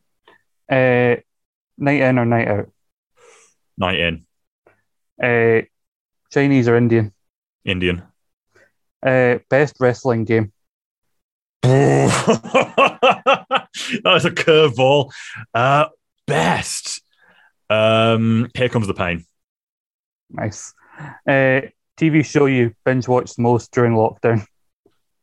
Uh, 0.72 1.18
night 1.78 2.02
in 2.02 2.18
or 2.18 2.26
night 2.26 2.48
out? 2.48 2.70
Night 3.80 4.00
in, 4.00 4.26
Uh, 5.22 5.62
Chinese 6.32 6.68
or 6.68 6.76
Indian? 6.76 7.14
Indian. 7.66 8.04
Uh, 9.06 9.40
best 9.50 9.76
wrestling 9.80 10.26
game? 10.26 10.52
that 11.64 13.68
was 14.06 14.26
a 14.26 14.32
curveball. 14.32 15.12
Uh, 15.54 15.86
best. 16.28 17.02
Um, 17.70 18.50
here 18.56 18.70
comes 18.70 18.88
the 18.88 18.94
pain. 18.94 19.26
Nice. 20.30 20.74
Uh, 21.28 21.62
TV 21.98 22.26
show 22.26 22.46
you 22.46 22.74
binge 22.86 23.08
watched 23.08 23.40
most 23.40 23.72
during 23.72 23.94
lockdown? 23.94 24.46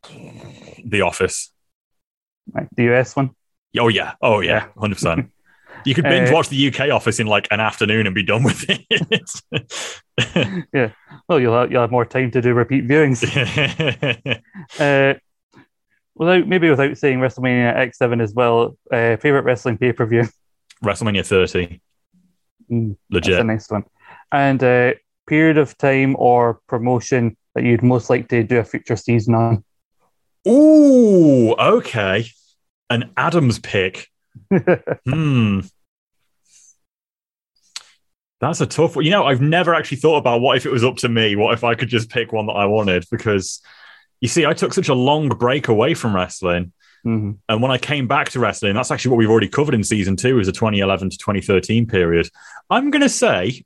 The 0.09 1.01
Office. 1.01 1.51
Like 2.53 2.67
the 2.75 2.83
US 2.93 3.15
one? 3.15 3.31
Oh 3.79 3.87
yeah. 3.89 4.13
Oh 4.21 4.39
yeah. 4.41 4.67
Hundred 4.77 4.95
percent. 4.95 5.31
You 5.85 5.93
could 5.95 6.03
binge 6.03 6.29
Uh, 6.29 6.33
watch 6.33 6.49
the 6.49 6.67
UK 6.67 6.89
Office 6.91 7.19
in 7.19 7.27
like 7.27 7.47
an 7.51 7.59
afternoon 7.59 8.05
and 8.07 8.15
be 8.15 8.23
done 8.23 8.43
with 8.43 8.65
it. 8.69 8.81
Yeah. 10.73 10.91
Well, 11.29 11.39
you'll 11.39 11.55
have, 11.55 11.71
you'll 11.71 11.81
have 11.81 11.91
more 11.91 12.05
time 12.05 12.31
to 12.31 12.41
do 12.41 12.53
repeat 12.53 12.87
viewings. 12.87 13.23
Uh, 14.79 15.13
without 16.15 16.47
maybe 16.47 16.69
without 16.69 16.97
saying 16.97 17.19
WrestleMania 17.19 17.75
X7 17.75 18.21
as 18.21 18.33
well. 18.33 18.75
Uh, 18.91 19.15
favorite 19.17 19.43
wrestling 19.43 19.77
pay 19.77 19.93
per 19.93 20.05
view. 20.05 20.27
WrestleMania 20.83 21.25
30. 21.25 21.79
Mm, 22.71 22.97
That's 23.09 23.27
Legit. 23.27 23.39
a 23.41 23.43
nice 23.43 23.69
one. 23.69 23.83
And 24.31 24.63
uh, 24.63 24.93
period 25.27 25.57
of 25.57 25.77
time 25.77 26.15
or 26.17 26.59
promotion 26.67 27.37
that 27.55 27.63
you'd 27.63 27.83
most 27.83 28.09
like 28.09 28.27
to 28.29 28.43
do 28.43 28.57
a 28.57 28.63
future 28.63 28.95
season 28.95 29.35
on. 29.35 29.63
Ooh, 30.47 31.53
okay. 31.53 32.25
An 32.89 33.11
Adams 33.17 33.59
pick. 33.59 34.07
Hmm. 35.05 35.59
That's 38.39 38.61
a 38.61 38.67
tough 38.67 38.95
one. 38.95 39.05
You 39.05 39.11
know, 39.11 39.25
I've 39.25 39.41
never 39.41 39.73
actually 39.73 39.97
thought 39.97 40.17
about 40.17 40.41
what 40.41 40.57
if 40.57 40.65
it 40.65 40.71
was 40.71 40.83
up 40.83 40.97
to 40.97 41.09
me? 41.09 41.35
What 41.35 41.53
if 41.53 41.63
I 41.63 41.73
could 41.73 41.89
just 41.89 42.09
pick 42.09 42.31
one 42.31 42.45
that 42.47 42.53
I 42.53 42.65
wanted? 42.65 43.05
Because 43.09 43.61
you 44.21 44.27
see, 44.27 44.45
I 44.45 44.53
took 44.53 44.73
such 44.73 44.89
a 44.89 44.93
long 44.93 45.29
break 45.29 45.67
away 45.67 45.93
from 45.95 46.15
wrestling. 46.15 46.71
Mhm. 47.05 47.37
And 47.49 47.61
when 47.61 47.71
I 47.71 47.77
came 47.77 48.07
back 48.07 48.29
to 48.29 48.39
wrestling, 48.39 48.75
that's 48.75 48.91
actually 48.91 49.11
what 49.11 49.17
we've 49.17 49.29
already 49.29 49.47
covered 49.47 49.73
in 49.73 49.83
season 49.83 50.15
two, 50.15 50.39
is 50.39 50.47
the 50.47 50.53
2011 50.53 51.09
to 51.09 51.17
2013 51.17 51.87
period. 51.87 52.29
I'm 52.69 52.91
going 52.91 53.01
to 53.01 53.09
say 53.09 53.63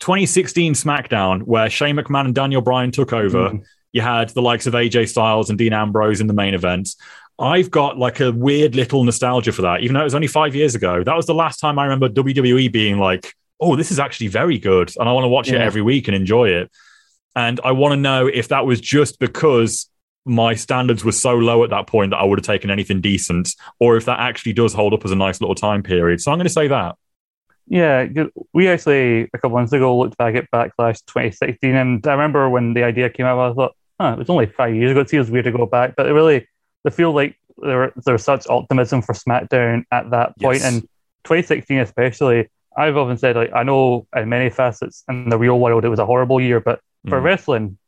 2016 0.00 0.74
SmackDown, 0.74 1.42
where 1.42 1.70
Shane 1.70 1.96
McMahon 1.96 2.26
and 2.26 2.34
Daniel 2.34 2.60
Bryan 2.60 2.90
took 2.90 3.12
over. 3.12 3.50
Mhm. 3.50 3.62
You 3.92 4.00
had 4.00 4.30
the 4.30 4.42
likes 4.42 4.66
of 4.66 4.74
AJ 4.74 5.06
Styles 5.06 5.50
and 5.50 5.58
Dean 5.58 5.72
Ambrose 5.72 6.20
in 6.20 6.26
the 6.26 6.34
main 6.34 6.52
event. 6.52 6.90
I've 7.38 7.70
got 7.70 7.98
like 7.98 8.20
a 8.20 8.32
weird 8.32 8.74
little 8.74 9.02
nostalgia 9.04 9.52
for 9.52 9.62
that, 9.62 9.80
even 9.80 9.94
though 9.94 10.00
it 10.00 10.04
was 10.04 10.14
only 10.14 10.28
five 10.28 10.54
years 10.54 10.74
ago. 10.74 11.02
That 11.02 11.16
was 11.16 11.26
the 11.26 11.34
last 11.34 11.58
time 11.58 11.78
I 11.78 11.84
remember 11.84 12.08
WWE 12.08 12.72
being 12.72 12.98
like, 12.98 13.34
oh, 13.60 13.76
this 13.76 13.90
is 13.90 13.98
actually 13.98 14.28
very 14.28 14.58
good. 14.58 14.92
And 14.98 15.08
I 15.08 15.12
want 15.12 15.24
to 15.24 15.28
watch 15.28 15.48
it 15.48 15.60
every 15.60 15.82
week 15.82 16.06
and 16.08 16.14
enjoy 16.14 16.50
it. 16.50 16.70
And 17.36 17.60
I 17.64 17.72
want 17.72 17.92
to 17.92 17.96
know 17.96 18.26
if 18.26 18.48
that 18.48 18.66
was 18.66 18.80
just 18.80 19.18
because 19.18 19.88
my 20.24 20.54
standards 20.54 21.04
were 21.04 21.12
so 21.12 21.34
low 21.34 21.64
at 21.64 21.70
that 21.70 21.86
point 21.86 22.10
that 22.10 22.18
I 22.18 22.24
would 22.24 22.38
have 22.38 22.46
taken 22.46 22.70
anything 22.70 23.00
decent, 23.00 23.54
or 23.78 23.96
if 23.96 24.04
that 24.06 24.20
actually 24.20 24.52
does 24.52 24.72
hold 24.72 24.94
up 24.94 25.04
as 25.04 25.10
a 25.10 25.16
nice 25.16 25.40
little 25.40 25.54
time 25.54 25.82
period. 25.82 26.20
So 26.20 26.30
I'm 26.30 26.38
going 26.38 26.46
to 26.46 26.52
say 26.52 26.68
that. 26.68 26.96
Yeah, 27.66 28.06
we 28.52 28.68
actually 28.68 29.22
a 29.22 29.38
couple 29.38 29.56
months 29.56 29.72
ago 29.72 29.96
looked 29.96 30.18
back 30.18 30.34
at 30.34 30.50
Backlash 30.50 31.04
2016, 31.06 31.74
and 31.74 32.06
I 32.06 32.12
remember 32.12 32.48
when 32.50 32.74
the 32.74 32.84
idea 32.84 33.08
came 33.08 33.24
out, 33.24 33.38
I 33.38 33.54
thought, 33.54 33.72
"Huh, 33.98 34.12
it 34.12 34.18
was 34.18 34.28
only 34.28 34.46
five 34.46 34.74
years 34.74 34.90
ago. 34.90 35.00
It 35.00 35.08
feels 35.08 35.30
weird 35.30 35.46
to 35.46 35.52
go 35.52 35.64
back." 35.64 35.94
But 35.96 36.06
it 36.06 36.12
really, 36.12 36.46
I 36.86 36.90
feel 36.90 37.12
like 37.12 37.36
there 37.58 37.92
there 38.04 38.14
was 38.14 38.24
such 38.24 38.46
optimism 38.48 39.02
for 39.02 39.12
SmackDown 39.14 39.84
at 39.90 40.10
that 40.10 40.38
point, 40.40 40.60
Yes. 40.60 40.64
and 40.64 40.82
2016 41.24 41.78
especially. 41.78 42.48
I've 42.76 42.96
often 42.96 43.16
said, 43.16 43.36
like, 43.36 43.52
I 43.54 43.62
know 43.62 44.06
in 44.16 44.28
many 44.28 44.50
facets 44.50 45.04
in 45.08 45.28
the 45.28 45.38
real 45.38 45.60
world 45.60 45.84
it 45.84 45.88
was 45.88 46.00
a 46.00 46.06
horrible 46.06 46.40
year, 46.40 46.58
but 46.60 46.80
for 47.08 47.20
Mm. 47.20 47.24
wrestling, 47.24 47.78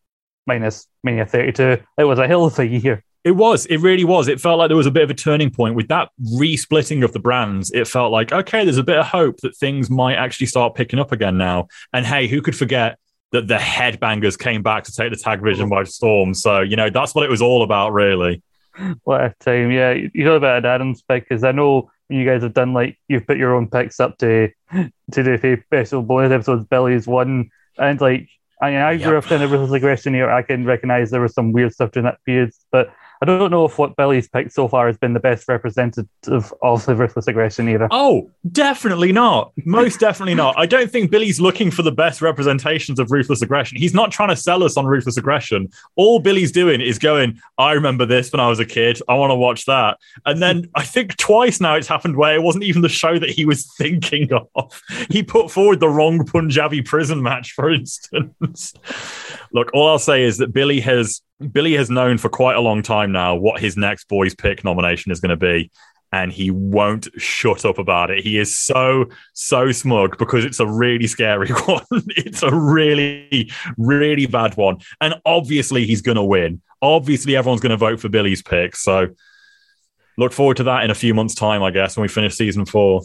minus 0.46 0.86
Mania 1.02 1.26
32, 1.26 1.78
it 1.98 2.04
was 2.04 2.18
a 2.20 2.28
hell 2.28 2.44
of 2.44 2.56
a 2.60 2.66
year. 2.66 3.02
It 3.24 3.32
was. 3.32 3.66
It 3.66 3.78
really 3.78 4.04
was. 4.04 4.28
It 4.28 4.40
felt 4.40 4.60
like 4.60 4.68
there 4.68 4.76
was 4.76 4.86
a 4.86 4.92
bit 4.92 5.02
of 5.02 5.10
a 5.10 5.14
turning 5.14 5.50
point 5.50 5.74
with 5.74 5.88
that 5.88 6.10
re-splitting 6.38 7.02
of 7.02 7.12
the 7.12 7.18
brands. 7.18 7.72
It 7.72 7.88
felt 7.88 8.12
like 8.12 8.30
okay, 8.30 8.62
there's 8.62 8.78
a 8.78 8.84
bit 8.84 8.98
of 8.98 9.06
hope 9.06 9.38
that 9.38 9.56
things 9.56 9.90
might 9.90 10.14
actually 10.14 10.46
start 10.46 10.76
picking 10.76 11.00
up 11.00 11.10
again 11.10 11.36
now. 11.36 11.66
And 11.92 12.06
hey, 12.06 12.28
who 12.28 12.40
could 12.40 12.54
forget 12.54 12.98
that 13.32 13.48
the 13.48 13.56
headbangers 13.56 14.38
came 14.38 14.62
back 14.62 14.84
to 14.84 14.92
take 14.92 15.10
the 15.10 15.16
tag 15.16 15.40
division 15.40 15.68
by 15.68 15.82
storm? 15.82 16.34
So 16.34 16.60
you 16.60 16.76
know 16.76 16.88
that's 16.88 17.12
what 17.16 17.24
it 17.24 17.30
was 17.30 17.42
all 17.42 17.64
about, 17.64 17.92
really. 17.92 18.40
What 19.04 19.20
a 19.20 19.34
time! 19.40 19.70
Yeah, 19.70 19.92
you 19.92 20.24
talk 20.24 20.36
about 20.36 20.64
Adams 20.64 21.02
pick 21.02 21.28
because 21.28 21.44
I 21.44 21.52
know 21.52 21.90
you 22.08 22.24
guys 22.24 22.42
have 22.42 22.54
done 22.54 22.72
like 22.72 22.98
you've 23.08 23.26
put 23.26 23.36
your 23.36 23.54
own 23.54 23.68
picks 23.68 24.00
up 24.00 24.18
to 24.18 24.48
to 24.72 24.90
do 25.10 25.38
the 25.38 25.62
special 25.66 26.02
bonus 26.02 26.32
episodes. 26.32 26.66
Billy's 26.68 27.06
one, 27.06 27.50
and 27.78 28.00
like 28.00 28.28
I 28.60 28.70
mean, 28.70 28.80
I 28.80 28.96
grew 28.96 29.18
up 29.18 29.30
in 29.30 29.40
the 29.40 29.48
ruthless 29.48 29.72
aggression 29.72 30.14
here. 30.14 30.30
I 30.30 30.42
can 30.42 30.64
recognize 30.64 31.10
there 31.10 31.20
was 31.20 31.34
some 31.34 31.52
weird 31.52 31.72
stuff 31.72 31.92
during 31.92 32.04
that 32.04 32.22
period, 32.24 32.52
but 32.70 32.92
I 33.22 33.26
don't 33.26 33.50
know 33.50 33.64
if 33.64 33.78
what 33.78 33.96
Billy's 33.96 34.28
picked 34.28 34.52
so 34.52 34.68
far 34.68 34.86
has 34.86 34.98
been 34.98 35.14
the 35.14 35.20
best 35.20 35.48
representative 35.48 36.08
of 36.62 36.84
the 36.86 36.94
ruthless 36.94 37.26
aggression 37.26 37.68
era. 37.68 37.88
Oh, 37.90 38.30
definitely 38.52 39.12
not. 39.12 39.52
Most 39.64 40.00
definitely 40.00 40.34
not. 40.34 40.58
I 40.58 40.66
don't 40.66 40.90
think 40.90 41.10
Billy's 41.10 41.40
looking 41.40 41.70
for 41.70 41.82
the 41.82 41.92
best 41.92 42.20
representations 42.20 42.98
of 42.98 43.10
ruthless 43.10 43.42
aggression. 43.42 43.78
He's 43.78 43.94
not 43.94 44.12
trying 44.12 44.28
to 44.28 44.36
sell 44.36 44.62
us 44.62 44.76
on 44.76 44.86
ruthless 44.86 45.16
aggression. 45.16 45.68
All 45.96 46.18
Billy's 46.18 46.52
doing 46.52 46.80
is 46.80 46.98
going, 46.98 47.40
I 47.58 47.72
remember 47.72 48.04
this 48.04 48.32
when 48.32 48.40
I 48.40 48.48
was 48.48 48.60
a 48.60 48.66
kid. 48.66 49.00
I 49.08 49.14
want 49.14 49.30
to 49.30 49.36
watch 49.36 49.64
that. 49.64 49.98
And 50.26 50.42
then 50.42 50.70
I 50.74 50.84
think 50.84 51.16
twice 51.16 51.60
now 51.60 51.74
it's 51.74 51.88
happened 51.88 52.16
where 52.16 52.34
it 52.34 52.42
wasn't 52.42 52.64
even 52.64 52.82
the 52.82 52.88
show 52.88 53.18
that 53.18 53.30
he 53.30 53.44
was 53.44 53.66
thinking 53.78 54.30
of. 54.54 54.82
He 55.10 55.22
put 55.22 55.50
forward 55.50 55.80
the 55.80 55.88
wrong 55.88 56.24
Punjabi 56.24 56.82
prison 56.82 57.22
match, 57.22 57.52
for 57.52 57.70
instance. 57.70 58.74
Look, 59.52 59.70
all 59.72 59.88
I'll 59.88 59.98
say 59.98 60.24
is 60.24 60.38
that 60.38 60.52
Billy 60.52 60.80
has 60.80 61.22
Billy 61.52 61.74
has 61.74 61.90
known 61.90 62.18
for 62.18 62.28
quite 62.28 62.56
a 62.56 62.60
long 62.60 62.82
time 62.82 63.12
now 63.12 63.34
what 63.34 63.60
his 63.60 63.76
next 63.76 64.08
boys 64.08 64.34
pick 64.34 64.64
nomination 64.64 65.12
is 65.12 65.20
going 65.20 65.30
to 65.30 65.36
be 65.36 65.70
and 66.12 66.32
he 66.32 66.50
won't 66.50 67.08
shut 67.18 67.64
up 67.64 67.78
about 67.78 68.10
it. 68.10 68.22
He 68.22 68.38
is 68.38 68.56
so, 68.56 69.06
so 69.34 69.72
smug 69.72 70.18
because 70.18 70.44
it's 70.44 70.60
a 70.60 70.66
really 70.66 71.06
scary 71.06 71.48
one. 71.66 71.84
it's 71.90 72.42
a 72.42 72.54
really, 72.54 73.50
really 73.76 74.26
bad 74.26 74.56
one. 74.56 74.78
And 75.00 75.14
obviously, 75.24 75.84
he's 75.84 76.02
going 76.02 76.16
to 76.16 76.24
win. 76.24 76.62
Obviously, 76.80 77.36
everyone's 77.36 77.60
going 77.60 77.70
to 77.70 77.76
vote 77.76 78.00
for 78.00 78.08
Billy's 78.08 78.42
pick. 78.42 78.76
So 78.76 79.08
look 80.16 80.32
forward 80.32 80.58
to 80.58 80.64
that 80.64 80.84
in 80.84 80.90
a 80.90 80.94
few 80.94 81.12
months' 81.12 81.34
time, 81.34 81.62
I 81.62 81.70
guess, 81.70 81.96
when 81.96 82.02
we 82.02 82.08
finish 82.08 82.34
season 82.34 82.64
four 82.66 83.02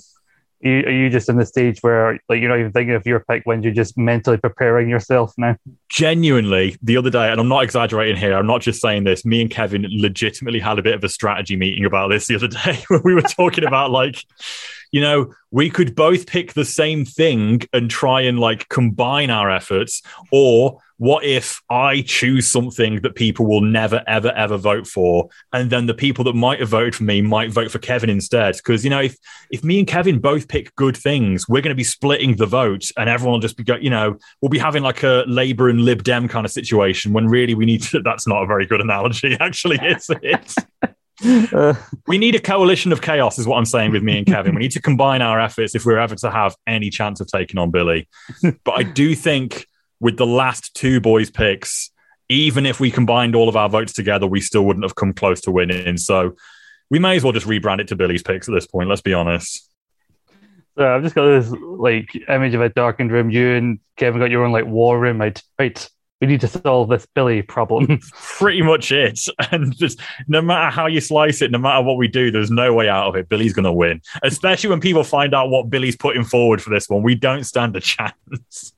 you, 0.61 0.79
are 0.81 0.91
you 0.91 1.09
just 1.09 1.29
in 1.29 1.37
the 1.37 1.45
stage 1.45 1.79
where 1.81 2.19
like 2.29 2.39
you're 2.39 2.49
not 2.49 2.59
even 2.59 2.71
thinking 2.71 2.95
of 2.95 3.05
your 3.05 3.21
pick 3.21 3.43
when 3.45 3.63
you're 3.63 3.73
just 3.73 3.97
mentally 3.97 4.37
preparing 4.37 4.89
yourself 4.89 5.33
now? 5.37 5.55
Genuinely, 5.89 6.77
the 6.81 6.97
other 6.97 7.09
day, 7.09 7.31
and 7.31 7.39
I'm 7.39 7.47
not 7.47 7.63
exaggerating 7.63 8.17
here, 8.17 8.35
I'm 8.35 8.47
not 8.47 8.61
just 8.61 8.81
saying 8.81 9.03
this. 9.03 9.25
Me 9.25 9.41
and 9.41 9.49
Kevin 9.49 9.85
legitimately 9.89 10.59
had 10.59 10.79
a 10.79 10.83
bit 10.83 10.95
of 10.95 11.03
a 11.03 11.09
strategy 11.09 11.55
meeting 11.55 11.85
about 11.85 12.09
this 12.09 12.27
the 12.27 12.35
other 12.35 12.47
day 12.47 12.83
where 12.87 13.01
we 13.03 13.15
were 13.15 13.21
talking 13.21 13.65
about 13.65 13.91
like, 13.91 14.23
you 14.91 15.01
know, 15.01 15.33
we 15.51 15.69
could 15.69 15.95
both 15.95 16.27
pick 16.27 16.53
the 16.53 16.65
same 16.65 17.05
thing 17.05 17.61
and 17.73 17.89
try 17.89 18.21
and 18.21 18.39
like 18.39 18.69
combine 18.69 19.29
our 19.29 19.49
efforts, 19.49 20.01
or 20.31 20.79
what 20.97 21.23
if 21.23 21.61
I 21.69 22.03
choose 22.03 22.47
something 22.47 23.01
that 23.01 23.15
people 23.15 23.47
will 23.47 23.61
never, 23.61 24.03
ever, 24.05 24.31
ever 24.33 24.57
vote 24.57 24.85
for, 24.85 25.29
and 25.51 25.69
then 25.69 25.87
the 25.87 25.93
people 25.93 26.23
that 26.25 26.35
might 26.35 26.59
have 26.59 26.69
voted 26.69 26.93
for 26.95 27.03
me 27.03 27.21
might 27.21 27.51
vote 27.51 27.71
for 27.71 27.79
Kevin 27.79 28.09
instead? 28.09 28.57
Because 28.57 28.83
you 28.83 28.89
know, 28.89 29.01
if 29.01 29.17
if 29.49 29.63
me 29.63 29.79
and 29.79 29.87
Kevin 29.87 30.19
both 30.19 30.47
pick 30.47 30.75
good 30.75 30.95
things, 30.95 31.49
we're 31.49 31.61
going 31.61 31.69
to 31.69 31.75
be 31.75 31.83
splitting 31.83 32.35
the 32.35 32.45
vote, 32.45 32.91
and 32.97 33.09
everyone 33.09 33.33
will 33.33 33.39
just 33.39 33.57
be, 33.57 33.63
going, 33.63 33.81
you 33.81 33.89
know, 33.89 34.17
we'll 34.41 34.49
be 34.49 34.59
having 34.59 34.83
like 34.83 35.03
a 35.03 35.23
Labour 35.27 35.69
and 35.69 35.81
Lib 35.81 36.03
Dem 36.03 36.27
kind 36.27 36.45
of 36.45 36.51
situation. 36.51 37.13
When 37.13 37.27
really 37.27 37.55
we 37.55 37.65
need 37.65 37.81
to. 37.83 38.01
That's 38.11 38.27
not 38.27 38.43
a 38.43 38.45
very 38.45 38.65
good 38.65 38.81
analogy, 38.81 39.37
actually. 39.39 39.79
It's 39.81 40.09
it's. 40.21 40.55
Uh, 41.23 41.73
we 42.07 42.17
need 42.17 42.35
a 42.35 42.39
coalition 42.39 42.91
of 42.91 43.01
chaos, 43.01 43.37
is 43.39 43.47
what 43.47 43.57
I'm 43.57 43.65
saying 43.65 43.91
with 43.91 44.03
me 44.03 44.17
and 44.17 44.27
Kevin. 44.27 44.55
We 44.55 44.61
need 44.61 44.71
to 44.71 44.81
combine 44.81 45.21
our 45.21 45.39
efforts 45.39 45.75
if 45.75 45.85
we're 45.85 45.99
ever 45.99 46.15
to 46.15 46.31
have 46.31 46.55
any 46.67 46.89
chance 46.89 47.19
of 47.19 47.27
taking 47.27 47.59
on 47.59 47.71
Billy. 47.71 48.07
But 48.63 48.71
I 48.71 48.83
do 48.83 49.15
think 49.15 49.67
with 49.99 50.17
the 50.17 50.25
last 50.25 50.73
two 50.73 50.99
boys 50.99 51.29
picks, 51.29 51.91
even 52.29 52.65
if 52.65 52.79
we 52.79 52.91
combined 52.91 53.35
all 53.35 53.49
of 53.49 53.55
our 53.55 53.69
votes 53.69 53.93
together, 53.93 54.25
we 54.25 54.41
still 54.41 54.65
wouldn't 54.65 54.85
have 54.85 54.95
come 54.95 55.13
close 55.13 55.41
to 55.41 55.51
winning. 55.51 55.97
So 55.97 56.35
we 56.89 56.99
may 56.99 57.15
as 57.15 57.23
well 57.23 57.33
just 57.33 57.47
rebrand 57.47 57.79
it 57.79 57.87
to 57.89 57.95
Billy's 57.95 58.23
picks 58.23 58.47
at 58.47 58.53
this 58.53 58.67
point. 58.67 58.89
Let's 58.89 59.01
be 59.01 59.13
honest. 59.13 59.69
So 60.77 60.87
I've 60.87 61.03
just 61.03 61.15
got 61.15 61.25
this 61.25 61.51
like 61.51 62.15
image 62.29 62.53
of 62.53 62.61
a 62.61 62.69
darkened 62.69 63.11
room. 63.11 63.29
You 63.29 63.55
and 63.55 63.79
Kevin 63.97 64.19
got 64.19 64.31
your 64.31 64.45
own 64.45 64.51
like 64.51 64.65
war 64.65 64.97
room. 64.97 65.19
Right, 65.19 65.41
right. 65.59 65.89
We 66.21 66.27
need 66.27 66.41
to 66.41 66.47
solve 66.47 66.89
this 66.89 67.07
Billy 67.07 67.41
problem. 67.41 67.99
Pretty 68.13 68.61
much 68.61 68.91
it. 68.91 69.27
And 69.51 69.75
just 69.75 69.99
no 70.27 70.41
matter 70.41 70.69
how 70.69 70.85
you 70.85 71.01
slice 71.01 71.41
it, 71.41 71.51
no 71.51 71.57
matter 71.57 71.83
what 71.83 71.97
we 71.97 72.07
do, 72.07 72.29
there's 72.31 72.51
no 72.51 72.73
way 72.73 72.87
out 72.87 73.07
of 73.07 73.15
it. 73.15 73.27
Billy's 73.27 73.53
going 73.53 73.65
to 73.65 73.73
win. 73.73 74.01
Especially 74.23 74.69
when 74.69 74.79
people 74.79 75.03
find 75.03 75.33
out 75.33 75.49
what 75.49 75.69
Billy's 75.69 75.95
putting 75.95 76.23
forward 76.23 76.61
for 76.61 76.69
this 76.69 76.87
one. 76.87 77.01
We 77.01 77.15
don't 77.15 77.43
stand 77.43 77.75
a 77.75 77.81
chance. 77.81 78.73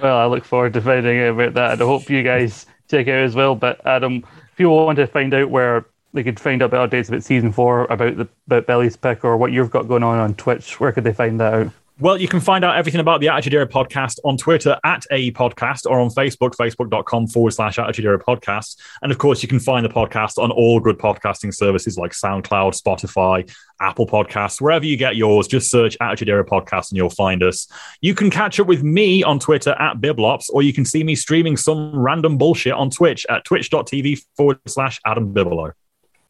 Well, 0.00 0.16
I 0.16 0.26
look 0.26 0.44
forward 0.44 0.72
to 0.74 0.80
finding 0.80 1.20
out 1.20 1.34
about 1.34 1.54
that. 1.54 1.72
And 1.72 1.82
I 1.82 1.84
hope 1.84 2.08
you 2.08 2.22
guys 2.22 2.66
check 2.88 3.08
out 3.08 3.24
as 3.24 3.34
well. 3.34 3.54
But 3.54 3.84
Adam, 3.86 4.24
if 4.52 4.60
you 4.60 4.70
want 4.70 4.96
to 4.96 5.06
find 5.06 5.34
out 5.34 5.50
where 5.50 5.86
they 6.14 6.22
could 6.22 6.38
find 6.38 6.62
out 6.62 6.66
about 6.66 6.90
updates 6.90 7.08
about 7.08 7.22
season 7.22 7.52
four, 7.52 7.84
about 7.86 8.16
the 8.16 8.28
about 8.46 8.66
Billy's 8.66 8.96
pick, 8.96 9.24
or 9.24 9.36
what 9.36 9.52
you've 9.52 9.70
got 9.70 9.88
going 9.88 10.02
on 10.02 10.18
on 10.18 10.34
Twitch, 10.34 10.78
where 10.78 10.92
could 10.92 11.04
they 11.04 11.12
find 11.12 11.40
that 11.40 11.54
out? 11.54 11.72
Well, 12.02 12.20
you 12.20 12.26
can 12.26 12.40
find 12.40 12.64
out 12.64 12.74
everything 12.74 13.00
about 13.00 13.20
the 13.20 13.28
Attitude 13.28 13.54
Era 13.54 13.68
podcast 13.68 14.18
on 14.24 14.36
Twitter 14.36 14.76
at 14.82 15.06
AE 15.12 15.30
Podcast 15.30 15.88
or 15.88 16.00
on 16.00 16.08
Facebook, 16.10 16.56
facebook.com 16.56 17.28
forward 17.28 17.52
slash 17.52 17.78
Attitude 17.78 18.06
Era 18.06 18.18
Podcast. 18.18 18.76
And 19.02 19.12
of 19.12 19.18
course, 19.18 19.40
you 19.40 19.48
can 19.48 19.60
find 19.60 19.84
the 19.84 19.88
podcast 19.88 20.36
on 20.36 20.50
all 20.50 20.80
good 20.80 20.98
podcasting 20.98 21.54
services 21.54 21.96
like 21.96 22.10
SoundCloud, 22.10 22.76
Spotify, 22.76 23.48
Apple 23.80 24.08
Podcasts, 24.08 24.60
wherever 24.60 24.84
you 24.84 24.96
get 24.96 25.14
yours. 25.14 25.46
Just 25.46 25.70
search 25.70 25.96
Attitude 26.00 26.28
Era 26.28 26.44
Podcast 26.44 26.90
and 26.90 26.96
you'll 26.96 27.08
find 27.08 27.40
us. 27.44 27.68
You 28.00 28.16
can 28.16 28.30
catch 28.30 28.58
up 28.58 28.66
with 28.66 28.82
me 28.82 29.22
on 29.22 29.38
Twitter 29.38 29.76
at 29.78 30.00
Biblops, 30.00 30.50
or 30.52 30.64
you 30.64 30.72
can 30.72 30.84
see 30.84 31.04
me 31.04 31.14
streaming 31.14 31.56
some 31.56 31.96
random 31.96 32.36
bullshit 32.36 32.72
on 32.72 32.90
Twitch 32.90 33.24
at 33.30 33.44
twitch.tv 33.44 34.24
forward 34.36 34.58
slash 34.66 34.98
Adam 35.06 35.32
Bibilo. 35.32 35.70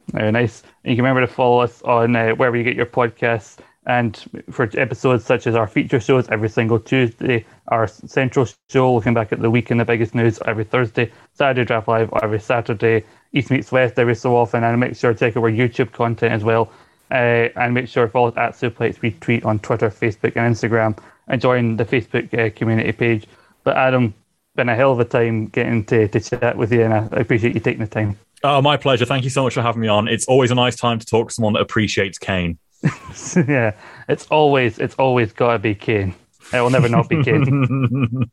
Very 0.08 0.32
nice. 0.32 0.64
And 0.84 0.90
you 0.90 0.96
can 0.96 1.04
remember 1.06 1.26
to 1.26 1.32
follow 1.32 1.60
us 1.60 1.80
on 1.80 2.14
uh, 2.14 2.32
wherever 2.32 2.58
you 2.58 2.62
get 2.62 2.76
your 2.76 2.84
podcasts 2.84 3.56
and 3.86 4.24
for 4.50 4.70
episodes 4.78 5.24
such 5.24 5.46
as 5.46 5.54
our 5.54 5.66
feature 5.66 5.98
shows 5.98 6.28
every 6.28 6.48
single 6.48 6.78
Tuesday, 6.78 7.44
our 7.68 7.86
central 7.86 8.46
show 8.70 8.94
looking 8.94 9.14
back 9.14 9.32
at 9.32 9.40
the 9.40 9.50
week 9.50 9.70
in 9.70 9.78
the 9.78 9.84
biggest 9.84 10.14
news 10.14 10.38
every 10.46 10.64
Thursday, 10.64 11.10
Saturday 11.34 11.64
Draft 11.64 11.88
Live 11.88 12.10
every 12.22 12.40
Saturday, 12.40 13.04
East 13.32 13.50
Meets 13.50 13.72
West 13.72 13.98
every 13.98 14.14
so 14.14 14.36
often, 14.36 14.62
and 14.62 14.78
make 14.78 14.94
sure 14.94 15.12
to 15.12 15.18
check 15.18 15.36
out 15.36 15.42
our 15.42 15.50
YouTube 15.50 15.92
content 15.92 16.32
as 16.32 16.44
well. 16.44 16.70
Uh, 17.10 17.50
and 17.56 17.74
make 17.74 17.88
sure 17.88 18.06
to 18.06 18.10
follow 18.10 18.28
us 18.28 18.36
at 18.38 18.52
Suplex 18.52 18.98
Retweet 19.00 19.44
on 19.44 19.58
Twitter, 19.58 19.90
Facebook, 19.90 20.34
and 20.34 20.54
Instagram, 20.54 20.98
and 21.28 21.42
join 21.42 21.76
the 21.76 21.84
Facebook 21.84 22.32
uh, 22.32 22.48
community 22.56 22.90
page. 22.92 23.26
But 23.64 23.76
Adam, 23.76 24.14
been 24.54 24.70
a 24.70 24.74
hell 24.74 24.92
of 24.92 25.00
a 25.00 25.04
time 25.04 25.48
getting 25.48 25.84
to, 25.86 26.08
to 26.08 26.20
chat 26.20 26.56
with 26.56 26.72
you, 26.72 26.82
and 26.82 26.94
I 26.94 27.06
appreciate 27.12 27.52
you 27.52 27.60
taking 27.60 27.80
the 27.80 27.86
time. 27.86 28.18
Oh, 28.44 28.62
my 28.62 28.78
pleasure. 28.78 29.04
Thank 29.04 29.24
you 29.24 29.30
so 29.30 29.42
much 29.42 29.54
for 29.54 29.62
having 29.62 29.82
me 29.82 29.88
on. 29.88 30.08
It's 30.08 30.24
always 30.26 30.50
a 30.50 30.54
nice 30.54 30.76
time 30.76 30.98
to 30.98 31.06
talk 31.06 31.28
to 31.28 31.34
someone 31.34 31.52
that 31.52 31.60
appreciates 31.60 32.18
Kane. 32.18 32.58
yeah, 33.36 33.74
it's 34.08 34.26
always 34.26 34.78
it's 34.78 34.94
always 34.96 35.32
got 35.32 35.52
to 35.52 35.58
be 35.58 35.74
Kane. 35.74 36.14
It 36.52 36.60
will 36.60 36.70
never 36.70 36.88
not 36.88 37.08
be 37.08 37.22
Kane. 37.22 38.30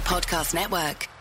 Podcast 0.00 0.54
Network. 0.54 1.17